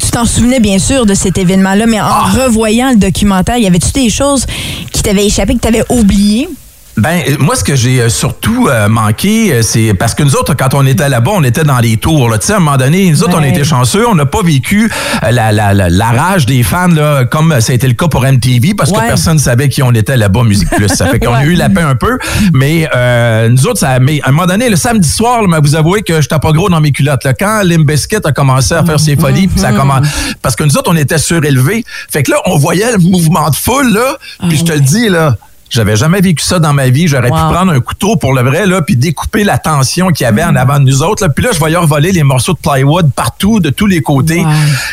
tu 0.00 0.10
t'en 0.10 0.24
souvenais 0.26 0.60
bien 0.60 0.78
sûr 0.78 1.06
de 1.06 1.14
cet 1.14 1.38
événement-là, 1.38 1.86
mais 1.86 2.00
en 2.00 2.04
Ah. 2.06 2.26
revoyant 2.44 2.90
le 2.90 2.96
documentaire, 2.96 3.56
y 3.58 3.66
avait-tu 3.66 3.90
des 3.92 4.10
choses 4.10 4.44
qui 4.92 5.02
t'avaient 5.02 5.26
échappé, 5.26 5.54
que 5.54 5.60
t'avais 5.60 5.84
oubliées? 5.88 6.48
Ben, 6.96 7.20
euh, 7.28 7.36
moi, 7.40 7.54
ce 7.56 7.62
que 7.62 7.76
j'ai 7.76 8.00
euh, 8.00 8.08
surtout 8.08 8.68
euh, 8.70 8.88
manqué, 8.88 9.52
euh, 9.52 9.60
c'est 9.62 9.92
parce 9.92 10.14
que 10.14 10.22
nous 10.22 10.34
autres, 10.34 10.54
quand 10.54 10.72
on 10.72 10.86
était 10.86 11.10
là-bas, 11.10 11.32
on 11.34 11.44
était 11.44 11.62
dans 11.62 11.78
les 11.78 11.98
tours. 11.98 12.32
Tu 12.40 12.46
sais, 12.46 12.54
à 12.54 12.56
un 12.56 12.60
moment 12.60 12.78
donné, 12.78 13.10
nous 13.10 13.22
autres, 13.22 13.36
on 13.36 13.42
Ouais. 13.42 13.50
était 13.50 13.64
chanceux. 13.64 14.08
On 14.08 14.14
n'a 14.14 14.24
pas 14.24 14.40
vécu 14.42 14.90
euh, 15.22 15.30
la, 15.30 15.52
la, 15.52 15.74
la, 15.74 15.90
la 15.90 16.06
rage 16.12 16.46
des 16.46 16.62
fans, 16.62 16.88
là, 16.88 17.26
comme 17.26 17.60
ça 17.60 17.72
a 17.72 17.74
été 17.74 17.86
le 17.86 17.92
cas 17.92 18.08
pour 18.08 18.22
MTV, 18.24 18.72
parce 18.74 18.90
Ouais. 18.92 19.00
que 19.00 19.06
personne 19.08 19.34
ne 19.34 19.40
savait 19.40 19.68
qui 19.68 19.82
on 19.82 19.92
était 19.92 20.16
là-bas, 20.16 20.42
Musique 20.44 20.70
Plus. 20.70 20.88
Ça 20.88 21.06
fait 21.08 21.18
qu'on 21.24 21.34
a 21.34 21.44
eu 21.44 21.52
la 21.54 21.68
paix 21.68 21.82
un 21.82 21.96
peu. 21.96 22.16
Mais 22.54 22.88
euh, 22.96 23.50
nous 23.50 23.66
autres, 23.66 23.80
ça, 23.80 23.98
mais 23.98 24.20
à 24.22 24.30
un 24.30 24.32
moment 24.32 24.46
donné, 24.46 24.70
le 24.70 24.76
samedi 24.76 25.08
soir, 25.08 25.42
là, 25.42 25.48
mais 25.50 25.58
vous 25.60 25.74
avouez 25.76 26.00
que 26.02 26.22
j'étais 26.22 26.38
pas 26.38 26.52
gros 26.52 26.70
dans 26.70 26.80
mes 26.80 26.92
culottes. 26.92 27.24
Là. 27.24 27.34
Quand 27.34 27.60
Limp 27.62 27.86
Bizkit 27.86 28.16
a 28.24 28.32
commencé 28.32 28.72
à 28.72 28.82
faire 28.86 28.98
ses 29.00 29.16
folies, 29.16 29.48
puis 29.48 29.60
ça 29.60 29.72
commence... 29.72 30.06
Parce 30.40 30.56
que 30.56 30.64
nous 30.64 30.76
autres, 30.78 30.90
on 30.90 30.96
était 30.96 31.18
surélevés. 31.18 31.84
Fait 32.10 32.22
que 32.22 32.30
là, 32.30 32.38
on 32.46 32.56
voyait 32.56 32.90
le 32.92 32.98
mouvement 32.98 33.50
de 33.50 33.56
foule, 33.56 33.92
là. 33.92 34.16
Puis 34.48 34.56
je 34.56 34.64
te 34.64 34.72
le 34.72 34.80
dis, 34.80 35.10
là... 35.10 35.36
J'avais 35.68 35.96
jamais 35.96 36.20
vécu 36.20 36.44
ça 36.44 36.58
dans 36.58 36.72
ma 36.72 36.88
vie. 36.90 37.08
J'aurais 37.08 37.28
Wow. 37.30 37.36
pu 37.36 37.54
prendre 37.54 37.72
un 37.72 37.80
couteau 37.80 38.16
pour 38.16 38.32
le 38.32 38.42
vrai, 38.42 38.66
là, 38.66 38.82
puis 38.82 38.96
découper 38.96 39.42
la 39.44 39.58
tension 39.58 40.08
qu'il 40.08 40.24
y 40.24 40.28
avait 40.28 40.44
en 40.44 40.54
avant 40.56 40.78
de 40.78 40.84
nous 40.84 41.02
autres. 41.02 41.24
Là. 41.24 41.32
Puis 41.34 41.44
là, 41.44 41.50
je 41.52 41.58
voyais 41.58 41.76
voler 41.82 42.12
les 42.12 42.22
morceaux 42.22 42.52
de 42.52 42.58
plywood 42.58 43.10
partout, 43.14 43.58
de 43.60 43.70
tous 43.70 43.86
les 43.86 44.00
côtés. 44.00 44.40
Wow. 44.40 44.50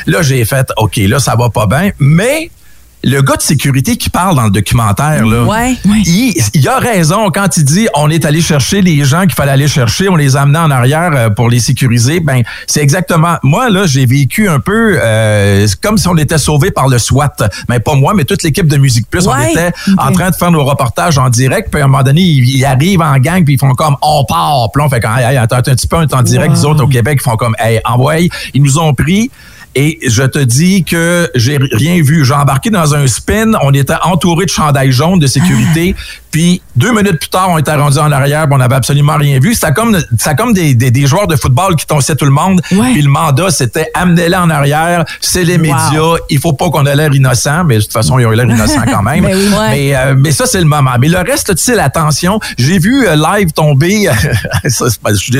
Là, 0.07 0.21
j'ai 0.23 0.43
fait, 0.45 0.67
OK, 0.77 0.97
là, 0.97 1.19
ça 1.19 1.35
va 1.35 1.49
pas 1.49 1.67
bien. 1.67 1.91
Mais 1.99 2.49
le 3.03 3.21
gars 3.21 3.35
de 3.35 3.41
sécurité 3.41 3.97
qui 3.97 4.09
parle 4.09 4.35
dans 4.35 4.43
le 4.45 4.51
documentaire, 4.51 5.25
là, 5.25 5.43
Ouais. 5.43 5.75
il, 6.05 6.33
il 6.53 6.67
a 6.69 6.79
raison 6.79 7.29
quand 7.31 7.57
il 7.57 7.65
dit 7.65 7.87
on 7.95 8.09
est 8.09 8.23
allé 8.25 8.41
chercher 8.41 8.81
les 8.81 9.03
gens 9.03 9.21
qu'il 9.23 9.33
fallait 9.33 9.51
aller 9.51 9.67
chercher, 9.67 10.07
on 10.09 10.15
les 10.15 10.35
a 10.37 10.41
amenés 10.41 10.59
en 10.59 10.71
arrière 10.71 11.11
euh, 11.13 11.29
pour 11.29 11.49
les 11.49 11.59
sécuriser. 11.59 12.19
Ben, 12.21 12.43
c'est 12.67 12.81
exactement. 12.81 13.35
Moi, 13.43 13.69
là, 13.69 13.85
j'ai 13.85 14.05
vécu 14.05 14.47
un 14.47 14.59
peu 14.59 14.97
euh, 15.01 15.67
comme 15.81 15.97
si 15.97 16.07
on 16.07 16.17
était 16.17 16.37
sauvé 16.37 16.71
par 16.71 16.87
le 16.87 16.97
SWAT. 16.97 17.33
Mais 17.69 17.79
pas 17.79 17.95
moi, 17.95 18.13
mais 18.15 18.23
toute 18.23 18.43
l'équipe 18.43 18.67
de 18.67 18.77
Musique 18.77 19.09
Plus. 19.09 19.27
On 19.27 19.37
était 19.37 19.71
en 19.97 20.11
train 20.11 20.29
de 20.29 20.35
faire 20.35 20.51
nos 20.51 20.63
reportages 20.63 21.17
en 21.17 21.29
direct. 21.29 21.69
Puis 21.71 21.81
à 21.81 21.85
un 21.85 21.87
moment 21.87 22.03
donné, 22.03 22.21
ils, 22.21 22.57
ils 22.57 22.65
arrivent 22.65 23.01
en 23.01 23.17
gang, 23.17 23.43
puis 23.43 23.55
ils 23.55 23.59
font 23.59 23.73
comme 23.73 23.95
on 24.01 24.23
part. 24.25 24.69
Puis 24.73 24.81
on 24.83 24.89
fait 24.89 24.99
comme 25.01 25.17
hey, 25.17 25.25
hey, 25.25 25.37
attends 25.37 25.57
un 25.57 25.61
petit 25.61 25.87
peu, 25.87 25.97
on 25.97 26.01
est 26.03 26.13
en 26.13 26.21
direct. 26.21 26.53
Les 26.55 26.65
autres 26.65 26.83
au 26.83 26.87
Québec, 26.87 27.19
ils 27.21 27.23
font 27.23 27.35
comme 27.35 27.55
hey, 27.59 27.79
envoie. 27.85 28.15
Ils 28.53 28.61
nous 28.63 28.77
ont 28.79 28.93
pris. 28.93 29.29
Et 29.75 29.99
je 30.07 30.23
te 30.23 30.39
dis 30.39 30.83
que 30.83 31.29
j'ai 31.35 31.57
rien 31.57 32.01
vu. 32.01 32.25
J'ai 32.25 32.33
embarqué 32.33 32.69
dans 32.69 32.95
un 32.95 33.07
spin. 33.07 33.51
On 33.61 33.73
était 33.73 33.93
entouré 34.03 34.45
de 34.45 34.49
chandails 34.51 34.91
jaunes 34.91 35.19
de 35.19 35.27
sécurité. 35.27 35.95
Puis 36.33 36.63
deux 36.75 36.91
minutes 36.91 37.19
plus 37.19 37.29
tard, 37.29 37.49
on 37.51 37.59
était 37.59 37.75
rendu 37.75 37.99
en 37.99 38.11
arrière, 38.11 38.45
puis 38.45 38.55
on 38.55 38.57
n'avait 38.57 38.73
absolument 38.73 39.17
rien 39.17 39.37
vu. 39.39 39.53
C'était 39.53 39.71
comme, 39.71 39.95
c'était 40.17 40.35
comme 40.35 40.51
des, 40.51 40.73
des, 40.73 40.89
des 40.89 41.05
joueurs 41.05 41.27
de 41.27 41.35
football 41.35 41.75
qui 41.75 41.85
tonçaient 41.85 42.15
tout 42.15 42.25
le 42.25 42.31
monde. 42.31 42.59
Ouais. 42.71 42.91
Puis 42.91 43.03
le 43.03 43.09
mandat, 43.09 43.51
c'était 43.51 43.91
amenez-les 43.93 44.35
en 44.35 44.49
arrière, 44.49 45.05
c'est 45.21 45.43
les 45.43 45.59
médias, 45.59 46.15
il 46.31 46.39
faut 46.39 46.53
pas 46.53 46.71
qu'on 46.71 46.87
ait 46.87 46.95
l'air 46.95 47.13
innocent, 47.13 47.63
mais 47.65 47.75
de 47.75 47.81
toute 47.81 47.93
façon, 47.93 48.17
ils 48.17 48.25
ont 48.25 48.31
eu 48.31 48.35
l'air 48.35 48.49
innocents 48.49 48.81
quand 48.91 49.03
même. 49.03 49.13
Ben 49.23 49.37
oui, 49.37 49.47
ouais. 49.47 49.69
mais, 49.69 49.95
euh, 49.95 50.15
mais 50.17 50.31
ça, 50.31 50.47
c'est 50.47 50.59
le 50.59 50.65
moment. 50.65 50.91
Mais 50.99 51.07
le 51.07 51.19
reste, 51.19 51.55
tu 51.55 51.63
sais, 51.63 51.75
l'attention, 51.75 52.39
j'ai 52.57 52.79
vu 52.79 53.07
euh, 53.07 53.15
live 53.15 53.51
tomber, 53.51 54.09
ça, 54.67 54.85
je 55.09 55.15
suis 55.15 55.31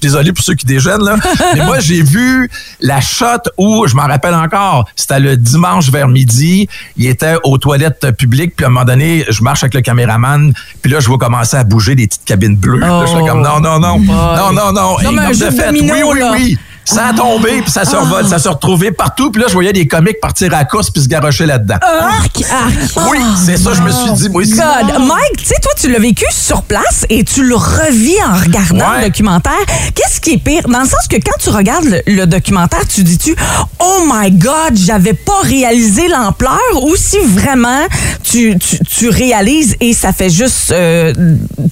désolé 0.00 0.32
pour 0.32 0.42
ceux 0.42 0.54
qui 0.54 0.64
déjeunent, 0.64 1.04
là, 1.04 1.16
mais 1.54 1.64
moi, 1.64 1.80
j'ai 1.80 2.02
vu 2.02 2.50
la 2.80 3.00
shot 3.02 3.42
où, 3.56 3.86
je 3.86 3.94
m'en 3.94 4.06
rappelle 4.06 4.34
encore, 4.34 4.86
c'était 4.96 5.20
le 5.20 5.36
dimanche 5.36 5.90
vers 5.90 6.08
midi, 6.08 6.68
il 6.96 7.06
était 7.06 7.34
aux 7.44 7.58
toilettes 7.58 8.10
publiques, 8.16 8.54
puis 8.56 8.64
à 8.64 8.68
un 8.68 8.70
moment 8.70 8.84
donné, 8.84 9.24
je 9.28 9.42
marche 9.42 9.62
avec 9.62 9.74
le 9.74 9.80
caméraman, 9.80 10.52
puis 10.82 10.90
là, 10.90 11.00
je 11.00 11.08
vois 11.08 11.18
commencer 11.18 11.56
à 11.56 11.64
bouger 11.64 11.94
des 11.94 12.06
petites 12.06 12.24
cabines 12.24 12.56
bleues. 12.56 12.78
Là, 12.78 13.04
je 13.06 13.12
fais 13.12 13.26
comme, 13.26 13.42
non, 13.42 13.60
non, 13.60 13.78
non, 13.78 13.98
non, 13.98 14.52
non, 14.52 14.72
non. 14.72 14.96
Comme 15.02 15.18
Et 15.18 15.20
un 15.20 15.24
comme 15.26 15.34
jeu 15.34 15.46
de 15.46 15.50
de 15.50 15.56
fait, 15.56 15.66
domino, 15.66 15.94
oui, 15.94 16.02
oui, 16.04 16.18
là. 16.18 16.32
oui. 16.32 16.58
Ça 16.84 17.06
a 17.08 17.12
tombé, 17.14 17.62
puis 17.62 17.70
ça 17.70 17.84
se 17.84 17.96
revole, 17.96 18.26
ça 18.28 18.38
se 18.38 18.48
retrouvait 18.48 18.90
partout. 18.92 19.30
Puis 19.30 19.40
là, 19.40 19.48
je 19.48 19.54
voyais 19.54 19.72
des 19.72 19.86
comiques 19.86 20.20
partir 20.20 20.52
à 20.54 20.58
la 20.58 20.64
course 20.64 20.90
puis 20.90 21.02
se 21.02 21.08
garrocher 21.08 21.46
là-dedans. 21.46 21.76
Arc, 21.82 22.42
arc. 22.50 23.08
Oui, 23.10 23.18
c'est 23.44 23.56
ça, 23.56 23.72
je 23.72 23.80
me 23.82 23.90
suis 23.90 24.12
dit, 24.12 24.28
moi 24.28 24.42
aussi. 24.42 24.52
God. 24.52 24.98
Mike, 25.00 25.36
tu 25.38 25.44
sais, 25.46 25.54
toi, 25.62 25.72
tu 25.80 25.90
l'as 25.90 25.98
vécu 25.98 26.24
sur 26.30 26.62
place 26.62 27.06
et 27.08 27.24
tu 27.24 27.42
le 27.44 27.56
revis 27.56 28.16
en 28.28 28.34
regardant 28.38 28.90
Ouais. 28.90 29.00
le 29.02 29.06
documentaire. 29.06 29.52
Qu'est-ce 29.94 30.20
qui 30.20 30.32
est 30.34 30.38
pire? 30.38 30.68
Dans 30.68 30.80
le 30.80 30.88
sens 30.88 31.06
que 31.08 31.16
quand 31.16 31.38
tu 31.42 31.48
regardes 31.50 31.84
le, 31.86 32.02
le 32.06 32.26
documentaire, 32.26 32.86
tu 32.86 33.02
dis-tu, 33.02 33.34
oh 33.80 34.04
my 34.12 34.30
God, 34.32 34.74
j'avais 34.76 35.14
pas 35.14 35.40
réalisé 35.42 36.08
l'ampleur 36.08 36.58
ou 36.82 36.94
si 36.96 37.16
vraiment 37.24 37.80
tu, 38.22 38.58
tu, 38.58 38.78
tu 38.80 39.08
réalises 39.08 39.76
et 39.80 39.94
ça 39.94 40.12
fait 40.12 40.30
juste 40.30 40.70
euh, 40.72 41.12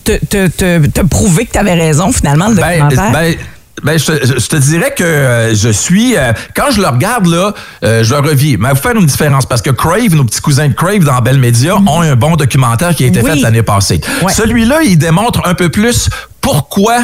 te, 0.04 0.12
te, 0.24 0.48
te, 0.48 0.86
te 0.86 1.00
prouver 1.02 1.44
que 1.46 1.52
tu 1.52 1.58
avais 1.58 1.74
raison, 1.74 2.12
finalement, 2.12 2.48
le 2.48 2.54
Ben, 2.54 2.88
documentaire? 2.88 3.12
ben, 3.12 3.34
ben, 3.82 3.98
je, 3.98 4.06
te- 4.06 4.26
je 4.40 4.46
te 4.48 4.56
dirais 4.56 4.92
que 4.96 5.02
euh, 5.04 5.54
je 5.54 5.68
suis. 5.68 6.16
euh, 6.16 6.32
quand 6.54 6.70
je 6.70 6.80
le 6.80 6.88
regarde, 6.88 7.26
là, 7.26 7.52
euh, 7.84 8.04
je 8.04 8.14
le 8.14 8.20
revis. 8.20 8.56
Mais 8.56 8.70
faut 8.70 8.76
faire 8.76 8.96
une 8.96 9.06
différence 9.06 9.46
parce 9.46 9.62
que 9.62 9.70
Crave, 9.70 10.14
nos 10.14 10.24
petits 10.24 10.40
cousins 10.40 10.68
de 10.68 10.74
Crave 10.74 11.00
dans 11.04 11.20
Bell 11.20 11.38
Media, 11.38 11.76
ont 11.76 12.00
un 12.02 12.16
bon 12.16 12.36
documentaire 12.36 12.94
qui 12.94 13.04
a 13.04 13.06
été 13.08 13.20
Oui. 13.20 13.30
fait 13.30 13.40
l'année 13.40 13.62
passée. 13.62 14.00
Ouais. 14.22 14.32
Celui-là, 14.32 14.82
il 14.82 14.96
démontre 14.98 15.42
un 15.46 15.54
peu 15.54 15.68
plus 15.68 16.08
pourquoi. 16.40 17.00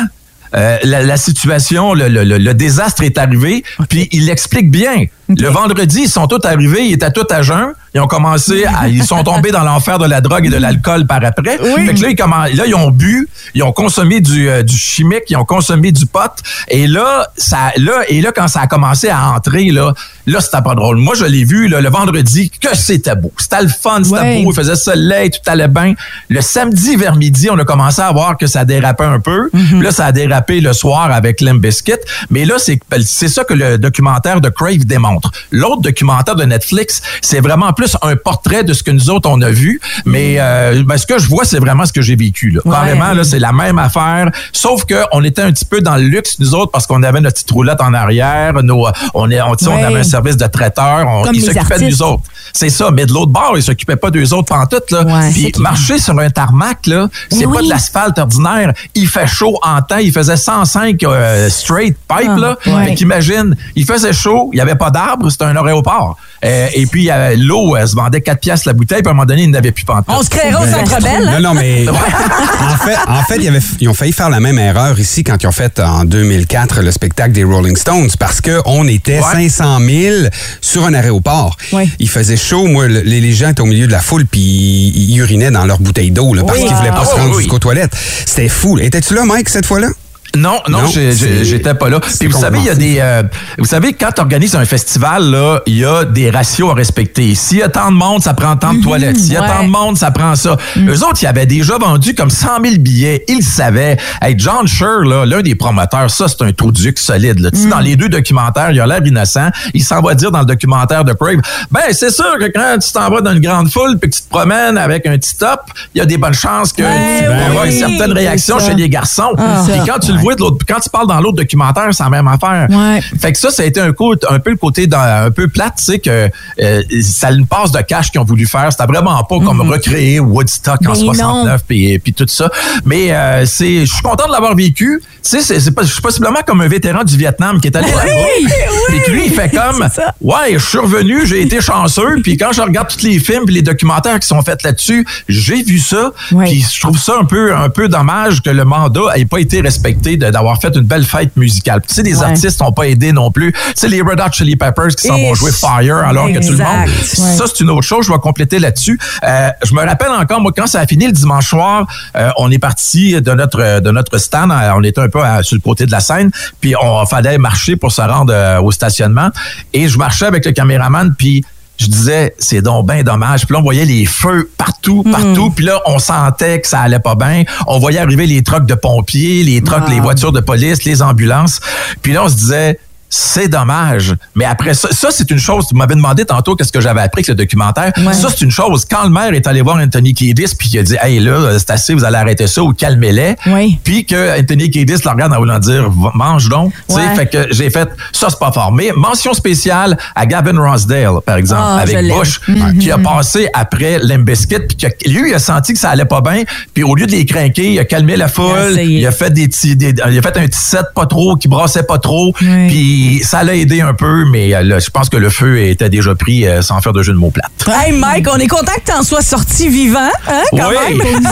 Euh, 0.54 0.78
la, 0.82 1.02
la 1.02 1.16
situation, 1.16 1.94
le, 1.94 2.08
le- 2.08 2.24
le- 2.24 2.38
le 2.38 2.54
désastre 2.54 3.02
est 3.02 3.18
arrivé, 3.18 3.64
puis 3.88 4.08
il 4.12 4.26
l'explique 4.26 4.70
bien. 4.70 5.04
Le 5.28 5.48
vendredi, 5.48 6.02
ils 6.04 6.08
sont 6.08 6.26
tous 6.26 6.40
arrivés, 6.46 6.86
ils 6.86 6.94
étaient 6.94 7.10
tous 7.10 7.26
à 7.30 7.42
jeun, 7.42 7.74
ils 7.94 8.00
ont 8.00 8.06
commencé, 8.06 8.64
à, 8.64 8.88
ils 8.88 9.04
sont 9.04 9.22
tombés 9.24 9.50
dans 9.50 9.62
l'enfer 9.62 9.98
de 9.98 10.06
la 10.06 10.22
drogue 10.22 10.46
et 10.46 10.48
de 10.48 10.56
l'alcool 10.56 11.06
par 11.06 11.22
après. 11.22 11.58
Fait 11.58 11.94
que 11.94 12.00
là, 12.00 12.08
ils, 12.08 12.14
commen- 12.16 12.56
là, 12.56 12.64
ils 12.66 12.74
ont 12.74 12.90
bu, 12.90 13.28
ils 13.54 13.62
ont 13.62 13.72
consommé 13.72 14.20
du, 14.20 14.48
euh, 14.48 14.62
du 14.62 14.74
chimique, 14.76 15.24
ils 15.28 15.36
ont 15.36 15.44
consommé 15.44 15.92
du 15.92 16.06
pot, 16.06 16.30
et 16.68 16.86
là, 16.86 17.28
ça, 17.36 17.72
là, 17.76 18.00
et 18.08 18.22
là, 18.22 18.32
quand 18.34 18.48
ça 18.48 18.62
a 18.62 18.66
commencé 18.66 19.10
à 19.10 19.32
entrer, 19.32 19.64
là, 19.70 19.92
là, 20.28 20.40
c'était 20.40 20.62
pas 20.62 20.74
drôle. 20.74 20.96
Moi, 20.98 21.14
je 21.16 21.24
l'ai 21.24 21.44
vu, 21.44 21.68
là, 21.68 21.80
le 21.80 21.88
vendredi, 21.88 22.50
que 22.50 22.76
c'était 22.76 23.16
beau. 23.16 23.32
C'était 23.38 23.62
le 23.62 23.68
fun, 23.68 24.02
c'était 24.04 24.18
Ouais. 24.18 24.42
beau, 24.42 24.52
il 24.52 24.54
faisait 24.54 24.76
soleil, 24.76 25.30
tout 25.30 25.38
allait 25.46 25.68
bien. 25.68 25.94
Le 26.28 26.40
samedi 26.40 26.96
vers 26.96 27.16
midi, 27.16 27.48
on 27.50 27.58
a 27.58 27.64
commencé 27.64 28.00
à 28.00 28.10
voir 28.12 28.36
que 28.36 28.46
ça 28.46 28.64
dérapait 28.64 29.04
un 29.04 29.20
peu. 29.20 29.50
Puis 29.52 29.80
Là, 29.80 29.90
ça 29.90 30.06
a 30.06 30.12
dérapé 30.12 30.60
le 30.60 30.72
soir 30.72 31.10
avec 31.12 31.40
Limp 31.40 31.60
Bizkit. 31.60 31.92
Mais 32.30 32.44
là, 32.44 32.56
c'est 32.58 32.78
c'est 33.00 33.28
ça 33.28 33.44
que 33.44 33.54
le 33.54 33.78
documentaire 33.78 34.40
de 34.40 34.48
Crave 34.48 34.84
démontre. 34.84 35.30
L'autre 35.50 35.82
documentaire 35.82 36.36
de 36.36 36.44
Netflix, 36.44 37.00
c'est 37.22 37.40
vraiment 37.40 37.72
plus 37.72 37.96
un 38.02 38.16
portrait 38.16 38.64
de 38.64 38.72
ce 38.72 38.82
que 38.82 38.90
nous 38.90 39.10
autres, 39.10 39.28
on 39.30 39.40
a 39.42 39.50
vu. 39.50 39.80
Mais 40.04 40.36
euh, 40.38 40.82
ben, 40.84 40.96
ce 40.98 41.06
que 41.06 41.18
je 41.18 41.28
vois, 41.28 41.44
c'est 41.44 41.58
vraiment 41.58 41.86
ce 41.86 41.92
que 41.92 42.02
j'ai 42.02 42.16
vécu. 42.16 42.50
Là. 42.50 42.60
Ouais. 42.64 42.72
Carrément, 42.72 43.12
là, 43.12 43.24
c'est 43.24 43.38
la 43.38 43.52
même 43.52 43.78
affaire. 43.78 44.30
Sauf 44.52 44.84
qu'on 44.84 45.24
était 45.24 45.42
un 45.42 45.52
petit 45.52 45.64
peu 45.64 45.80
dans 45.80 45.96
le 45.96 46.02
luxe, 46.02 46.36
nous 46.38 46.54
autres, 46.54 46.70
parce 46.72 46.86
qu'on 46.86 47.02
avait 47.02 47.20
notre 47.20 47.34
petite 47.34 47.50
roulette 47.50 47.80
en 47.80 47.94
arrière. 47.94 48.54
Nos, 48.62 48.86
on, 49.14 49.30
est, 49.30 49.40
on, 49.40 49.52
avait 49.52 50.00
un 50.00 50.04
service 50.18 50.36
de 50.36 50.46
traiteur. 50.46 51.06
On, 51.08 51.22
Comme 51.22 51.34
ils 51.34 51.42
s'occupaient 51.42 51.64
de 51.64 51.72
artistes. 51.84 52.00
nous 52.00 52.06
autres. 52.06 52.22
C'est 52.52 52.70
ça. 52.70 52.90
Mais 52.90 53.06
de 53.06 53.12
l'autre 53.12 53.30
bord, 53.30 53.52
ils 53.56 53.62
s'occupaient 53.62 53.96
pas 53.96 54.10
d'eux 54.10 54.32
autres 54.34 54.48
pantoute, 54.48 54.90
là. 54.90 55.02
Ouais, 55.04 55.30
Puis 55.30 55.52
clair. 55.52 55.62
marcher 55.62 55.98
sur 55.98 56.18
un 56.18 56.30
tarmac, 56.30 56.86
là, 56.86 57.08
c'est 57.30 57.46
Oui, 57.46 57.56
pas 57.56 57.62
de 57.62 57.68
l'asphalte 57.68 58.18
ordinaire. 58.18 58.72
Il 58.94 59.06
fait 59.08 59.26
chaud 59.26 59.58
en 59.62 59.80
temps. 59.82 59.98
Il 59.98 60.12
faisait 60.12 60.36
105 60.36 61.02
euh, 61.04 61.48
straight 61.50 61.96
pipe, 62.08 62.30
Ah, 62.30 62.38
là. 62.38 62.58
ouais. 62.66 62.86
Fait 62.86 62.94
qu'imagine, 62.94 63.54
il 63.76 63.84
faisait 63.84 64.12
chaud, 64.12 64.50
il 64.52 64.58
y 64.58 64.60
avait 64.60 64.74
pas 64.74 64.90
d'arbre, 64.90 65.30
c'était 65.30 65.44
un 65.44 65.56
aéroport. 65.56 66.16
Euh, 66.44 66.68
et 66.74 66.86
puis, 66.86 67.10
euh, 67.10 67.34
l'eau, 67.36 67.76
elle 67.76 67.88
se 67.88 67.94
vendait 67.96 68.20
4 68.20 68.38
piastres 68.40 68.68
la 68.68 68.72
bouteille, 68.72 69.02
puis 69.02 69.08
à 69.08 69.10
un 69.10 69.14
moment 69.14 69.26
donné, 69.26 69.42
il 69.42 69.50
n'avait 69.50 69.72
plus 69.72 69.84
pantoute. 69.84 70.04
On 70.08 70.22
se 70.22 70.30
créera 70.30 70.62
au 70.62 70.66
Centre 70.66 71.00
Bell. 71.02 71.24
Non, 71.24 71.40
non, 71.40 71.54
mais 71.54 71.86
en 71.88 72.76
fait, 72.76 72.96
en 73.08 73.22
fait 73.24 73.36
ils, 73.38 73.48
avaient- 73.48 73.60
ils 73.80 73.88
ont 73.88 73.94
failli 73.94 74.12
faire 74.12 74.30
la 74.30 74.38
même 74.40 74.58
erreur 74.58 74.98
ici 75.00 75.24
quand 75.24 75.36
ils 75.42 75.46
ont 75.46 75.52
fait 75.52 75.80
en 75.80 76.04
2004 76.04 76.80
le 76.82 76.90
spectacle 76.92 77.32
des 77.32 77.44
Rolling 77.44 77.76
Stones 77.76 78.08
parce 78.18 78.40
qu'on 78.40 78.86
était 78.86 79.18
Ouais. 79.18 79.48
500 79.48 79.78
000 79.80 80.14
sur 80.60 80.84
un 80.86 80.94
aéroport. 80.94 81.56
Ouais. 81.72 81.88
Il 81.98 82.08
faisait 82.08 82.36
chaud. 82.36 82.66
Moi, 82.66 82.86
le- 82.88 83.00
les, 83.00 83.20
les 83.20 83.32
gens 83.32 83.50
étaient 83.50 83.60
au 83.62 83.66
milieu 83.66 83.86
de 83.86 83.92
la 83.92 84.00
foule 84.00 84.26
puis 84.26 84.40
ils, 84.40 85.10
ils 85.10 85.18
urinaient 85.18 85.50
dans 85.50 85.64
leur 85.66 85.80
bouteille 85.80 86.10
d'eau 86.10 86.34
là, 86.34 86.42
parce 86.46 86.58
Oui. 86.58 86.66
qu'ils 86.66 86.76
voulaient 86.76 86.90
pas 86.90 87.02
Ah, 87.02 87.06
se 87.06 87.14
rendre 87.14 87.34
oui. 87.36 87.42
jusqu'aux 87.42 87.58
toilettes. 87.58 87.96
C'était 88.26 88.48
fou. 88.48 88.78
Étais-tu 88.78 89.14
là, 89.14 89.24
Mike, 89.24 89.48
cette 89.48 89.66
fois-là? 89.66 89.88
Non, 90.36 90.60
non, 90.68 90.86
j'étais 90.86 91.74
pas 91.74 91.88
là. 91.88 92.00
Puis 92.00 92.28
vous 92.28 92.38
savez, 92.38 92.58
il 92.58 92.64
y 92.64 92.70
a 92.70 92.74
des, 92.74 92.98
euh, 93.00 93.22
vous 93.58 93.64
savez, 93.64 93.92
quand 93.94 94.10
tu 94.14 94.20
organises 94.20 94.54
un 94.54 94.64
festival, 94.64 95.30
là, 95.30 95.60
il 95.66 95.78
y 95.78 95.84
a 95.84 96.04
des 96.04 96.30
ratios 96.30 96.70
à 96.70 96.74
respecter. 96.74 97.34
S'il 97.34 97.58
y 97.58 97.62
a 97.62 97.68
tant 97.68 97.90
de 97.90 97.96
monde, 97.96 98.22
ça 98.22 98.34
prend 98.34 98.56
tant 98.56 98.74
de 98.74 98.82
toilettes. 98.82 99.16
S'il 99.18 99.32
y 99.32 99.36
a 99.36 99.42
ouais. 99.42 99.48
tant 99.48 99.64
de 99.64 99.70
monde, 99.70 99.96
ça 99.96 100.10
prend 100.10 100.34
ça. 100.36 100.56
Eux 100.76 101.04
autres, 101.04 101.18
ils 101.22 101.26
avaient 101.26 101.46
déjà 101.46 101.78
vendu 101.78 102.14
comme 102.14 102.30
100 102.30 102.62
000 102.62 102.76
billets. 102.78 103.24
Ils 103.28 103.38
le 103.38 103.42
savaient. 103.42 103.96
Hey, 104.20 104.34
John 104.36 104.66
Scher, 104.66 105.00
là, 105.00 105.24
l'un 105.24 105.40
des 105.40 105.54
promoteurs, 105.54 106.10
ça, 106.10 106.26
c'est 106.28 106.42
un 106.42 106.52
trou 106.52 106.72
duc 106.72 106.98
solide. 106.98 107.40
Là. 107.40 107.50
Dans 107.70 107.80
les 107.80 107.96
deux 107.96 108.08
documentaires, 108.08 108.70
il 108.70 108.80
a 108.80 108.86
l'air 108.86 109.04
innocent. 109.04 109.48
Il 109.74 109.82
s'en 109.82 110.00
va 110.02 110.14
dire 110.14 110.30
dans 110.30 110.40
le 110.40 110.46
documentaire 110.46 111.04
de 111.04 111.12
Crave, 111.12 111.40
ben, 111.70 111.80
c'est 111.92 112.10
sûr 112.10 112.38
que 112.38 112.46
quand 112.54 112.78
tu 112.78 112.92
t'en 112.92 113.10
vas 113.10 113.20
dans 113.20 113.32
une 113.32 113.40
grande 113.40 113.70
foule 113.70 113.98
puis 113.98 114.10
que 114.10 114.16
tu 114.16 114.22
te 114.22 114.28
promènes 114.28 114.76
avec 114.78 115.06
un 115.06 115.16
petit 115.16 115.36
top, 115.36 115.60
il 115.94 115.98
y 115.98 116.00
a 116.00 116.06
des 116.06 116.18
bonnes 116.18 116.34
chances 116.34 116.72
que 116.72 116.82
Ouais, 116.82 117.18
tu 117.18 117.24
vas 117.26 117.46
avoir 117.46 117.64
oui, 117.64 117.72
une 117.72 117.78
certaine 117.78 118.12
réaction 118.12 118.58
chez 118.58 118.74
les 118.74 118.88
garçons. 118.88 119.32
Ça. 119.36 119.72
quand 119.86 119.98
tu 119.98 120.12
le 120.18 120.22
vois 120.22 120.34
de 120.34 120.40
l'autre, 120.40 120.64
quand 120.66 120.80
tu 120.80 120.90
parles 120.90 121.06
dans 121.08 121.20
l'autre 121.20 121.36
documentaire, 121.36 121.88
c'est 121.92 122.02
la 122.02 122.10
même 122.10 122.28
affaire. 122.28 122.66
Ouais. 122.70 123.00
Fait 123.20 123.32
que 123.32 123.38
ça, 123.38 123.50
ça 123.50 123.62
a 123.62 123.66
été 123.66 123.80
un, 123.80 123.92
coup, 123.92 124.14
un 124.28 124.38
peu 124.38 124.50
le 124.50 124.56
côté 124.56 124.86
dans- 124.86 124.98
un 125.26 125.30
peu 125.30 125.48
plate, 125.48 125.74
tu 125.78 125.84
sais, 125.84 125.98
que 125.98 126.28
euh, 126.60 126.82
ça 127.02 127.28
a 127.28 127.32
une 127.32 127.46
passe 127.46 127.72
de 127.72 127.80
cash 127.80 128.10
qu'ils 128.10 128.20
ont 128.20 128.24
voulu 128.24 128.46
faire. 128.46 128.70
C'était 128.70 128.86
vraiment 128.86 129.22
pas 129.24 129.38
comme 129.40 129.60
recréer 129.62 130.20
Woodstock 130.20 130.80
en 130.86 130.92
Ben 130.92 130.98
non. 131.00 131.12
69 131.12 131.64
puis, 131.66 131.98
puis 131.98 132.12
tout 132.12 132.26
ça. 132.28 132.50
Mais 132.84 133.12
euh, 133.12 133.46
c'est, 133.46 133.86
je 133.86 133.92
suis 133.92 134.02
content 134.02 134.26
de 134.26 134.32
l'avoir 134.32 134.54
vécu. 134.54 135.02
Tu 135.22 135.40
sais, 135.40 135.60
c'est, 135.60 135.70
possiblement 136.00 136.40
comme 136.46 136.60
un 136.60 136.68
vétéran 136.68 137.04
du 137.04 137.16
Vietnam 137.16 137.60
qui 137.60 137.68
est 137.68 137.76
allé 137.76 137.90
là-bas. 137.90 138.46
Puis 138.88 139.00
que 139.06 139.10
lui, 139.10 139.26
il 139.26 139.32
fait 139.32 139.50
comme, 139.50 139.86
ouais, 140.20 140.54
je 140.54 140.58
suis 140.64 140.78
revenu, 140.78 141.26
j'ai 141.26 141.42
été 141.42 141.60
chanceux. 141.60 142.20
Puis 142.22 142.36
quand 142.36 142.52
je 142.52 142.62
regarde 142.62 142.88
tous 142.88 143.02
les 143.02 143.18
films 143.18 143.44
puis 143.44 143.54
les 143.54 143.62
documentaires 143.62 144.18
qui 144.20 144.26
sont 144.26 144.40
faits 144.42 144.62
là-dessus, 144.62 145.06
j'ai 145.28 145.62
vu 145.62 145.78
ça. 145.78 146.12
Puis 146.44 146.64
je 146.72 146.80
trouve 146.80 146.98
ça 146.98 147.14
un 147.20 147.24
peu, 147.24 147.54
un 147.54 147.68
peu 147.68 147.88
dommage 147.88 148.42
que 148.42 148.50
le 148.50 148.64
mandat 148.64 149.16
ait 149.16 149.24
pas 149.24 149.38
été 149.38 149.60
respecté 149.60 150.07
d'avoir 150.16 150.60
fait 150.60 150.74
une 150.74 150.82
belle 150.82 151.04
fête 151.04 151.36
musicale. 151.36 151.82
Tu 151.86 151.94
sais, 151.94 152.02
les 152.02 152.18
Ouais. 152.18 152.24
artistes 152.24 152.60
n'ont 152.60 152.72
pas 152.72 152.84
aidé 152.88 153.12
non 153.12 153.30
plus. 153.30 153.52
Tu 153.52 153.58
sais, 153.76 153.88
les 153.88 154.00
Red 154.00 154.20
Hot 154.20 154.32
Chili 154.32 154.56
Peppers 154.56 154.88
qui 154.96 155.06
s'en 155.06 155.16
vont 155.18 155.34
jouer 155.34 155.52
Fire 155.52 155.96
alors 155.98 156.26
que 156.28 156.38
tout 156.44 156.52
le 156.52 156.58
monde. 156.58 156.88
Ça, 157.04 157.44
c'est 157.46 157.60
une 157.60 157.70
autre 157.70 157.82
chose. 157.82 158.06
Je 158.06 158.12
vais 158.12 158.18
compléter 158.18 158.58
là-dessus. 158.58 158.98
Euh, 159.24 159.48
je 159.64 159.74
me 159.74 159.84
rappelle 159.84 160.10
encore, 160.10 160.40
moi, 160.40 160.52
quand 160.56 160.66
ça 160.66 160.80
a 160.80 160.86
fini 160.86 161.06
le 161.06 161.12
dimanche 161.12 161.48
soir, 161.48 161.86
euh, 162.16 162.30
on 162.38 162.50
est 162.50 162.58
parti 162.58 163.20
de 163.20 163.32
notre 163.32 163.80
de 163.80 163.90
notre 163.90 164.18
stand. 164.18 164.50
Euh, 164.52 164.72
On 164.76 164.82
était 164.82 165.00
un 165.00 165.08
peu 165.08 165.22
à- 165.22 165.42
sur 165.42 165.56
le 165.56 165.60
côté 165.60 165.86
de 165.86 165.90
la 165.92 166.00
scène, 166.00 166.30
puis 166.60 166.74
on 166.80 167.04
fallait 167.06 167.38
marcher 167.38 167.76
pour 167.76 167.90
se 167.92 168.00
rendre 168.02 168.32
euh, 168.32 168.60
au 168.60 168.70
stationnement. 168.72 169.30
Et 169.72 169.88
je 169.88 169.98
marchais 169.98 170.26
avec 170.26 170.44
le 170.44 170.52
caméraman, 170.52 171.14
puis 171.16 171.44
je 171.78 171.86
disais, 171.86 172.34
c'est 172.38 172.60
donc 172.60 172.86
bien 172.86 173.02
dommage. 173.04 173.46
Puis 173.46 173.52
là, 173.52 173.60
on 173.60 173.62
voyait 173.62 173.84
les 173.84 174.04
feux 174.04 174.50
partout, 174.58 175.04
partout. 175.04 175.50
Puis 175.50 175.64
là, 175.64 175.80
on 175.86 175.98
sentait 175.98 176.60
que 176.60 176.66
ça 176.66 176.80
allait 176.80 176.98
pas 176.98 177.14
bien. 177.14 177.44
On 177.68 177.78
voyait 177.78 178.00
arriver 178.00 178.26
les 178.26 178.42
trucks 178.42 178.66
de 178.66 178.74
pompiers, 178.74 179.44
les 179.44 179.62
trucks, 179.62 179.88
les 179.88 180.00
voitures 180.00 180.32
de 180.32 180.40
police, 180.40 180.84
les 180.84 181.02
ambulances. 181.02 181.60
Puis 182.02 182.12
là, 182.12 182.24
on 182.24 182.28
se 182.28 182.34
disait, 182.34 182.80
c'est 183.10 183.48
dommage. 183.48 184.14
Mais 184.34 184.44
après 184.44 184.74
ça, 184.74 184.88
ça 184.92 185.08
c'est 185.10 185.30
une 185.30 185.38
chose. 185.38 185.66
Tu 185.68 185.74
m'avais 185.74 185.94
demandé 185.94 186.24
tantôt 186.24 186.54
qu'est-ce 186.56 186.72
que 186.72 186.80
j'avais 186.80 187.00
appris 187.00 187.20
avec 187.20 187.28
le 187.28 187.34
documentaire. 187.34 187.92
Ça, 188.12 188.28
c'est 188.30 188.42
une 188.44 188.50
chose. 188.50 188.84
Quand 188.84 189.04
le 189.04 189.10
maire 189.10 189.32
est 189.32 189.46
allé 189.46 189.62
voir 189.62 189.76
Anthony 189.76 190.12
Kiedis 190.14 190.54
puis 190.58 190.68
il 190.72 190.78
a 190.78 190.82
dit, 190.82 190.96
hey 191.02 191.18
là, 191.20 191.58
c'est 191.58 191.70
assez, 191.70 191.94
vous 191.94 192.04
allez 192.04 192.16
arrêter 192.16 192.46
ça 192.46 192.62
ou 192.62 192.72
calmez-les. 192.72 193.36
Oui. 193.46 193.78
Puis 193.82 194.04
que 194.04 194.38
Anthony 194.40 194.70
Kiedis 194.70 195.00
le 195.04 195.10
regarde 195.10 195.32
en 195.32 195.38
voulant 195.38 195.58
dire, 195.58 195.90
mange 196.14 196.48
donc. 196.48 196.72
Tu 196.88 196.94
sais, 196.94 197.00
Ouais. 197.00 197.14
Fait 197.16 197.26
que 197.26 197.46
j'ai 197.52 197.70
fait, 197.70 197.88
ça 198.12 198.28
c'est 198.30 198.38
pas 198.38 198.52
fort. 198.52 198.72
Mais 198.72 198.90
mention 198.94 199.32
spéciale 199.34 199.96
à 200.14 200.26
Gavin 200.26 200.58
Rossdale, 200.60 201.20
par 201.24 201.36
exemple, 201.36 201.62
Ah, 201.64 201.78
avec. 201.78 202.08
Bush, 202.08 202.40
qui 202.80 202.90
a 202.90 202.98
passé 202.98 203.48
après 203.54 203.98
Limbiskit, 204.02 204.58
puis 204.68 204.88
lui, 205.12 205.30
il 205.30 205.34
a 205.34 205.38
senti 205.38 205.72
que 205.72 205.78
ça 205.78 205.90
allait 205.90 206.04
pas 206.04 206.20
bien, 206.20 206.42
puis 206.74 206.82
au 206.84 206.94
lieu 206.94 207.06
de 207.06 207.12
les 207.12 207.24
craquer, 207.26 207.72
il 207.72 207.78
a 207.78 207.84
calmé 207.84 208.16
la 208.16 208.18
Il 208.18 208.22
a 208.24 208.28
foule, 208.28 208.78
il 208.80 209.06
a 209.06 209.12
fait 209.12 209.30
des 209.32 209.48
petits, 209.48 209.76
des- 209.76 209.94
il 210.10 210.18
a 210.18 210.22
fait 210.22 210.36
un 210.36 210.46
petit 210.46 210.58
set 210.58 210.84
pas 210.94 211.06
trop, 211.06 211.36
qui 211.36 211.48
brassait 211.48 211.82
pas 211.82 211.98
trop, 211.98 212.32
puis 212.32 212.97
Puis 212.98 213.20
ça 213.22 213.44
l'a 213.44 213.54
aidé 213.54 213.80
un 213.80 213.94
peu, 213.94 214.24
mais 214.24 214.52
euh, 214.56 214.62
là, 214.64 214.80
je 214.80 214.90
pense 214.90 215.08
que 215.08 215.16
le 215.16 215.30
feu 215.30 215.60
était 215.60 215.88
déjà 215.88 216.16
pris 216.16 216.44
euh, 216.48 216.62
sans 216.62 216.80
faire 216.80 216.92
de 216.92 217.00
jeu 217.04 217.12
de 217.12 217.18
mots 217.18 217.30
plates. 217.30 217.48
Hey 217.68 217.92
Mike, 217.92 218.26
on 218.28 218.38
est 218.38 218.48
content 218.48 218.72
que 218.74 218.90
t'en 218.92 219.04
sois 219.04 219.22
sorti 219.22 219.68
vivant, 219.68 220.00
hein, 220.28 220.42
quand 220.50 220.68
Oui. 220.70 220.98
même. 220.98 221.00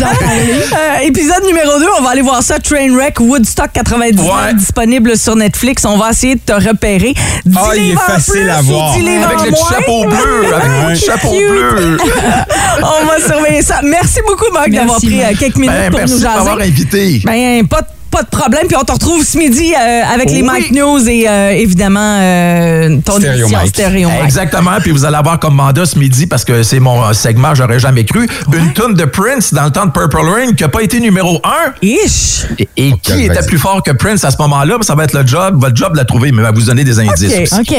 Euh, 0.77 0.99
épisode 1.03 1.43
numéro 1.45 1.79
2, 1.81 1.87
on 1.99 2.03
va 2.03 2.11
aller 2.11 2.23
voir 2.23 2.41
ça, 2.43 2.59
Trainwreck 2.61 3.19
Woodstock 3.19 3.73
99, 3.73 4.25
Ouais. 4.27 4.55
disponible 4.55 5.17
sur 5.17 5.35
Netflix. 5.35 5.85
On 5.85 5.97
va 5.99 6.11
essayer 6.11 6.37
de 6.37 6.41
te 6.41 6.53
repérer. 6.53 7.15
10 7.45 7.57
Ah, 7.59 7.71
il 7.77 7.91
est 7.93 7.97
facile 7.97 8.33
plus 8.35 8.51
à 8.51 8.61
voir. 8.63 8.95
10 8.95 9.01
livres 9.01 9.27
Avec 9.27 9.51
le 9.51 9.57
chapeau 9.57 10.05
bleu, 10.07 10.55
avec 10.55 10.89
le 10.91 10.95
chapeau 10.95 11.31
bleu. 11.33 11.97
on 12.83 13.07
va 13.07 13.19
surveiller 13.27 13.63
ça. 13.63 13.81
Merci 13.83 14.21
beaucoup, 14.27 14.53
Mike, 14.53 14.73
d'avoir 14.75 14.99
pris 14.99 15.21
euh, 15.23 15.33
quelques 15.39 15.57
minutes 15.57 15.75
Ben, 15.75 15.91
pour 15.91 15.99
merci 16.01 16.15
nous 16.15 16.21
de 16.21 16.25
m'avoir 16.25 16.59
jaser. 16.59 16.69
invité. 16.71 17.23
Ben, 17.25 17.67
pas 17.67 17.81
de 17.83 17.87
pas 18.17 18.23
de 18.23 18.29
problème. 18.31 18.67
Puis 18.67 18.77
on 18.81 18.85
te 18.85 18.93
retrouve 18.93 19.23
ce 19.25 19.37
midi 19.37 19.75
euh, 19.75 20.03
avec 20.13 20.31
les 20.31 20.41
Oui. 20.41 20.47
Mike 20.47 20.71
News 20.73 21.07
et 21.09 21.29
euh, 21.29 21.51
évidemment 21.51 22.19
euh, 22.21 22.97
ton 23.05 23.17
Stéréo 23.17 23.41
émission 23.41 23.59
Mike. 23.59 23.69
Stéréo 23.69 24.09
Mike. 24.09 24.25
Exactement, 24.25 24.77
puis 24.81 24.91
vous 24.91 25.05
allez 25.05 25.17
avoir 25.17 25.39
comme 25.39 25.55
mandat 25.55 25.85
ce 25.85 25.99
midi, 25.99 26.27
parce 26.27 26.45
que 26.45 26.63
c'est 26.63 26.81
mon 26.81 27.05
euh, 27.05 27.13
segment, 27.13 27.55
j'aurais 27.55 27.79
jamais 27.79 28.05
cru, 28.05 28.27
une 28.57 28.73
tonne 28.73 28.95
de 28.95 29.05
Prince 29.05 29.53
dans 29.53 29.65
le 29.65 29.71
temps 29.71 29.87
de 29.87 29.91
Purple 29.91 30.17
Rain 30.29 30.53
qui 30.55 30.63
n'a 30.63 30.69
pas 30.69 30.83
été 30.83 31.01
numéro 31.01 31.41
un. 31.45 31.73
Ish. 31.83 32.47
Et, 32.59 32.69
et 32.77 32.93
qui 33.03 33.25
était 33.25 33.43
plus 33.47 33.59
fort 33.59 33.83
que 33.83 33.91
Prince 33.93 34.25
à 34.25 34.31
ce 34.31 34.37
moment-là? 34.39 34.79
Ça 34.83 34.95
va 34.95 35.05
être 35.05 35.13
le 35.15 35.27
job, 35.27 35.57
votre 35.61 35.77
job 35.77 35.93
de 35.93 35.99
la 35.99 36.05
trouver, 36.05 36.33
mais 36.33 36.43
va 36.43 36.53
vous 36.53 36.63
donner 36.63 36.85
des 36.85 36.99
indices 36.99 37.35
Ok. 37.35 37.43
aussi. 37.43 37.61
OK. 37.61 37.77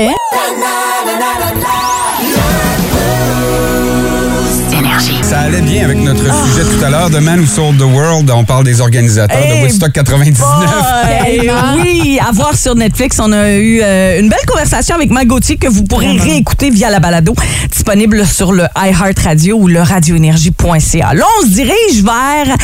Ça 5.23 5.39
allait 5.41 5.61
bien 5.61 5.85
avec 5.85 5.97
notre 5.97 6.23
sujet 6.23 6.63
tout 6.63 6.83
à 6.83 6.89
l'heure, 6.89 7.09
The 7.09 7.21
Man 7.21 7.39
Who 7.39 7.45
Sold 7.45 7.77
the 7.77 7.83
World. 7.83 8.29
On 8.31 8.43
parle 8.43 8.63
des 8.65 8.81
organisateurs 8.81 9.37
Hey, 9.37 9.59
de 9.59 9.63
Woodstock 9.63 9.91
99. 9.93 10.37
Boy, 10.39 11.37
Tellement. 11.37 11.53
oui, 11.81 12.19
à 12.25 12.31
voir 12.31 12.55
sur 12.57 12.75
Netflix. 12.75 13.17
On 13.21 13.31
a 13.31 13.51
eu 13.51 13.79
euh, 13.81 14.19
une 14.19 14.29
belle 14.29 14.45
conversation 14.47 14.95
avec 14.95 15.09
Mike 15.09 15.27
Gauthier 15.27 15.57
que 15.57 15.67
vous 15.67 15.83
pourrez 15.83 16.11
réécouter 16.17 16.69
via 16.69 16.89
la 16.89 16.99
balado, 16.99 17.33
disponible 17.71 18.25
sur 18.25 18.51
le 18.53 18.65
iHeartRadio 18.77 19.57
ou 19.57 19.67
le 19.67 19.81
radioénergie.ca. 19.81 21.13
Là, 21.13 21.23
on 21.39 21.45
se 21.45 21.51
dirige 21.51 22.03
vers 22.03 22.55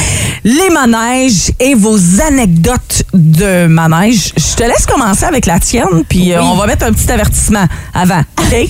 les 0.44 0.70
manèges 0.72 1.52
et 1.60 1.74
vos 1.76 1.98
anecdotes 2.28 3.04
de 3.14 3.68
manège. 3.68 4.34
Je 4.38 4.56
te 4.56 4.64
laisse 4.64 4.86
commencer 4.86 5.26
avec 5.26 5.46
la 5.46 5.60
tienne, 5.60 6.04
puis 6.08 6.34
euh, 6.34 6.42
on 6.44 6.56
va 6.56 6.66
mettre 6.68 6.86
un 6.86 6.92
petit 6.92 7.12
avertissement 7.12 7.66
avant. 7.94 8.22
OK? 8.40 8.68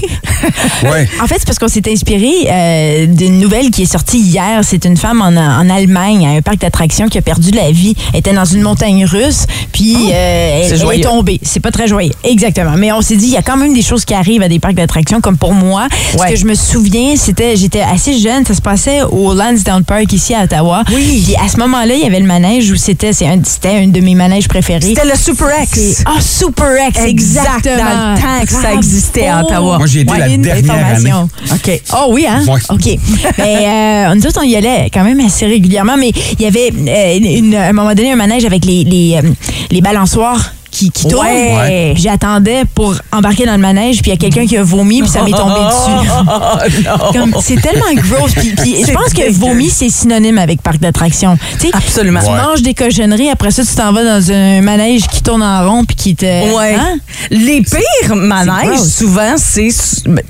Ouais. 0.83 1.07
En 1.21 1.27
fait, 1.27 1.35
c'est 1.39 1.45
parce 1.45 1.57
qu'on 1.59 1.67
s'est 1.67 1.89
inspiré 1.89 2.31
euh, 2.49 3.05
d'une 3.23 3.39
nouvelle 3.39 3.69
qui 3.71 3.83
est 3.83 3.91
sortie 3.91 4.19
hier. 4.19 4.59
C'est 4.63 4.85
une 4.85 4.97
femme 4.97 5.21
en, 5.21 5.35
en 5.35 5.69
Allemagne, 5.69 6.25
à 6.25 6.29
un 6.31 6.41
parc 6.41 6.59
d'attractions, 6.59 7.07
qui 7.07 7.17
a 7.17 7.21
perdu 7.21 7.51
la 7.51 7.71
vie. 7.71 7.95
Elle 8.13 8.19
était 8.19 8.33
dans 8.33 8.45
une 8.45 8.61
montagne 8.61 9.05
russe, 9.05 9.45
puis 9.71 9.95
euh, 10.11 10.61
elle, 10.63 10.77
c'est 10.77 10.83
elle 10.85 10.99
est 10.99 11.03
tombée. 11.03 11.39
C'est 11.43 11.59
pas 11.59 11.71
très 11.71 11.87
joyeux. 11.87 12.11
Exactement. 12.23 12.73
Mais 12.77 12.91
on 12.91 13.01
s'est 13.01 13.15
dit, 13.15 13.25
il 13.27 13.31
y 13.33 13.37
a 13.37 13.41
quand 13.41 13.57
même 13.57 13.73
des 13.73 13.81
choses 13.81 14.05
qui 14.05 14.13
arrivent 14.13 14.41
à 14.41 14.49
des 14.49 14.59
parcs 14.59 14.75
d'attractions, 14.75 15.21
comme 15.21 15.37
pour 15.37 15.53
moi. 15.53 15.87
Ouais. 16.17 16.27
Ce 16.27 16.33
que 16.33 16.39
je 16.39 16.45
me 16.45 16.55
souviens, 16.55 17.15
c'était, 17.15 17.55
j'étais 17.55 17.81
assez 17.81 18.17
jeune, 18.19 18.45
ça 18.45 18.53
se 18.53 18.61
passait 18.61 19.03
au 19.03 19.33
Lansdowne 19.33 19.83
Park 19.83 20.11
ici 20.13 20.33
à 20.33 20.43
Ottawa. 20.43 20.83
Oui. 20.93 21.23
Puis 21.25 21.35
à 21.35 21.47
ce 21.49 21.57
moment-là, 21.57 21.93
il 21.95 22.01
y 22.01 22.05
avait 22.05 22.19
le 22.19 22.25
manège 22.25 22.69
où 22.71 22.75
c'était, 22.75 23.13
c'est 23.13 23.27
un, 23.27 23.39
c'était 23.43 23.69
un 23.83 23.87
de 23.87 23.99
mes 24.01 24.15
manèges 24.15 24.47
préférés. 24.47 24.81
C'était 24.81 25.05
le 25.05 25.15
Super 25.17 25.49
X. 25.63 26.03
Ah, 26.05 26.19
Super 26.21 26.89
X, 26.89 26.99
Exact, 27.05 27.65
exactement. 27.65 27.89
dans 27.89 28.13
le 28.13 28.21
temps 28.21 28.45
que 28.45 28.51
ça 28.51 28.73
existait 28.73 29.27
à 29.27 29.43
Ottawa. 29.43 29.77
Moi, 29.77 29.87
j'y 29.87 29.99
étais 30.01 30.17
la 30.17 30.27
une 30.27 30.41
dernière 30.41 30.73
information. 30.75 31.29
OK. 31.53 31.81
Oh 31.93 32.07
oui, 32.09 32.25
hein? 32.27 32.43
Ouais. 32.47 32.59
OK. 32.69 32.99
Mais 33.37 33.67
euh, 33.67 34.15
nous 34.15 34.37
on 34.37 34.43
y 34.43 34.55
allait 34.55 34.89
quand 34.93 35.03
même 35.03 35.19
assez 35.19 35.45
régulièrement, 35.45 35.97
mais 35.97 36.09
il 36.09 36.41
y 36.41 36.45
avait 36.45 36.71
euh, 36.71 37.57
à 37.59 37.69
un 37.69 37.73
moment 37.73 37.93
donné 37.93 38.11
un 38.11 38.15
manège 38.15 38.45
avec 38.45 38.65
les, 38.65 38.83
les, 38.83 39.17
euh, 39.17 39.29
les 39.71 39.81
balançoires. 39.81 40.53
Qui. 40.73 40.91
Ouais. 41.13 41.91
Puis 41.93 42.01
J'attendais 42.03 42.63
pour 42.73 42.95
embarquer 43.11 43.45
dans 43.45 43.51
le 43.53 43.59
manège, 43.59 44.01
puis 44.01 44.09
il 44.09 44.13
y 44.15 44.17
a 44.17 44.17
quelqu'un 44.17 44.47
qui 44.47 44.57
a 44.57 44.63
vomi, 44.63 45.01
puis 45.01 45.09
ça 45.11 45.21
m'est 45.21 45.29
tombé 45.31 45.59
dessus. 45.69 46.85
Comme, 47.13 47.35
C'est 47.41 47.61
tellement 47.61 47.93
gross. 47.95 48.31
Puis, 48.33 48.53
puis 48.55 48.77
je 48.87 48.91
pense 48.91 49.13
que 49.13 49.31
vomi, 49.31 49.69
c'est 49.69 49.89
synonyme 49.89 50.37
avec 50.39 50.61
parc 50.61 50.79
d'attraction. 50.79 51.37
Tu 51.59 51.67
sais, 51.67 51.73
Absolument. 51.73 52.21
Tu 52.21 52.25
Ouais. 52.31 52.37
manges 52.41 52.61
des 52.63 52.73
cochonneries, 52.73 53.29
après 53.29 53.51
ça, 53.51 53.63
tu 53.63 53.75
t'en 53.75 53.91
vas 53.93 54.03
dans 54.03 54.31
un 54.31 54.61
manège 54.61 55.07
qui 55.07 55.21
tourne 55.21 55.43
en 55.43 55.69
rond, 55.69 55.85
puis 55.85 55.95
qui 55.95 56.15
te. 56.15 56.25
Ouais. 56.25 56.73
Hein? 56.75 56.95
Les 57.29 57.61
pires 57.61 58.15
manèges, 58.15 58.79
souvent, 58.79 59.35
c'est. 59.37 59.69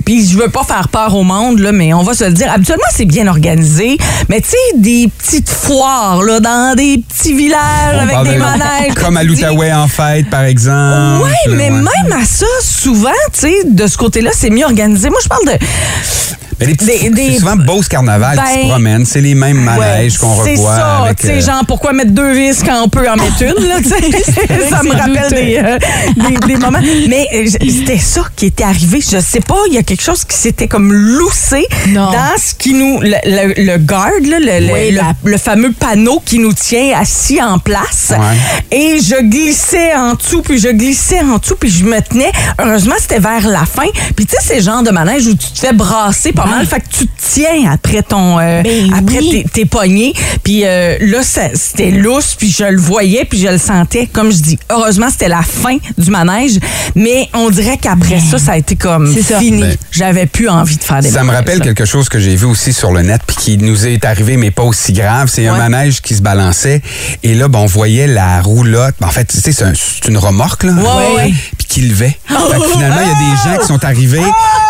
Puis 0.06 0.28
je 0.28 0.38
veux 0.38 0.50
pas 0.50 0.64
faire 0.64 0.89
peur 0.89 1.16
au 1.16 1.24
monde, 1.24 1.60
là, 1.60 1.72
mais 1.72 1.94
on 1.94 2.04
va 2.04 2.14
se 2.14 2.26
le 2.26 2.34
dire. 2.34 2.52
Habituellement, 2.52 2.84
c'est 2.91 3.06
bien 3.06 3.28
organisé. 3.28 3.98
Mais 4.30 4.41
tu 4.41 4.50
sais, 4.50 4.58
des 4.78 5.10
petites 5.18 5.50
foires, 5.50 6.22
là, 6.22 6.39
dans 6.41 6.76
des 6.76 6.98
petits 7.08 7.34
villages 7.34 7.60
On 7.96 8.00
avec 8.00 8.24
des 8.30 8.36
de- 8.36 8.39
manèges. 8.39 8.94
Comme 8.96 9.16
à 9.18 9.24
l'Outaouais 9.24 9.72
en 9.72 9.88
fête, 9.88 10.32
par 10.34 10.45
exemple. 10.45 11.25
Oui, 11.25 11.55
mais 11.55 11.69
Ouais. 11.69 11.69
même 11.69 12.11
à 12.19 12.25
ça, 12.25 12.47
souvent, 12.59 13.11
tu 13.31 13.41
sais, 13.41 13.53
de 13.65 13.86
ce 13.86 13.97
côté-là, 13.97 14.31
c'est 14.34 14.49
mieux 14.49 14.65
organisé. 14.65 15.11
Moi, 15.11 15.19
je 15.21 15.27
parle 15.29 15.45
de. 15.45 15.51
Mais 16.66 16.72
les 16.72 16.76
petits- 16.76 16.86
des- 16.86 17.09
des- 17.09 17.32
c'est 17.34 17.39
souvent 17.39 17.55
Beauce 17.55 17.88
Carnaval 17.88 18.38
qui 18.38 18.43
Ben, 18.55 18.61
se 18.64 18.68
promènent. 18.70 19.05
C'est 19.05 19.22
les 19.22 19.36
mêmes 19.36 19.61
manèges 19.61 20.14
Ouais, 20.14 20.18
qu'on 20.20 20.34
revoit. 20.36 20.45
C'est 20.45 20.55
ça, 20.57 20.97
avec, 21.03 21.18
tu 21.20 21.28
sais, 21.28 21.34
euh, 21.34 21.41
genre, 21.41 21.64
pourquoi 21.68 21.93
mettre 21.93 22.11
deux 22.11 22.32
vis 22.34 22.61
quand 22.64 22.82
on 22.84 22.89
peut 22.89 23.07
en 23.09 23.16
mettre 23.16 23.41
une, 23.41 23.68
là, 23.68 23.76
ça 24.70 24.84
me 24.84 24.91
rappelle 24.91 25.32
des, 25.32 25.57
euh, 25.64 25.78
des, 26.30 26.47
des 26.47 26.55
moments. 26.57 26.80
Mais 27.07 27.28
euh, 27.34 27.45
c'était 27.47 27.97
ça 27.97 28.22
qui 28.36 28.47
était 28.47 28.64
arrivé. 28.64 28.99
Je 29.01 29.20
sais 29.20 29.39
pas, 29.41 29.55
il 29.68 29.74
y 29.74 29.78
a 29.78 29.84
quelque 29.84 30.03
chose 30.03 30.24
qui 30.24 30.38
s'était 30.38 30.68
comme 30.68 30.91
loussé 30.91 31.66
Non. 31.89 32.11
dans 32.11 32.38
ce 32.38 32.53
qui 32.55 32.74
nous. 32.74 32.99
Le, 33.01 33.16
le, 33.26 33.53
le 33.66 33.78
guard, 33.78 34.09
là, 34.24 34.39
le, 34.39 34.66
le- 34.68 34.74
Oui, 34.74 34.91
le- 34.91 34.97
la- 34.97 35.14
le 35.24 35.38
fameux 35.38 35.72
panneau 35.72 36.22
qui 36.26 36.39
nous 36.39 36.53
tient 36.53 36.97
assis 36.99 37.41
en 37.41 37.59
place. 37.59 38.11
Ouais. 38.11 38.78
Et 38.78 38.99
je 39.01 39.22
glissais 39.24 39.93
en 39.95 40.14
dessous, 40.16 40.41
puis 40.41 40.59
je 40.59 40.70
glissais 40.70 41.22
en 41.22 41.38
dessous, 41.38 41.55
puis 41.59 41.70
je 41.70 41.84
me 41.86 41.99
tenais. 42.01 42.32
Heureusement, 42.59 42.95
c'était 42.99 43.20
vers 43.20 43.47
la 43.47 43.66
fin. 43.66 43.88
Puis 44.16 44.26
tu 44.26 44.32
sais, 44.36 44.38
c'est 44.41 44.55
le 44.57 44.61
genre 44.61 44.84
de 44.84 44.91
manège 44.91 45.28
où 45.28 45.36
tu 45.36 45.51
te 45.51 45.59
fais 45.59 45.74
brasser 45.74 46.32
pas 46.32 46.45
mal. 46.45 46.53
Fait 46.66 46.80
que 46.80 46.88
tu 46.89 47.08
te 47.08 47.12
tiens 47.34 47.72
après 47.72 48.01
ton. 48.04 48.39
euh, 48.39 48.62
Ben 48.64 48.93
après 48.93 49.20
oui. 49.20 49.43
tes, 49.43 49.49
tes 49.49 49.66
poignets. 49.66 50.14
Puis 50.43 50.62
euh, 50.66 50.97
là, 51.01 51.20
c'était 51.24 51.91
lousse, 51.91 52.36
puis 52.38 52.51
je 52.51 52.64
le 52.66 52.80
voyais, 52.80 53.26
puis 53.26 53.39
je 53.39 53.47
le 53.47 53.58
sentais. 53.58 54.08
Comme 54.12 54.32
je 54.32 54.38
dis, 54.39 54.60
heureusement, 54.70 55.08
c'était 55.10 55.28
la 55.30 55.41
fin 55.41 55.78
du 55.97 56.10
manège. 56.12 56.60
Mais 56.95 57.30
on 57.34 57.49
dirait 57.49 57.78
qu'après 57.78 58.20
ça, 58.20 58.38
ça 58.39 58.51
a 58.54 58.58
été 58.58 58.76
comme 58.76 59.14
fini. 59.14 59.62
Ben, 59.62 59.76
J'avais 59.91 60.26
plus 60.26 60.49
envie 60.49 60.78
de 60.78 60.84
faire 60.84 61.01
des 61.01 61.10
Ça 61.12 61.24
me 61.24 61.32
rappelle 61.32 61.60
là. 61.60 61.66
quelque 61.66 61.86
chose 61.86 62.10
que 62.10 62.20
j'ai 62.20 62.36
vu 62.36 62.45
aussi 62.45 62.74
sur 62.74 62.91
le 62.91 63.01
net 63.01 63.22
puis 63.26 63.36
qui 63.38 63.58
nous 63.58 63.86
est 63.88 64.04
arrivé, 64.06 64.38
mais 64.38 64.51
pas 64.51 64.64
aussi 64.64 64.93
grave. 64.93 65.30
C'est 65.34 65.47
un 65.47 65.58
manège 65.58 66.01
qui 66.01 66.16
se 66.16 66.22
balançait 66.22 66.82
et 67.24 67.34
là, 67.36 67.47
ben, 67.47 67.60
on 67.60 67.66
voyait 67.66 68.08
la 68.08 68.41
roulotte. 68.41 68.95
En 69.01 69.10
fait, 69.10 69.26
tu 69.26 69.39
sais, 69.39 69.51
c'est 69.51 69.64
un- 69.64 69.74
une 70.08 70.18
remorque, 70.18 70.64
là. 70.64 70.74
Ouais, 70.74 71.16
ouais. 71.16 71.34
Puis 71.58 71.68
qui 71.68 71.82
levait. 71.82 72.18
Fait 72.28 72.60
que 72.60 72.68
finalement, 72.72 73.01
il 73.01 73.08
y 73.08 73.12
a 73.12 73.16
des 73.16 73.49
gens 73.56 73.62
qui 73.62 73.68
sont 73.68 73.84
arrivés 73.86 74.22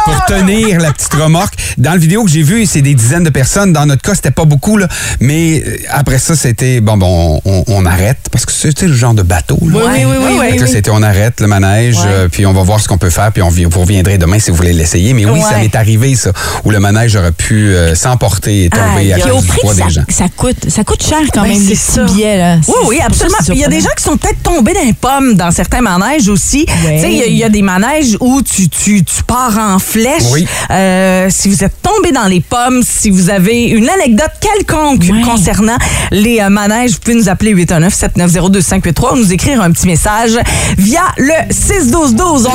pour 0.05 0.25
tenir 0.25 0.79
la 0.79 0.91
petite 0.91 1.13
remorque. 1.13 1.53
Dans 1.77 1.93
le 1.93 1.99
vidéo 1.99 2.23
que 2.23 2.29
j'ai 2.31 2.43
vu, 2.43 2.65
c'est 2.65 2.81
des 2.81 2.93
dizaines 2.95 3.23
de 3.23 3.29
personnes. 3.29 3.73
Dans 3.73 3.85
notre 3.85 4.01
cas, 4.01 4.15
c'était 4.15 4.31
pas 4.31 4.45
beaucoup, 4.45 4.77
là. 4.77 4.87
Mais 5.19 5.63
euh, 5.65 5.77
après 5.89 6.19
ça, 6.19 6.35
c'était, 6.35 6.81
bon, 6.81 6.97
bon, 6.97 7.41
on, 7.45 7.63
on 7.67 7.85
arrête 7.85 8.17
parce 8.31 8.45
que 8.45 8.51
c'était 8.51 8.87
le 8.87 8.93
genre 8.95 9.13
de 9.13 9.23
bateau, 9.23 9.57
là. 9.61 9.79
Oui, 9.85 9.91
oui, 9.97 10.03
oui, 10.05 10.35
oui, 10.39 10.57
oui, 10.61 10.67
c'était 10.67 10.91
on 10.91 11.01
arrête 11.01 11.39
le 11.41 11.47
manège, 11.47 11.97
Ouais. 11.97 12.05
euh, 12.07 12.27
puis 12.29 12.45
on 12.45 12.53
va 12.53 12.63
voir 12.63 12.79
ce 12.79 12.87
qu'on 12.87 12.97
peut 12.97 13.09
faire, 13.09 13.31
puis 13.31 13.41
on 13.41 13.49
vous 13.49 13.79
reviendrez 13.79 14.17
demain 14.17 14.39
si 14.39 14.51
vous 14.51 14.57
voulez 14.57 14.73
l'essayer. 14.73 15.13
Mais 15.13 15.25
oui, 15.25 15.41
ça 15.41 15.57
m'est 15.57 15.75
arrivé, 15.75 16.15
ça, 16.15 16.31
où 16.63 16.71
le 16.71 16.79
manège 16.79 17.15
aurait 17.15 17.31
pu 17.31 17.69
euh, 17.73 17.95
s'emporter 17.95 18.65
et 18.65 18.69
tomber 18.69 18.83
Aïe, 18.97 19.13
à 19.13 19.17
Puis 19.17 19.31
au 19.31 19.35
cause 19.35 19.41
du 19.43 19.47
prix 19.47 19.59
poids 19.61 19.73
que 19.73 19.79
ça, 19.79 19.85
des 19.87 19.91
gens. 19.93 20.01
ça 20.09 20.25
coûte, 20.35 20.69
ça 20.69 20.83
coûte 20.83 21.03
cher 21.03 21.19
quand 21.33 21.41
Ben, 21.43 21.49
même, 21.49 21.61
c'est 21.61 21.69
les 21.69 21.75
ça. 21.75 22.01
petits 22.03 22.13
billets. 22.13 22.37
Là. 22.37 22.57
Oui, 22.67 22.73
oui, 22.87 22.99
absolument. 23.05 23.37
Il 23.49 23.55
y 23.57 23.63
a 23.65 23.67
des 23.67 23.81
gens 23.81 23.89
qui 23.95 24.03
sont 24.03 24.17
peut-être 24.17 24.41
tombés 24.43 24.73
dans 24.73 24.83
les 24.85 24.93
pommes 24.93 25.35
dans 25.35 25.51
certains 25.51 25.81
manèges 25.81 26.27
aussi. 26.29 26.65
Ouais. 26.85 26.95
Tu 26.97 27.01
sais, 27.01 27.11
il 27.11 27.17
y 27.17 27.21
a- 27.21 27.25
il 27.27 27.35
y, 27.37 27.43
a 27.43 27.49
des 27.49 27.61
manèges 27.61 28.17
où 28.19 28.41
tu, 28.41 28.69
tu, 28.69 29.03
tu 29.03 29.23
pars 29.23 29.57
en 29.57 29.79
flèche. 29.79 30.23
Oui. 30.31 30.45
Euh, 30.71 31.27
si 31.29 31.52
vous 31.53 31.63
êtes 31.63 31.81
tombé 31.83 32.11
dans 32.11 32.25
les 32.25 32.41
pommes, 32.41 32.81
si 32.83 33.09
vous 33.11 33.29
avez 33.29 33.65
une 33.65 33.87
anecdote 33.89 34.31
quelconque 34.41 35.03
Ouais. 35.11 35.21
concernant 35.21 35.77
les 36.11 36.39
euh, 36.39 36.49
manèges, 36.49 36.91
vous 36.93 36.99
pouvez 36.99 37.15
nous 37.17 37.29
appeler 37.29 37.51
819 37.51 37.93
790 37.93 38.49
2583 38.51 39.13
ou 39.13 39.17
nous 39.17 39.33
écrire 39.33 39.61
un 39.61 39.71
petit 39.71 39.85
message 39.87 40.37
via 40.77 41.01
le 41.17 41.33
61212. 41.51 42.47
On... 42.47 42.53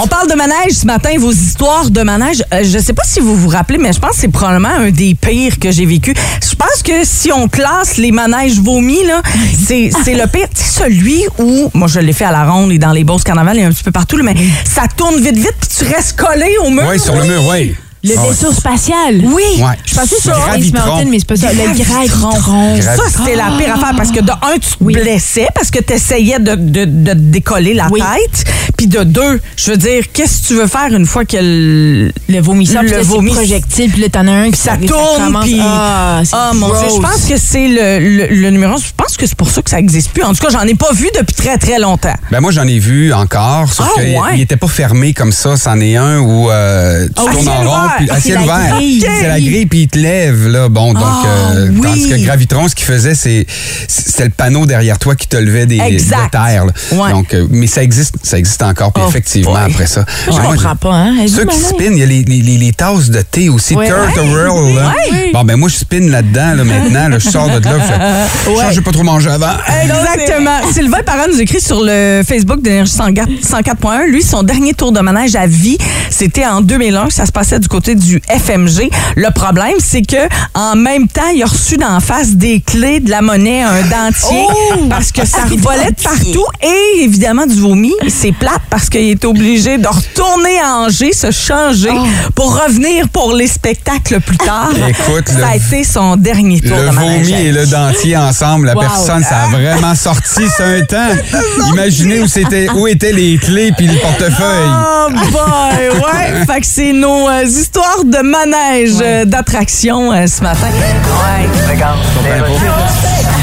On 0.00 0.06
parle 0.08 0.28
de 0.28 0.34
manège 0.34 0.72
ce 0.72 0.86
matin, 0.86 1.10
vos 1.18 1.30
histoires 1.30 1.88
de 1.90 2.02
manège. 2.02 2.42
Euh, 2.52 2.62
je 2.64 2.78
sais 2.78 2.92
pas 2.92 3.04
si 3.04 3.20
vous 3.20 3.36
vous 3.36 3.48
rappelez, 3.48 3.78
mais 3.78 3.92
je 3.92 4.00
pense 4.00 4.12
que 4.12 4.16
c'est 4.22 4.28
probablement 4.28 4.68
un 4.68 4.90
des 4.90 5.14
pires 5.14 5.58
que 5.60 5.70
j'ai 5.70 5.86
vécu. 5.86 6.12
Je 6.42 6.54
pense 6.56 6.82
que 6.82 7.04
si 7.04 7.30
on 7.32 7.46
classe 7.48 7.98
les 7.98 8.10
manèges 8.10 8.58
vomis, 8.58 9.04
là, 9.04 9.22
c'est 9.66 9.90
c'est 10.04 10.14
le 10.14 10.26
pire. 10.26 10.48
C'est 10.54 10.82
celui 10.84 11.22
où, 11.38 11.70
moi 11.74 11.86
je 11.86 12.00
l'ai 12.00 12.12
fait 12.12 12.24
à 12.24 12.32
la 12.32 12.44
ronde 12.50 12.72
et 12.72 12.78
dans 12.78 12.90
les 12.92 13.04
Beauce 13.04 13.22
Carnaval 13.22 13.58
et 13.58 13.62
un 13.62 13.70
petit 13.70 13.84
peu 13.84 13.92
partout, 13.92 14.16
là, 14.16 14.24
mais 14.24 14.34
ça 14.64 14.82
tourne 14.96 15.16
vite, 15.20 15.36
vite, 15.36 15.54
puis 15.60 15.68
tu 15.82 15.94
restes 15.94 16.18
collé 16.18 16.56
au 16.64 16.70
mur. 16.70 16.84
Oui, 16.88 16.98
sur 16.98 17.14
le 17.14 17.24
mur, 17.24 17.42
oui. 17.48 17.74
Le 18.04 18.14
Ah 18.18 18.22
ouais. 18.22 18.28
vaisseau 18.30 18.52
spatial. 18.52 19.20
Oui. 19.24 19.42
Ouais. 19.58 19.78
Je 19.86 19.94
pensais 19.94 20.16
sur 20.20 20.34
Space 20.34 20.46
Gravitron. 20.48 20.86
Mountain, 20.86 21.08
mais 21.08 21.18
c'est 21.20 21.26
pas 21.28 21.36
ça. 21.36 21.52
Le 21.52 21.58
gravitron. 21.84 22.80
Ça, 22.80 23.02
c'était 23.16 23.36
la 23.36 23.52
pire 23.56 23.74
affaire 23.74 23.92
parce 23.96 24.10
que 24.10 24.20
de 24.20 24.30
un, 24.32 24.54
tu 24.54 24.70
te 24.70 24.76
Oui. 24.80 24.94
blessais 24.94 25.46
parce 25.54 25.70
que 25.70 25.78
tu 25.80 25.92
essayais 25.92 26.40
de, 26.40 26.56
de- 26.56 26.84
de 26.84 27.12
te 27.12 27.16
décoller 27.18 27.74
la 27.74 27.86
Oui. 27.92 28.00
tête. 28.00 28.44
Puis 28.76 28.88
de 28.88 29.04
deux, 29.04 29.40
je 29.56 29.70
veux 29.70 29.76
dire, 29.76 30.04
qu'est-ce 30.12 30.42
que 30.42 30.46
tu 30.48 30.54
veux 30.54 30.66
faire 30.66 30.88
une 30.92 31.06
fois 31.06 31.24
que 31.24 31.36
le, 31.40 32.12
Le 32.28 32.40
vomisseur, 32.40 32.82
Le 32.82 32.88
là, 32.90 32.96
c'est 33.02 33.06
vomi- 33.08 33.32
projectile, 33.34 33.90
puis 33.90 34.00
là, 34.02 34.08
t'en 34.08 34.26
as 34.26 34.32
un 34.32 34.50
qui 34.50 34.58
ça 34.58 34.72
ça 34.72 34.86
tourne, 34.86 35.24
commence- 35.26 35.44
puis... 35.44 35.60
Ah, 35.62 36.22
c'est 36.24 36.30
Ah, 36.34 36.50
mon 36.54 36.68
Dieu, 36.68 36.88
je 36.96 37.00
pense 37.00 37.24
que 37.28 37.36
c'est 37.36 37.68
le, 37.68 37.98
le, 38.00 38.26
le 38.34 38.50
numéro... 38.50 38.76
Je 38.78 38.84
pense 38.96 39.16
que 39.16 39.26
c'est 39.26 39.36
pour 39.36 39.48
ça 39.50 39.62
que 39.62 39.70
ça 39.70 39.76
n'existe 39.76 40.10
plus. 40.10 40.24
En 40.24 40.32
tout 40.32 40.44
cas, 40.44 40.50
j'en 40.50 40.62
ai 40.66 40.74
pas 40.74 40.92
vu 40.92 41.08
depuis 41.16 41.34
très, 41.34 41.56
très 41.58 41.78
longtemps. 41.78 42.14
Ben 42.32 42.40
moi, 42.40 42.50
j'en 42.50 42.66
ai 42.66 42.78
vu 42.80 43.12
encore, 43.12 43.72
sauf 43.72 43.86
Ah, 43.96 44.00
qu'il 44.00 44.18
ouais. 44.18 44.36
n'était 44.38 44.56
pas 44.56 44.66
fermé 44.68 45.12
comme 45.12 45.30
ça. 45.32 45.56
C'en 45.56 45.78
est 45.80 45.94
un 45.96 46.18
où 46.18 46.50
euh, 46.50 47.06
tu 47.06 47.12
Ah, 47.16 47.30
tournes 47.32 47.48
en 47.48 47.70
rond, 47.70 47.88
ouvert. 48.00 48.14
Ah, 48.16 48.20
ciel 48.20 48.38
ouvert. 48.40 48.74
grille. 48.76 49.06
C'est 49.20 49.28
la 49.28 49.40
grille, 49.40 49.66
puis 49.66 49.80
il 49.82 49.88
te 49.88 49.98
lève, 49.98 50.48
là. 50.48 50.68
Bon, 50.68 50.92
donc, 50.94 51.02
Ah, 51.04 51.52
euh, 51.54 51.68
oui. 51.72 51.80
tandis 51.82 52.08
que 52.08 52.16
Gravitron, 52.24 52.68
ce 52.68 52.74
qu'il 52.74 52.86
faisait, 52.86 53.14
c'est 53.14 53.46
c'était 53.88 54.24
le 54.24 54.30
panneau 54.30 54.66
derrière 54.66 54.98
toi 54.98 55.14
qui 55.14 55.26
te 55.26 55.36
levait 55.36 55.66
des, 55.66 55.78
Exact. 55.78 56.24
de 56.26 56.30
terre. 56.30 56.64
là. 56.66 56.72
Ouais. 56.92 57.10
Donc, 57.12 57.34
euh, 57.34 57.46
mais 57.50 57.66
ça 57.66 57.82
existe, 57.82 58.14
ça 58.22 58.38
existe 58.38 58.62
encore, 58.62 58.92
puis 58.92 59.02
Oh, 59.04 59.08
effectivement, 59.08 59.52
boy. 59.52 59.70
après 59.72 59.86
ça. 59.86 60.04
Je 60.26 60.32
Moi, 60.32 60.40
comprends 60.42 60.76
pas, 60.76 60.94
hein? 60.94 61.14
Ceux 61.28 61.44
qui 61.46 61.58
spinent, 61.58 61.94
il 61.96 61.98
y 62.00 62.02
a 62.02 62.06
les, 62.06 62.22
les, 62.24 62.40
les- 62.40 62.58
les 62.58 62.72
tasses 62.72 63.10
de 63.10 63.20
thé 63.22 63.48
aussi, 63.48 63.74
Ouais. 63.74 63.86
Turtle 63.88 64.28
Whirl, 64.30 64.74
là. 64.74 64.92
Bon, 65.32 65.44
ben 65.44 65.56
moi, 65.56 65.68
je 65.68 65.76
spinne 65.76 66.10
là-dedans, 66.10 66.54
là, 66.54 66.64
maintenant. 66.64 67.08
là, 67.08 67.18
je 67.18 67.28
sors 67.28 67.48
de 67.48 67.58
là, 67.64 68.26
je 68.46 68.74
j'ai 68.74 68.80
pas 68.80 68.92
trop 68.92 69.02
mangé 69.02 69.28
avant. 69.28 69.52
Exactement. 69.82 70.60
Sylvain 70.72 71.02
Parent 71.04 71.26
nous 71.32 71.40
écrit 71.40 71.60
sur 71.60 71.80
le 71.82 72.22
Facebook 72.26 72.62
d'Énergie 72.62 72.92
104.1. 72.92 74.06
Lui, 74.08 74.22
son 74.22 74.42
dernier 74.42 74.74
tour 74.74 74.92
de 74.92 75.00
manège 75.00 75.34
à 75.34 75.46
vie, 75.46 75.78
c'était 76.10 76.46
en 76.46 76.60
2001. 76.60 77.10
Ça 77.10 77.26
se 77.26 77.32
passait 77.32 77.58
du 77.58 77.68
côté 77.68 77.81
du 77.90 78.20
FMG. 78.28 78.88
Le 79.16 79.30
problème, 79.30 79.74
c'est 79.78 80.02
que 80.02 80.16
en 80.54 80.76
même 80.76 81.08
temps, 81.08 81.28
il 81.34 81.42
a 81.42 81.46
reçu 81.46 81.76
d'en 81.76 82.00
face 82.00 82.30
des 82.36 82.60
clés, 82.60 83.00
de 83.00 83.10
la 83.10 83.20
monnaie, 83.22 83.62
un 83.62 83.82
dentier, 83.82 84.46
parce 84.88 85.12
que 85.12 85.26
ça 85.26 85.38
volait 85.58 85.90
de 85.90 86.02
partout 86.02 86.44
et 86.62 87.02
évidemment 87.02 87.46
du 87.46 87.60
vomi. 87.60 87.92
C'est 88.08 88.32
plate 88.32 88.62
parce 88.70 88.88
qu'il 88.88 89.02
est 89.10 89.24
obligé 89.24 89.78
de 89.78 89.86
retourner 89.88 90.58
à 90.60 90.76
Angers, 90.78 91.12
se 91.12 91.30
changer 91.30 91.90
pour 92.34 92.58
revenir 92.62 93.08
pour 93.08 93.34
les 93.34 93.46
spectacles 93.46 94.20
plus 94.20 94.38
tard. 94.38 94.70
Écoute, 94.88 95.28
ça 95.28 95.48
a 95.48 95.56
le- 95.56 95.56
été 95.56 95.84
son 95.84 96.16
dernier 96.16 96.60
tour 96.60 96.76
Le 96.76 96.88
de 96.90 96.94
vomi 96.94 97.32
et 97.32 97.52
le 97.52 97.66
dentier 97.66 98.16
ensemble, 98.16 98.66
la 98.66 98.74
Wow. 98.74 98.80
personne, 98.80 99.22
ça 99.22 99.42
a 99.44 99.48
vraiment 99.48 99.94
sorti 99.94 100.42
sur 100.56 100.64
un 100.64 100.80
temps. 100.82 101.08
Imaginez 101.72 102.20
où, 102.20 102.26
c'était, 102.26 102.68
où 102.70 102.86
étaient 102.86 103.12
les 103.12 103.36
clés 103.38 103.72
puis 103.76 103.86
le 103.86 103.98
portefeuille. 103.98 104.68
Oh 104.68 105.08
boy, 105.10 105.88
ouais. 106.00 106.46
fait 106.46 106.60
que 106.60 106.66
c'est 106.66 106.92
nos 106.92 107.28
euh, 107.28 107.44
histoires 107.44 107.71
de 107.82 108.22
manège, 108.22 108.94
euh, 109.00 109.24
d'attraction 109.24 110.12
euh, 110.12 110.26
ce 110.26 110.42
matin. 110.42 110.66
Ouais. 110.66 111.48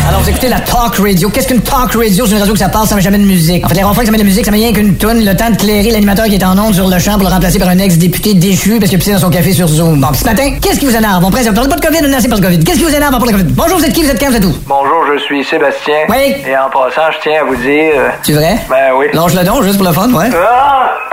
Alors, 0.08 0.22
vous 0.22 0.30
écoutez 0.30 0.50
la 0.50 0.60
talk 0.60 0.96
radio. 1.02 1.30
Qu'est-ce 1.30 1.48
qu'une 1.48 1.62
talk 1.62 1.94
radio? 1.94 2.26
C'est 2.26 2.34
une 2.34 2.38
radio 2.40 2.54
que 2.54 2.60
ça 2.60 2.70
passe, 2.70 2.90
ça 2.90 2.96
met 2.96 3.02
jamais 3.02 3.18
de 3.18 3.24
musique. 3.24 3.66
En 3.66 3.70
fait, 3.70 3.76
les 3.76 3.82
fois 3.82 3.94
que 3.96 4.06
ça 4.06 4.12
met 4.12 4.18
de 4.18 4.24
la 4.24 4.30
musique, 4.30 4.46
ça 4.46 4.52
met 4.52 4.58
rien 4.58 4.72
qu'une 4.74 4.96
toune, 4.98 5.26
le 5.26 5.36
temps 5.36 5.50
de 5.50 5.56
clairer 5.56 5.90
l'animateur 5.92 6.26
qui 6.26 6.36
est 6.36 6.44
en 6.44 6.58
onde 6.60 6.76
sur 6.76 6.88
le 6.88 7.00
champ 7.00 7.14
pour 7.14 7.24
le 7.28 7.34
remplacer 7.34 7.58
par 7.58 7.70
un 7.70 7.80
ex-député 7.80 8.34
déchu 8.36 8.78
parce 8.80 8.90
qu'il 8.90 8.98
a 8.98 9.00
pissé 9.00 9.14
dans 9.14 9.20
son 9.20 9.30
café 9.30 9.52
sur 9.54 9.68
Zoom. 9.68 10.00
Bon, 10.02 10.08
puis 10.10 10.20
ce 10.20 10.26
matin, 10.26 10.52
qu'est-ce 10.62 10.80
qui 10.80 10.86
vous 10.86 10.96
énerve? 10.96 11.24
On 11.24 11.32
presse, 11.32 11.48
on 11.50 11.54
parle 11.54 11.70
pas 11.70 11.76
de 11.78 11.86
COVID, 11.86 12.00
on 12.02 12.06
est 12.20 12.28
par 12.28 12.38
le 12.40 12.44
COVID. 12.44 12.64
Qu'est-ce 12.64 12.78
qui 12.78 12.84
vous 12.84 12.96
énerve 12.96 13.16
à 13.16 13.18
part 13.18 13.26
le 13.26 13.32
COVID? 13.32 13.44
Bonjour, 13.54 13.78
vous 13.80 13.86
êtes 13.86 13.94
qui? 13.94 14.04
Vous 14.04 14.10
êtes 14.12 14.20
quand? 14.20 14.30
Vous 14.30 14.36
êtes 14.38 14.46
où? 14.46 14.54
Bonjour, 14.68 15.06
je 15.14 15.24
suis 15.24 15.44
Sébastien. 15.44 15.96
Oui. 16.10 16.36
Et 16.48 16.56
en 16.58 16.70
passant, 16.70 17.12
je 17.12 17.18
tiens 17.24 17.42
à 17.42 17.46
vous 17.46 17.56
dire. 17.56 17.94
euh, 17.96 18.10
Tu 18.24 18.34
vrai? 18.34 18.58
Ben 18.70 18.92
oui. 18.98 19.08
Lâche 19.14 19.34
le 19.34 19.44
don, 19.44 19.62
juste 19.64 19.78
pour 19.78 19.88
le 19.88 19.94
fun, 19.94 20.12
ouais. 20.14 20.30
Ah! 20.36 21.09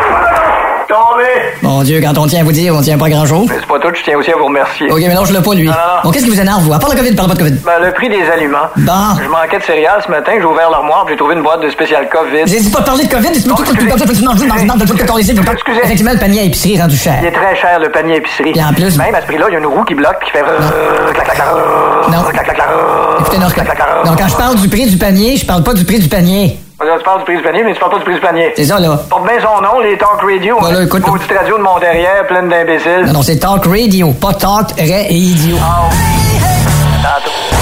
Tombé! 0.88 1.24
Mon 1.62 1.82
Dieu, 1.82 2.00
quand 2.00 2.16
on 2.18 2.26
tient 2.26 2.40
à 2.40 2.44
vous 2.44 2.52
dire, 2.52 2.74
on 2.74 2.80
tient 2.80 2.96
pas 2.98 3.08
grand-chose. 3.08 3.46
Mais 3.48 3.56
c'est 3.58 3.66
pas 3.66 3.78
tout, 3.78 3.88
je 3.94 4.02
tiens 4.04 4.16
aussi 4.16 4.30
à 4.30 4.36
vous 4.36 4.46
remercier. 4.46 4.90
Ok, 4.90 4.98
mais 5.00 5.14
lâche-le 5.14 5.40
pas, 5.42 5.54
lui. 5.54 5.66
Non, 5.66 5.72
non, 5.72 5.78
non. 5.78 6.00
Bon, 6.04 6.10
qu'est-ce 6.10 6.24
qui 6.24 6.30
vous 6.30 6.40
énerve, 6.40 6.62
vous? 6.62 6.72
À 6.72 6.78
part 6.78 6.90
le 6.90 6.96
COVID, 6.96 7.14
parle 7.14 7.28
pas 7.28 7.34
de 7.34 7.38
COVID. 7.40 7.54
Ben, 7.64 7.72
le 7.84 7.92
prix 7.92 8.08
des 8.08 8.22
aliments. 8.30 8.68
Bon. 8.76 8.92
Je 9.22 9.28
manquais 9.28 9.58
de 9.58 9.62
céréales 9.64 10.00
ce 10.06 10.10
matin, 10.10 10.32
j'ai 10.38 10.44
ouvert 10.44 10.70
l'armoire, 10.70 11.06
j'ai 11.08 11.16
trouvé 11.16 11.34
une 11.34 11.42
boîte 11.42 11.62
de 11.62 11.70
spécial 11.70 12.08
COVID. 12.08 12.42
J'ai 12.46 12.60
dit 12.60 12.70
pas 12.70 12.80
de 12.80 12.84
parler 12.86 13.04
de 13.04 13.10
COVID, 13.12 13.28
c'est 13.34 13.48
pas 13.48 13.54
tout 13.56 13.62
excusez. 13.62 13.88
comme 13.88 13.98
ça, 13.98 14.04
tu 14.06 14.12
Excusez. 15.52 15.80
Effectivement, 15.84 16.12
le 16.12 16.18
panier 16.18 16.40
à 16.40 16.44
épicerie 16.44 16.74
est 16.76 16.80
rendu 16.82 16.96
cher. 16.96 17.14
Il 17.20 17.26
est 17.26 17.32
très 17.32 17.56
cher, 17.56 17.78
le 17.80 17.88
panier 17.90 18.16
épicerie. 18.16 18.52
Et 18.54 18.62
en 18.62 18.72
plus- 18.72 18.96
Même 18.98 19.14
à 19.14 19.20
ce 19.20 19.26
prix-là, 19.26 19.46
il 19.48 19.52
y 19.52 19.56
a 19.56 19.58
une 19.58 19.66
roue 19.66 19.84
qui 19.84 19.94
bloque, 19.94 20.22
qui 20.24 20.30
fait. 20.30 20.42
Non. 20.42 22.18
Écoutez, 23.20 23.38
non, 23.38 23.48
je- 23.48 23.54
quand 23.54 24.28
je 24.28 24.36
parle 24.36 24.56
du 24.56 24.68
prix 24.68 24.86
du 24.86 24.96
panier, 24.96 25.36
je 25.36 25.44
parle 25.46 25.62
pas 25.62 25.74
du 25.74 25.84
prix 25.84 25.98
du 25.98 26.08
panier. 26.08 26.58
Tu 26.78 27.04
parles 27.04 27.18
du 27.20 27.24
prix 27.24 27.36
du 27.36 27.42
panier, 27.42 27.62
mais 27.64 27.72
tu 27.72 27.80
parles 27.80 27.92
pas 27.92 27.98
du 27.98 28.04
prix 28.04 28.14
du 28.14 28.20
panier. 28.20 28.52
C'est 28.54 28.64
ça, 28.64 28.78
là. 28.78 29.00
Porte 29.08 29.22
bien 29.24 29.40
son 29.40 29.62
nom, 29.62 29.80
les 29.80 29.96
talk 29.96 30.20
radio. 30.20 30.56
Voilà, 30.60 30.80
hein. 30.80 30.84
écoute. 30.84 31.06
Maudite 31.06 31.32
radio 31.32 31.56
de 31.56 31.62
mon 31.62 31.78
derrière, 31.78 32.26
pleine 32.26 32.48
d'imbéciles. 32.48 33.04
Non, 33.06 33.14
non, 33.14 33.22
c'est 33.22 33.38
talk 33.38 33.64
radio, 33.64 34.12
pas 34.12 34.34
talk 34.34 34.72
ray 34.76 35.06
et 35.08 35.14
idiot. 35.14 35.56
Tantôt. 37.02 37.30
Your 37.30 37.55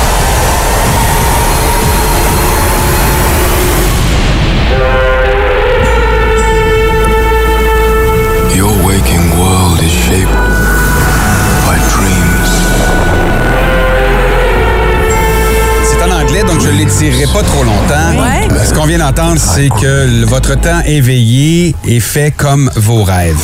je 16.64 16.70
ne 16.70 16.78
l'étirerai 16.78 17.26
pas 17.26 17.42
trop 17.42 17.62
longtemps. 17.62 18.22
Ouais. 18.22 18.48
Ce 18.66 18.72
qu'on 18.72 18.86
vient 18.86 18.98
d'entendre, 18.98 19.38
c'est 19.38 19.68
que 19.68 20.24
votre 20.24 20.58
temps 20.58 20.80
éveillé 20.86 21.74
est 21.86 22.00
fait 22.00 22.32
comme 22.34 22.70
vos 22.76 23.02
rêves. 23.04 23.36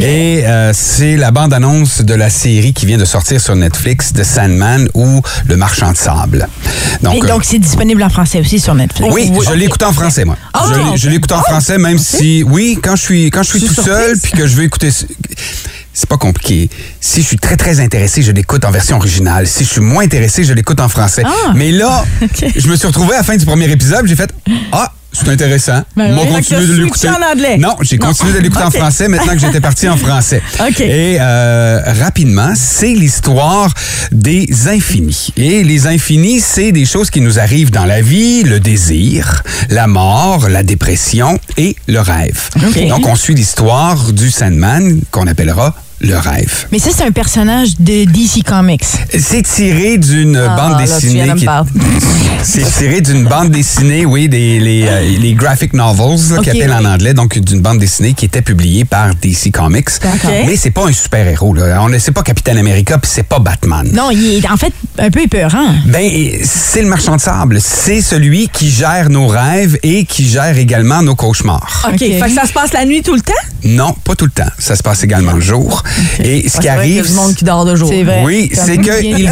Et 0.00 0.42
euh, 0.44 0.72
c'est 0.74 1.16
la 1.16 1.30
bande-annonce 1.30 2.02
de 2.02 2.14
la 2.14 2.28
série 2.28 2.72
qui 2.72 2.86
vient 2.86 2.98
de 2.98 3.04
sortir 3.04 3.40
sur 3.40 3.54
Netflix 3.56 4.12
de 4.12 4.22
Sandman 4.22 4.88
ou 4.94 5.22
Le 5.48 5.56
Marchand 5.56 5.92
de 5.92 5.96
Sable. 5.96 6.48
Donc, 7.02 7.14
Et 7.14 7.22
euh, 7.22 7.26
donc, 7.26 7.44
c'est 7.44 7.58
disponible 7.58 8.02
en 8.02 8.10
français 8.10 8.40
aussi 8.40 8.58
sur 8.58 8.74
Netflix. 8.74 9.12
oui, 9.14 9.30
je 9.46 9.54
l'ai 9.54 9.66
écouté 9.66 9.84
en 9.84 9.92
français, 9.92 10.24
moi. 10.24 10.36
Ah, 10.52 10.66
je 10.96 11.08
écouté 11.08 11.34
en 11.34 11.42
français, 11.42 11.78
même 11.78 11.98
si, 11.98 12.42
oui, 12.46 12.78
quand 12.82 12.96
je 12.96 13.02
suis, 13.02 13.30
quand 13.30 13.42
je 13.42 13.50
suis 13.58 13.62
tout 13.62 13.82
seul, 13.82 14.18
puis 14.20 14.32
que 14.32 14.46
je 14.46 14.56
veux 14.56 14.64
écouter, 14.64 14.90
c'est 16.00 16.08
pas 16.08 16.16
compliqué. 16.16 16.70
Si 16.98 17.20
je 17.20 17.26
suis 17.26 17.36
très, 17.36 17.58
très 17.58 17.78
intéressé, 17.78 18.22
je 18.22 18.32
l'écoute 18.32 18.64
en 18.64 18.70
version 18.70 18.96
originale. 18.96 19.46
Si 19.46 19.64
je 19.64 19.68
suis 19.68 19.80
moins 19.82 20.02
intéressé, 20.02 20.44
je 20.44 20.54
l'écoute 20.54 20.80
en 20.80 20.88
français. 20.88 21.22
Ah. 21.26 21.52
Mais 21.54 21.72
là, 21.72 22.04
je 22.56 22.68
me 22.68 22.76
suis 22.76 22.86
retrouvé 22.86 23.12
à 23.14 23.18
la 23.18 23.22
fin 23.22 23.36
du 23.36 23.44
premier 23.44 23.70
épisode, 23.70 24.06
j'ai 24.06 24.16
fait, 24.16 24.32
ah, 24.72 24.90
c'est 25.12 25.28
intéressant. 25.28 25.82
Ben 25.94 26.14
Moi, 26.14 26.24
oui. 26.30 26.42
que 26.42 26.54
de 26.54 26.82
l'écouter. 26.82 27.08
en 27.10 27.32
anglais. 27.32 27.58
Non, 27.58 27.76
j'ai 27.82 27.98
continué 27.98 28.32
de 28.32 28.38
l'écouter 28.38 28.62
en 28.62 28.70
français 28.70 29.08
maintenant 29.08 29.34
que 29.34 29.40
j'étais 29.40 29.60
parti 29.60 29.88
en 29.90 29.98
français. 29.98 30.40
Et 30.80 31.18
euh, 31.20 31.82
rapidement, 32.00 32.52
c'est 32.56 32.94
l'histoire 32.94 33.74
des 34.10 34.68
infinis. 34.68 35.34
Et 35.36 35.62
les 35.64 35.86
infinis, 35.86 36.40
c'est 36.40 36.72
des 36.72 36.86
choses 36.86 37.10
qui 37.10 37.20
nous 37.20 37.38
arrivent 37.38 37.72
dans 37.72 37.84
la 37.84 38.00
vie, 38.00 38.42
le 38.42 38.58
désir, 38.58 39.42
la 39.68 39.86
mort, 39.86 40.48
la 40.48 40.62
dépression 40.62 41.38
et 41.58 41.76
le 41.88 42.00
rêve. 42.00 42.48
Donc, 42.88 43.06
on 43.06 43.16
suit 43.16 43.34
l'histoire 43.34 44.12
du 44.12 44.30
Sandman 44.30 45.02
qu'on 45.10 45.26
appellera 45.26 45.74
le 46.00 46.16
rêve. 46.16 46.66
Mais 46.72 46.78
ça, 46.78 46.90
c'est 46.96 47.04
un 47.04 47.10
personnage 47.12 47.78
de 47.78 48.04
DC 48.04 48.42
Comics. 48.44 48.84
C'est 49.18 49.42
tiré 49.42 49.98
d'une 49.98 50.36
Ah, 50.36 50.56
bande 50.56 50.80
là, 50.80 50.86
dessinée. 50.86 51.32
qui. 51.36 51.46
C'est 52.42 52.64
tiré 52.78 53.02
d'une 53.02 53.24
bande 53.24 53.50
dessinée, 53.50 54.06
oui, 54.06 54.26
des, 54.26 54.60
les, 54.60 54.86
euh, 54.88 55.18
les 55.20 55.34
graphic 55.34 55.74
novels, 55.74 56.18
là, 56.30 56.38
Ok, 56.38 56.44
qu'ils 56.44 56.62
appellent 56.62 56.72
en 56.72 56.86
anglais, 56.86 57.12
donc 57.12 57.38
d'une 57.38 57.60
bande 57.60 57.78
dessinée 57.78 58.14
qui 58.14 58.24
était 58.24 58.40
publiée 58.40 58.86
par 58.86 59.14
DC 59.14 59.50
Comics. 59.52 59.88
D'accord. 60.02 60.30
Mais 60.46 60.56
c'est 60.56 60.70
pas 60.70 60.86
un 60.88 60.92
super-héros. 60.92 61.52
là. 61.52 61.82
On 61.82 61.90
ne 61.90 61.98
sait 61.98 62.12
pas 62.12 62.22
Capitaine 62.22 62.56
America, 62.56 62.96
puis 62.96 63.10
c'est 63.12 63.24
pas 63.28 63.40
Batman. 63.40 63.86
Non, 63.92 64.10
il 64.10 64.38
est 64.42 64.50
en 64.50 64.56
fait 64.56 64.72
un 64.98 65.10
peu 65.10 65.20
épeurant. 65.20 65.66
Ben, 65.84 66.10
c'est 66.42 66.80
le 66.80 66.88
marchand 66.88 67.16
de 67.16 67.20
sable. 67.20 67.58
C'est 67.60 68.00
celui 68.00 68.48
qui 68.48 68.70
gère 68.70 69.10
nos 69.10 69.26
rêves 69.26 69.76
et 69.82 70.06
qui 70.06 70.26
gère 70.26 70.56
également 70.56 71.02
nos 71.02 71.14
cauchemars. 71.14 71.86
OK. 71.92 71.98
Fait 71.98 72.20
que 72.20 72.30
ça 72.30 72.46
se 72.46 72.52
passe 72.54 72.72
la 72.72 72.86
nuit 72.86 73.02
tout 73.02 73.14
le 73.14 73.20
temps? 73.20 73.32
Non, 73.64 73.92
pas 74.04 74.14
tout 74.14 74.24
le 74.24 74.30
temps. 74.30 74.50
Ça 74.58 74.76
se 74.76 74.82
passe 74.82 75.04
également 75.04 75.32
le 75.32 75.42
jour. 75.42 75.82
Et 76.22 76.22
ce 76.24 76.24
Ah, 76.24 76.42
qui 76.42 76.50
c'est 76.50 76.58
qu'il 76.60 76.68
arrive, 76.68 77.06
du 77.06 77.12
monde 77.14 77.34
qui 77.34 77.44
dort 77.44 77.64
de 77.64 77.74
jour. 77.76 77.88
C'est 77.88 78.02
vrai. 78.04 78.22
oui, 78.24 78.50
c'est 78.52 78.78
bien 78.78 78.92
que 78.94 79.00
dit. 79.00 79.26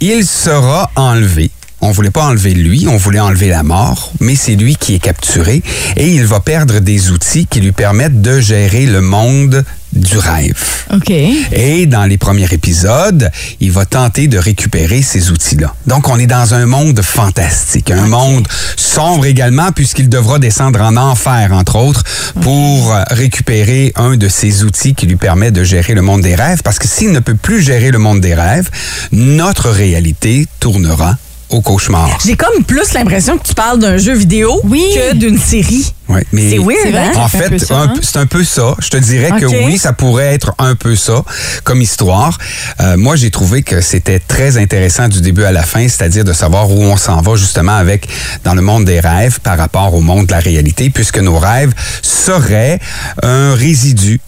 il, 0.00 0.16
il 0.18 0.26
sera 0.26 0.90
enlevé. 0.96 1.50
On 1.84 1.90
voulait 1.90 2.12
pas 2.12 2.26
enlever 2.26 2.54
lui, 2.54 2.86
on 2.88 2.96
voulait 2.96 3.18
enlever 3.18 3.48
la 3.48 3.64
mort, 3.64 4.12
mais 4.20 4.36
c'est 4.36 4.54
lui 4.54 4.76
qui 4.76 4.94
est 4.94 5.00
capturé 5.00 5.64
et 5.96 6.08
il 6.14 6.24
va 6.24 6.38
perdre 6.38 6.78
des 6.78 7.10
outils 7.10 7.46
qui 7.46 7.60
lui 7.60 7.72
permettent 7.72 8.22
de 8.22 8.40
gérer 8.40 8.86
le 8.86 9.00
monde 9.00 9.64
du 9.92 10.16
rêve. 10.16 10.62
OK. 10.94 11.10
Et 11.10 11.86
dans 11.86 12.04
les 12.04 12.18
premiers 12.18 12.52
épisodes, 12.52 13.30
il 13.58 13.72
va 13.72 13.84
tenter 13.84 14.28
de 14.28 14.38
récupérer 14.38 15.02
ces 15.02 15.32
outils-là. 15.32 15.74
Donc, 15.88 16.08
on 16.08 16.20
est 16.20 16.28
dans 16.28 16.54
un 16.54 16.66
monde 16.66 17.02
fantastique, 17.02 17.90
un 17.90 18.06
monde 18.06 18.46
sombre 18.76 19.26
également, 19.26 19.72
puisqu'il 19.72 20.08
devra 20.08 20.38
descendre 20.38 20.80
en 20.80 20.96
enfer, 20.96 21.50
entre 21.52 21.76
autres, 21.76 22.04
pour 22.40 22.94
récupérer 23.10 23.92
un 23.96 24.16
de 24.16 24.28
ces 24.28 24.62
outils 24.62 24.94
qui 24.94 25.06
lui 25.06 25.16
permet 25.16 25.50
de 25.50 25.64
gérer 25.64 25.94
le 25.94 26.02
monde 26.02 26.22
des 26.22 26.36
rêves. 26.36 26.62
Parce 26.62 26.78
que 26.78 26.86
s'il 26.86 27.10
ne 27.10 27.20
peut 27.20 27.34
plus 27.34 27.60
gérer 27.60 27.90
le 27.90 27.98
monde 27.98 28.20
des 28.20 28.34
rêves, 28.34 28.70
notre 29.10 29.68
réalité 29.68 30.46
tournera 30.60 31.16
au 31.52 31.60
cauchemar. 31.60 32.18
J'ai 32.24 32.36
comme 32.36 32.64
plus 32.64 32.92
l'impression 32.94 33.38
que 33.38 33.46
tu 33.46 33.54
parles 33.54 33.78
d'un 33.78 33.96
jeu 33.98 34.14
vidéo 34.14 34.60
que 34.62 35.14
d'une 35.14 35.38
série. 35.38 35.92
Ouais, 36.08 36.24
mais 36.32 36.50
C'est 36.50 36.58
weird, 36.58 36.94
hein? 36.94 37.12
En 37.16 37.28
fait 37.28 37.38
un 37.38 37.40
fait, 37.42 37.48
peu 37.50 37.58
ça, 37.58 37.76
un 37.76 37.86
hein? 37.86 37.94
c'est 38.02 38.16
un 38.18 38.26
peu 38.26 38.44
ça. 38.44 38.74
Je 38.80 38.88
te 38.88 38.96
dirais 38.96 39.30
que 39.40 39.46
oui, 39.46 39.78
ça 39.78 39.92
pourrait 39.92 40.34
être 40.34 40.52
un 40.58 40.74
peu 40.74 40.96
ça 40.96 41.22
comme 41.64 41.80
histoire. 41.80 42.38
Euh, 42.80 42.96
moi, 42.96 43.16
j'ai 43.16 43.30
trouvé 43.30 43.62
que 43.62 43.80
c'était 43.80 44.18
très 44.18 44.58
intéressant 44.58 45.08
du 45.08 45.20
début 45.20 45.44
à 45.44 45.52
la 45.52 45.62
fin, 45.62 45.88
c'est-à-dire 45.88 46.24
de 46.24 46.32
savoir 46.32 46.70
où 46.70 46.82
on 46.82 46.96
s'en 46.96 47.20
va 47.22 47.36
justement 47.36 47.76
avec 47.76 48.08
dans 48.44 48.54
le 48.54 48.62
monde 48.62 48.84
des 48.84 49.00
rêves 49.00 49.40
par 49.40 49.56
rapport 49.56 49.94
au 49.94 50.00
monde 50.00 50.26
de 50.26 50.32
la 50.32 50.40
réalité, 50.40 50.90
puisque 50.90 51.18
nos 51.18 51.38
rêves 51.38 51.72
seraient 52.02 52.78
un 53.22 53.54
résidu 53.54 54.20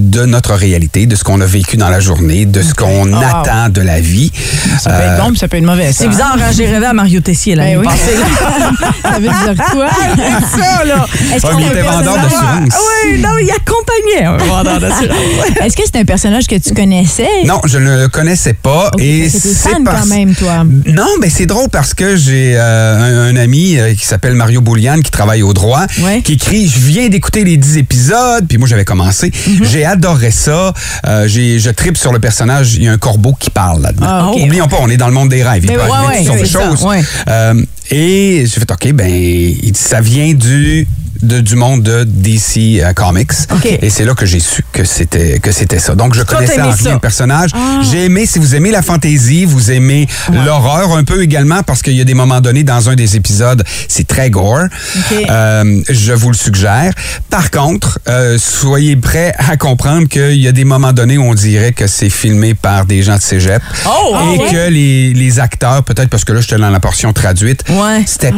de 0.00 0.24
notre 0.24 0.54
réalité, 0.54 1.06
de 1.06 1.14
ce 1.16 1.24
qu'on 1.24 1.40
a 1.40 1.46
vécu 1.46 1.76
dans 1.76 1.88
la 1.88 2.00
journée, 2.00 2.46
de 2.46 2.62
ce 2.62 2.74
qu'on 2.74 2.88
Oh, 2.90 3.06
wow. 3.06 3.22
attend 3.22 3.68
de 3.68 3.80
la 3.80 4.00
vie. 4.00 4.32
Ça 4.80 4.90
peut 4.90 4.96
être 5.02 5.22
bon, 5.22 5.30
puis 5.30 5.38
ça 5.38 5.48
peut 5.48 5.56
être 5.58 5.64
mauvais. 5.64 5.92
C'est 5.92 6.08
bizarre, 6.08 6.36
hein? 6.40 6.50
j'ai 6.56 6.66
rêvé 6.66 6.86
à 6.86 6.92
Mario 6.92 7.20
Tessier 7.20 7.54
l'année 7.54 7.76
Ben 7.76 7.80
oui. 7.80 7.86
passée. 7.86 8.16
ça 9.02 9.18
veut 9.18 9.28
dire 9.54 9.64
quoi? 9.70 9.86
C'est 10.16 10.60
ça, 10.60 10.84
là. 10.84 11.06
Est-ce 11.34 11.46
mais 11.46 11.52
un 11.52 11.58
était 11.70 11.82
vendeur 11.82 12.14
d'assurance. 12.16 12.68
Ah 12.72 12.78
Oui, 13.06 13.20
non, 13.20 13.28
mais 13.36 13.44
il 13.44 13.50
accompagnait 13.50 14.24
un 14.24 14.36
vendeur 14.36 14.80
d'assurance. 14.80 15.16
Est-ce 15.62 15.76
que 15.76 15.82
c'est 15.84 15.96
un 16.00 16.04
personnage 16.04 16.46
que 16.46 16.56
tu 16.56 16.74
connaissais? 16.74 17.28
Non, 17.46 17.60
je 17.64 17.78
ne 17.78 18.02
le 18.02 18.08
connaissais 18.08 18.54
pas. 18.54 18.90
Ok, 18.94 19.00
et 19.00 19.28
c'est 19.28 19.70
fan 19.70 19.84
parce- 19.84 20.00
quand 20.00 20.06
même, 20.14 20.34
toi. 20.34 20.64
Non, 20.86 21.06
mais 21.20 21.30
c'est 21.30 21.46
drôle 21.46 21.68
parce 21.70 21.94
que 21.94 22.16
j'ai 22.16 22.54
euh, 22.56 23.28
un, 23.30 23.34
un 23.34 23.36
ami 23.36 23.78
euh, 23.78 23.94
qui 23.94 24.04
s'appelle 24.06 24.34
Mario 24.34 24.60
Bouliane 24.60 25.02
qui 25.02 25.10
travaille 25.10 25.42
au 25.42 25.52
droit, 25.52 25.86
Ouais. 26.00 26.22
qui 26.22 26.34
écrit 26.34 26.68
Je 26.68 26.78
viens 26.78 27.08
d'écouter 27.08 27.44
les 27.44 27.56
10 27.56 27.76
épisodes, 27.78 28.46
puis 28.48 28.58
moi 28.58 28.68
j'avais 28.68 28.84
commencé. 28.84 29.30
Mhm. 29.46 29.64
J'ai 29.64 29.84
adoré 29.90 30.30
ça. 30.30 30.72
Euh, 31.06 31.26
j'ai, 31.28 31.58
je 31.58 31.70
tripe 31.70 31.96
sur 31.96 32.12
le 32.12 32.18
personnage. 32.18 32.74
Il 32.74 32.84
y 32.84 32.88
a 32.88 32.92
un 32.92 32.98
corbeau 32.98 33.34
qui 33.38 33.50
parle 33.50 33.82
là-dedans. 33.82 34.06
Ah. 34.08 34.30
Oublions 34.34 34.68
pas, 34.68 34.78
on 34.80 34.88
est 34.88 34.96
dans 34.96 35.08
le 35.08 35.14
monde 35.14 35.28
des 35.28 35.42
rêves. 35.42 35.64
Il 35.64 35.72
peut 35.72 35.76
ouais, 35.76 35.90
arriver 35.90 36.06
ouais, 36.06 36.16
toutes 36.18 36.26
sortes 36.26 36.40
de 36.40 36.44
c'est 36.44 36.52
ça, 36.52 36.68
choses. 36.70 36.86
Euh, 37.28 37.64
et 37.90 38.44
j'ai 38.46 38.60
fait 38.60 38.70
OK, 38.70 38.92
ben, 38.92 39.54
ça 39.74 40.00
vient 40.00 40.32
du. 40.34 40.86
De- 41.22 41.40
du 41.40 41.56
monde 41.56 41.82
de 41.82 42.04
DC 42.04 42.80
euh, 42.82 42.92
Comics. 42.92 43.32
OK. 43.52 43.66
Et 43.82 43.90
c'est 43.90 44.04
là 44.04 44.14
que 44.14 44.26
j'ai 44.26 44.40
su 44.40 44.64
que 44.72 44.84
c'était 44.84 45.38
que 45.40 45.52
c'était 45.52 45.78
ça. 45.78 45.94
Donc 45.94 46.14
je 46.14 46.22
Toi, 46.22 46.38
connaissais 46.38 46.60
en 46.60 46.70
rien 46.70 46.94
le 46.94 46.98
personnage. 46.98 47.50
Ah. 47.54 47.80
J'ai 47.90 48.06
aimé, 48.06 48.26
si 48.26 48.38
vous 48.38 48.54
aimez 48.54 48.70
la 48.70 48.82
fantaisie, 48.82 49.44
vous 49.44 49.70
aimez 49.70 50.06
l'horreur 50.32 50.94
un 50.96 51.04
peu 51.04 51.22
également, 51.22 51.62
parce 51.62 51.82
qu'il 51.82 51.94
y 51.94 52.00
a 52.00 52.04
des 52.04 52.14
moments 52.14 52.40
donnés 52.40 52.64
dans 52.64 52.88
un 52.88 52.94
des 52.94 53.16
épisodes, 53.16 53.62
c'est 53.88 54.06
très 54.06 54.30
gore. 54.30 54.64
Euh, 55.12 55.82
je 55.88 56.12
vous 56.12 56.28
le 56.30 56.36
suggère. 56.36 56.92
Par 57.30 57.50
contre, 57.50 57.98
euh, 58.08 58.38
soyez 58.38 58.96
prêts 58.96 59.34
à 59.38 59.56
comprendre 59.56 60.08
qu'il 60.08 60.36
y 60.40 60.48
a 60.48 60.52
des 60.52 60.64
moments 60.64 60.92
donnés 60.92 61.18
où 61.18 61.22
on 61.24 61.34
dirait 61.34 61.72
que 61.72 61.86
c'est 61.86 62.10
filmé 62.10 62.54
par 62.54 62.86
des 62.86 63.02
gens 63.02 63.16
de 63.16 63.22
cégep. 63.22 63.62
Oh, 63.86 63.90
et 64.12 64.14
ah 64.16 64.24
ouais? 64.42 64.50
que 64.50 64.68
les, 64.70 65.12
les 65.14 65.40
acteurs, 65.40 65.82
peut-être 65.84 66.08
parce 66.10 66.24
que 66.24 66.32
là, 66.32 66.40
j'étais 66.40 66.56
dans 66.58 66.70
la 66.70 66.80
portion 66.80 67.12
traduite, 67.12 67.62
Ouais. 67.68 68.02
c'était 68.06 68.32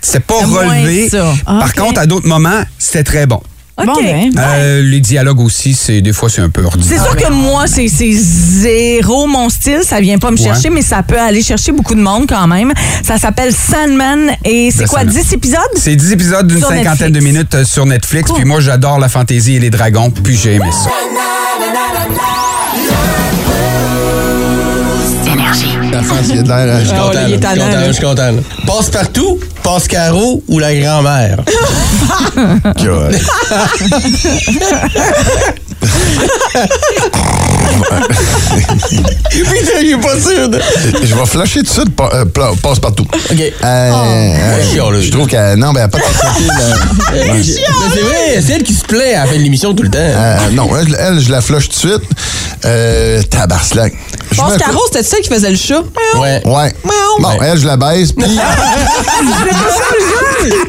c'était 0.00 0.20
pas 0.20 0.34
C'est 0.40 0.46
moins 0.46 0.68
relevé. 0.68 1.08
Ah, 1.46 1.58
Par 1.60 1.74
contre, 1.74 2.00
à 2.00 2.06
d'autres 2.06 2.26
moments, 2.28 2.62
c'était 2.78 3.04
très 3.04 3.26
bon. 3.26 3.40
OK. 3.80 3.86
Bon, 3.86 3.94
ben. 4.02 4.32
Euh, 4.36 4.82
les 4.82 4.98
dialogues 4.98 5.38
aussi, 5.38 5.72
c'est 5.72 6.00
des 6.00 6.12
fois 6.12 6.28
c'est 6.28 6.40
un 6.40 6.48
peu 6.50 6.62
C'est 6.62 6.66
ordinaire. 6.66 7.04
sûr 7.04 7.14
que 7.16 7.32
moi, 7.32 7.64
c'est 7.68 7.86
c'est 7.86 8.10
zéro 8.12 9.28
mon 9.28 9.48
style. 9.48 9.82
Ça 9.84 10.00
vient 10.00 10.18
pas 10.18 10.32
me 10.32 10.36
chercher, 10.36 10.68
Ouais. 10.68 10.74
mais 10.74 10.82
ça 10.82 11.04
peut 11.04 11.16
aller 11.20 11.42
chercher 11.44 11.70
beaucoup 11.70 11.94
de 11.94 12.00
monde 12.00 12.26
quand 12.28 12.48
même. 12.48 12.72
Ça 13.06 13.18
s'appelle 13.18 13.52
Sandman 13.54 14.32
et 14.44 14.70
c'est 14.76 14.86
quoi, 14.86 15.00
Sandman. 15.02 15.14
10 15.22 15.32
épisodes? 15.32 15.58
C'est 15.76 15.94
10 15.94 16.10
épisodes 16.10 16.46
d'une 16.48 16.60
cinquantaine 16.60 17.12
de 17.12 17.20
minutes 17.20 17.54
euh, 17.54 17.64
sur 17.64 17.86
Netflix. 17.86 18.32
Puis 18.34 18.44
moi, 18.44 18.58
j'adore 18.58 18.98
la 18.98 19.08
fantaisie 19.08 19.54
et 19.54 19.60
les 19.60 19.70
dragons. 19.70 20.10
Puis 20.10 20.36
j'ai 20.36 20.54
aimé 20.54 20.70
ça. 20.72 20.90
La 25.90 26.02
face, 26.02 26.26
il 26.28 26.36
y 26.36 26.38
a 26.38 26.42
de 26.42 26.48
l'air. 26.48 26.80
Je 26.80 26.86
suis 26.86 26.96
content. 26.96 27.12
est. 27.12 27.22
Je 27.22 27.28
suis 27.28 27.40
content. 27.40 27.54
là. 27.56 27.86
Je 27.86 27.92
suis 27.92 28.02
content. 28.04 28.30
là. 28.32 28.40
Passe 28.66 28.90
partout, 28.90 29.38
passe 29.62 29.86
carreau 29.88 30.42
ou 30.48 30.58
la 30.58 30.74
grand-mère? 30.74 31.38
God. 32.36 33.18
Putain, 39.30 39.80
il 39.82 39.90
est 39.92 40.00
pas 40.00 40.18
sûr. 40.20 40.48
de- 40.48 40.60
Je 41.02 41.14
vais 41.14 41.26
flasher 41.26 41.60
tout 41.60 41.66
de 41.66 41.68
suite, 41.70 41.96
pa- 41.96 42.10
euh, 42.12 42.24
pla- 42.24 42.52
passe 42.62 42.78
partout. 42.78 43.04
OK. 43.30 43.38
Euh, 43.40 43.52
euh, 43.64 44.72
chialeuse. 44.72 45.04
je 45.04 45.10
trouve 45.10 45.26
que 45.26 45.54
non, 45.56 45.72
ben, 45.72 45.80
elle 45.80 45.84
a 45.84 45.88
pas 45.88 45.98
de 45.98 46.02
personnalité, 46.04 46.46
là. 46.46 46.76
Mais 47.12 47.42
c'est 47.42 48.00
vrai, 48.02 48.42
c'est 48.44 48.52
elle 48.54 48.62
qui 48.62 48.74
se 48.74 48.84
plaît 48.84 49.14
à 49.14 49.24
la 49.24 49.30
fin 49.30 49.36
de 49.36 49.42
l'émission 49.42 49.74
tout 49.74 49.82
le 49.82 49.90
temps. 49.90 49.98
Euh, 50.00 50.36
non, 50.52 50.68
elle, 50.76 50.96
elle, 50.98 51.20
je 51.20 51.30
la 51.30 51.40
flush 51.40 51.68
tout 51.68 51.74
de 51.86 51.92
suite. 51.92 52.02
Euh, 52.64 53.22
tabarslac. 53.22 53.92
Je 54.32 54.36
Pense 54.36 54.52
me- 54.54 54.58
Caro, 54.58 54.80
c'était 54.92 55.04
ça 55.04 55.16
qui 55.22 55.28
faisait 55.28 55.50
le 55.50 55.56
chat? 55.56 55.82
Ouais. 56.18 56.42
Ouais. 56.44 56.74
Bon, 57.20 57.30
elle, 57.40 57.58
je 57.58 57.66
la 57.66 57.76
baisse, 57.76 58.12
puis... 58.16 58.26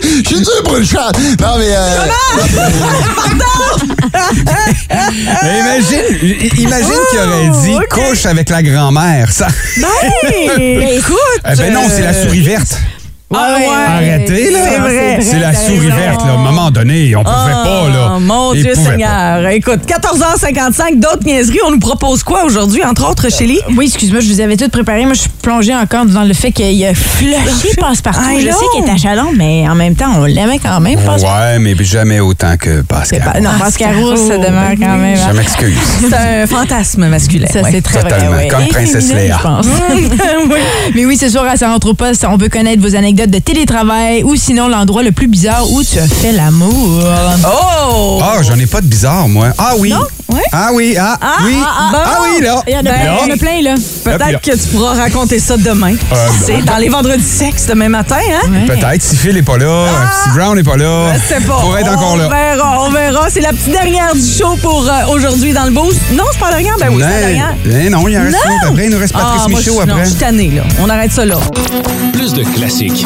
Je 0.03 0.27
suis 0.27 0.41
dur 0.41 0.63
pour 0.63 0.77
une 0.77 0.85
chat. 0.85 1.11
Non, 1.39 1.57
mais... 1.57 1.75
Euh... 1.75 2.05
Mais 5.43 5.59
imagine, 5.59 6.01
imagine 6.57 6.99
qu'il 7.09 7.19
aurait 7.19 7.49
dit 7.61 7.73
Oh, 7.75 7.81
ok. 7.81 7.89
couche 7.89 8.25
avec 8.25 8.49
la 8.49 8.63
grand-mère. 8.63 9.31
Ça... 9.31 9.47
Ben, 9.77 9.87
écoute. 10.91 11.17
Eh 11.45 11.55
ben 11.55 11.73
non, 11.73 11.83
c'est 11.89 12.01
la 12.01 12.13
souris 12.13 12.41
verte. 12.41 12.77
Ah 13.31 13.55
ouais. 13.59 13.65
Arrêtez, 13.67 14.49
là. 14.51 14.59
C'est 14.63 14.79
vrai. 14.79 15.19
C'est 15.21 15.39
la 15.39 15.53
souris 15.53 15.79
raison. 15.91 15.95
verte, 15.97 16.21
là. 16.25 16.31
À 16.31 16.33
un 16.33 16.37
moment 16.37 16.71
donné, 16.71 17.15
on 17.15 17.23
pouvait 17.23 17.35
Ah, 17.37 17.63
pas, 17.63 17.89
là. 17.89 18.17
Mon 18.19 18.53
Ils 18.53 18.63
Dieu 18.63 18.73
pouvaient 18.73 18.89
Seigneur. 18.91 19.47
Écoute, 19.49 19.81
14h55, 19.85 20.99
d'autres 20.99 21.25
niaiseries. 21.25 21.59
On 21.67 21.71
nous 21.71 21.79
propose 21.79 22.23
quoi 22.23 22.43
aujourd'hui, 22.45 22.83
entre 22.83 23.07
autres, 23.07 23.29
Chélie? 23.31 23.59
Oui, 23.77 23.85
excuse-moi, 23.85 24.21
je 24.21 24.33
vous 24.33 24.41
avais 24.41 24.57
tout 24.57 24.67
préparé. 24.69 25.05
Moi, 25.05 25.13
je 25.13 25.19
suis 25.21 25.29
plongée 25.43 25.75
encore 25.75 26.05
dans 26.05 26.23
le 26.23 26.33
fait 26.33 26.51
qu'il 26.51 26.83
a 26.85 26.93
flushé 26.95 27.75
passe-partout. 27.79 28.19
I 28.31 28.41
Je 28.41 28.47
know. 28.47 28.53
sais 28.57 28.65
qu'il 28.75 28.85
est 28.89 28.91
achalant, 28.93 29.29
mais 29.37 29.69
en 29.69 29.75
même 29.75 29.93
temps, 29.95 30.09
on 30.17 30.25
l'aimait 30.25 30.57
quand 30.59 30.79
même. 30.79 30.99
pas. 30.99 31.11
Passe- 31.13 31.21
Ouais, 31.23 31.59
mais 31.59 31.75
jamais 31.83 32.19
autant 32.19 32.55
que 32.57 32.81
Pascal. 32.81 33.21
pas- 33.31 33.39
non, 33.39 33.51
Pascaro, 33.59 34.15
ça 34.15 34.37
demeure 34.37 34.71
quand 34.79 34.97
même. 34.97 35.17
Je 35.31 35.37
m'excuse. 35.37 35.77
C'est 36.09 36.15
un 36.15 36.47
fantasme 36.47 37.07
masculin. 37.07 37.45
Ça, 37.51 37.61
ouais. 37.61 37.69
c'est 37.71 37.81
très 37.81 38.01
Totalement, 38.01 38.31
vrai. 38.31 38.43
ouais. 38.43 38.47
comme 38.47 38.63
Et 38.63 38.67
Princesse 38.67 39.13
Léa. 39.13 39.37
je 39.37 39.43
pense. 39.43 39.67
Mais 40.95 41.05
oui, 41.05 41.15
ce 41.17 41.29
soir 41.29 41.45
à 41.45 41.57
Saint-Anthropos, 41.57 42.05
on 42.27 42.37
veut 42.37 42.49
connaître 42.49 42.81
vos 42.81 42.95
anecdotes 42.95 43.18
de 43.27 43.39
télétravail 43.39 44.23
ou 44.23 44.35
sinon 44.35 44.67
l'endroit 44.67 45.03
le 45.03 45.11
plus 45.11 45.27
bizarre 45.27 45.69
où 45.71 45.83
tu 45.83 45.97
as 45.99 46.07
fait 46.07 46.31
l'amour. 46.31 47.03
Oh! 47.45 48.19
Ah, 48.23 48.37
j'en 48.41 48.55
ai 48.55 48.65
pas 48.65 48.81
de 48.81 48.87
bizarre, 48.87 49.27
moi. 49.27 49.49
Ah 49.57 49.73
oui. 49.77 49.93
Ouais? 50.29 50.41
Ah 50.51 50.69
oui, 50.73 50.95
ah, 50.99 51.17
oui. 51.43 51.55
ah, 51.59 51.91
Ah, 51.91 51.91
bon. 51.91 52.23
oui, 52.37 52.43
là. 52.43 52.61
Il 52.67 52.73
y 52.73 52.75
en 52.77 52.79
a, 52.81 52.83
Ben, 52.83 53.03
y 53.03 53.31
en 53.31 53.33
a 53.33 53.37
plein, 53.37 53.61
là. 53.63 53.75
Peut-être 54.03 54.41
que 54.41 54.51
tu 54.51 54.67
pourras 54.71 54.93
raconter 54.93 55.39
ça 55.39 55.57
demain. 55.57 55.93
Euh, 56.11 56.15
C'est 56.45 56.61
dans 56.63 56.77
les 56.77 56.87
vendredis 56.89 57.23
sexes 57.23 57.65
demain 57.65 57.89
matin, 57.89 58.17
hein? 58.31 58.47
Peut-être. 58.67 59.01
Si 59.01 59.15
Phil 59.15 59.35
est 59.37 59.41
pas 59.41 59.57
là, 59.57 59.87
si 60.23 60.29
Brown 60.37 60.55
n'est 60.55 60.63
pas 60.63 60.77
là, 60.77 61.13
Je 61.13 61.19
sais 61.35 61.41
pas. 61.41 61.59
pourrait 61.61 61.81
être 61.81 61.91
encore 61.93 62.11
on 62.13 62.17
là. 62.17 62.27
verra, 62.29 62.83
on 62.85 62.91
verra. 62.91 63.27
C'est 63.31 63.41
la 63.41 63.49
petite 63.49 63.71
dernière 63.71 64.13
du 64.13 64.21
show 64.21 64.55
pour 64.61 64.87
euh, 64.87 65.11
aujourd'hui 65.15 65.51
dans 65.53 65.63
le 65.65 65.71
boost. 65.71 65.99
Non, 66.13 66.25
c'est 66.31 66.39
pas 66.39 66.51
la 66.51 66.57
dernière? 66.57 66.75
Ben 66.79 66.89
oui, 66.91 67.01
c'est 67.01 67.09
la 67.21 67.27
dernière. 67.27 67.55
Eh 67.65 67.89
non, 67.89 68.07
il 68.07 68.17
en 68.17 68.21
reste 68.23 68.35
Non! 68.35 68.39
une 68.45 68.53
autre 68.53 68.67
après. 68.69 68.85
Il 68.85 68.91
nous 68.91 68.99
reste 68.99 69.13
Patrice 69.13 69.41
Ah, 69.45 69.49
moi, 69.49 69.59
Michaud 69.59 69.73
non, 69.73 69.93
après. 69.93 70.05
je 70.05 70.09
suis 70.11 70.19
tannée, 70.19 70.51
là. 70.55 70.61
On 70.79 70.89
arrête 70.89 71.11
ça 71.11 71.25
là. 71.25 71.37
Plus 72.13 72.33
de 72.33 72.43
classiques 72.43 73.05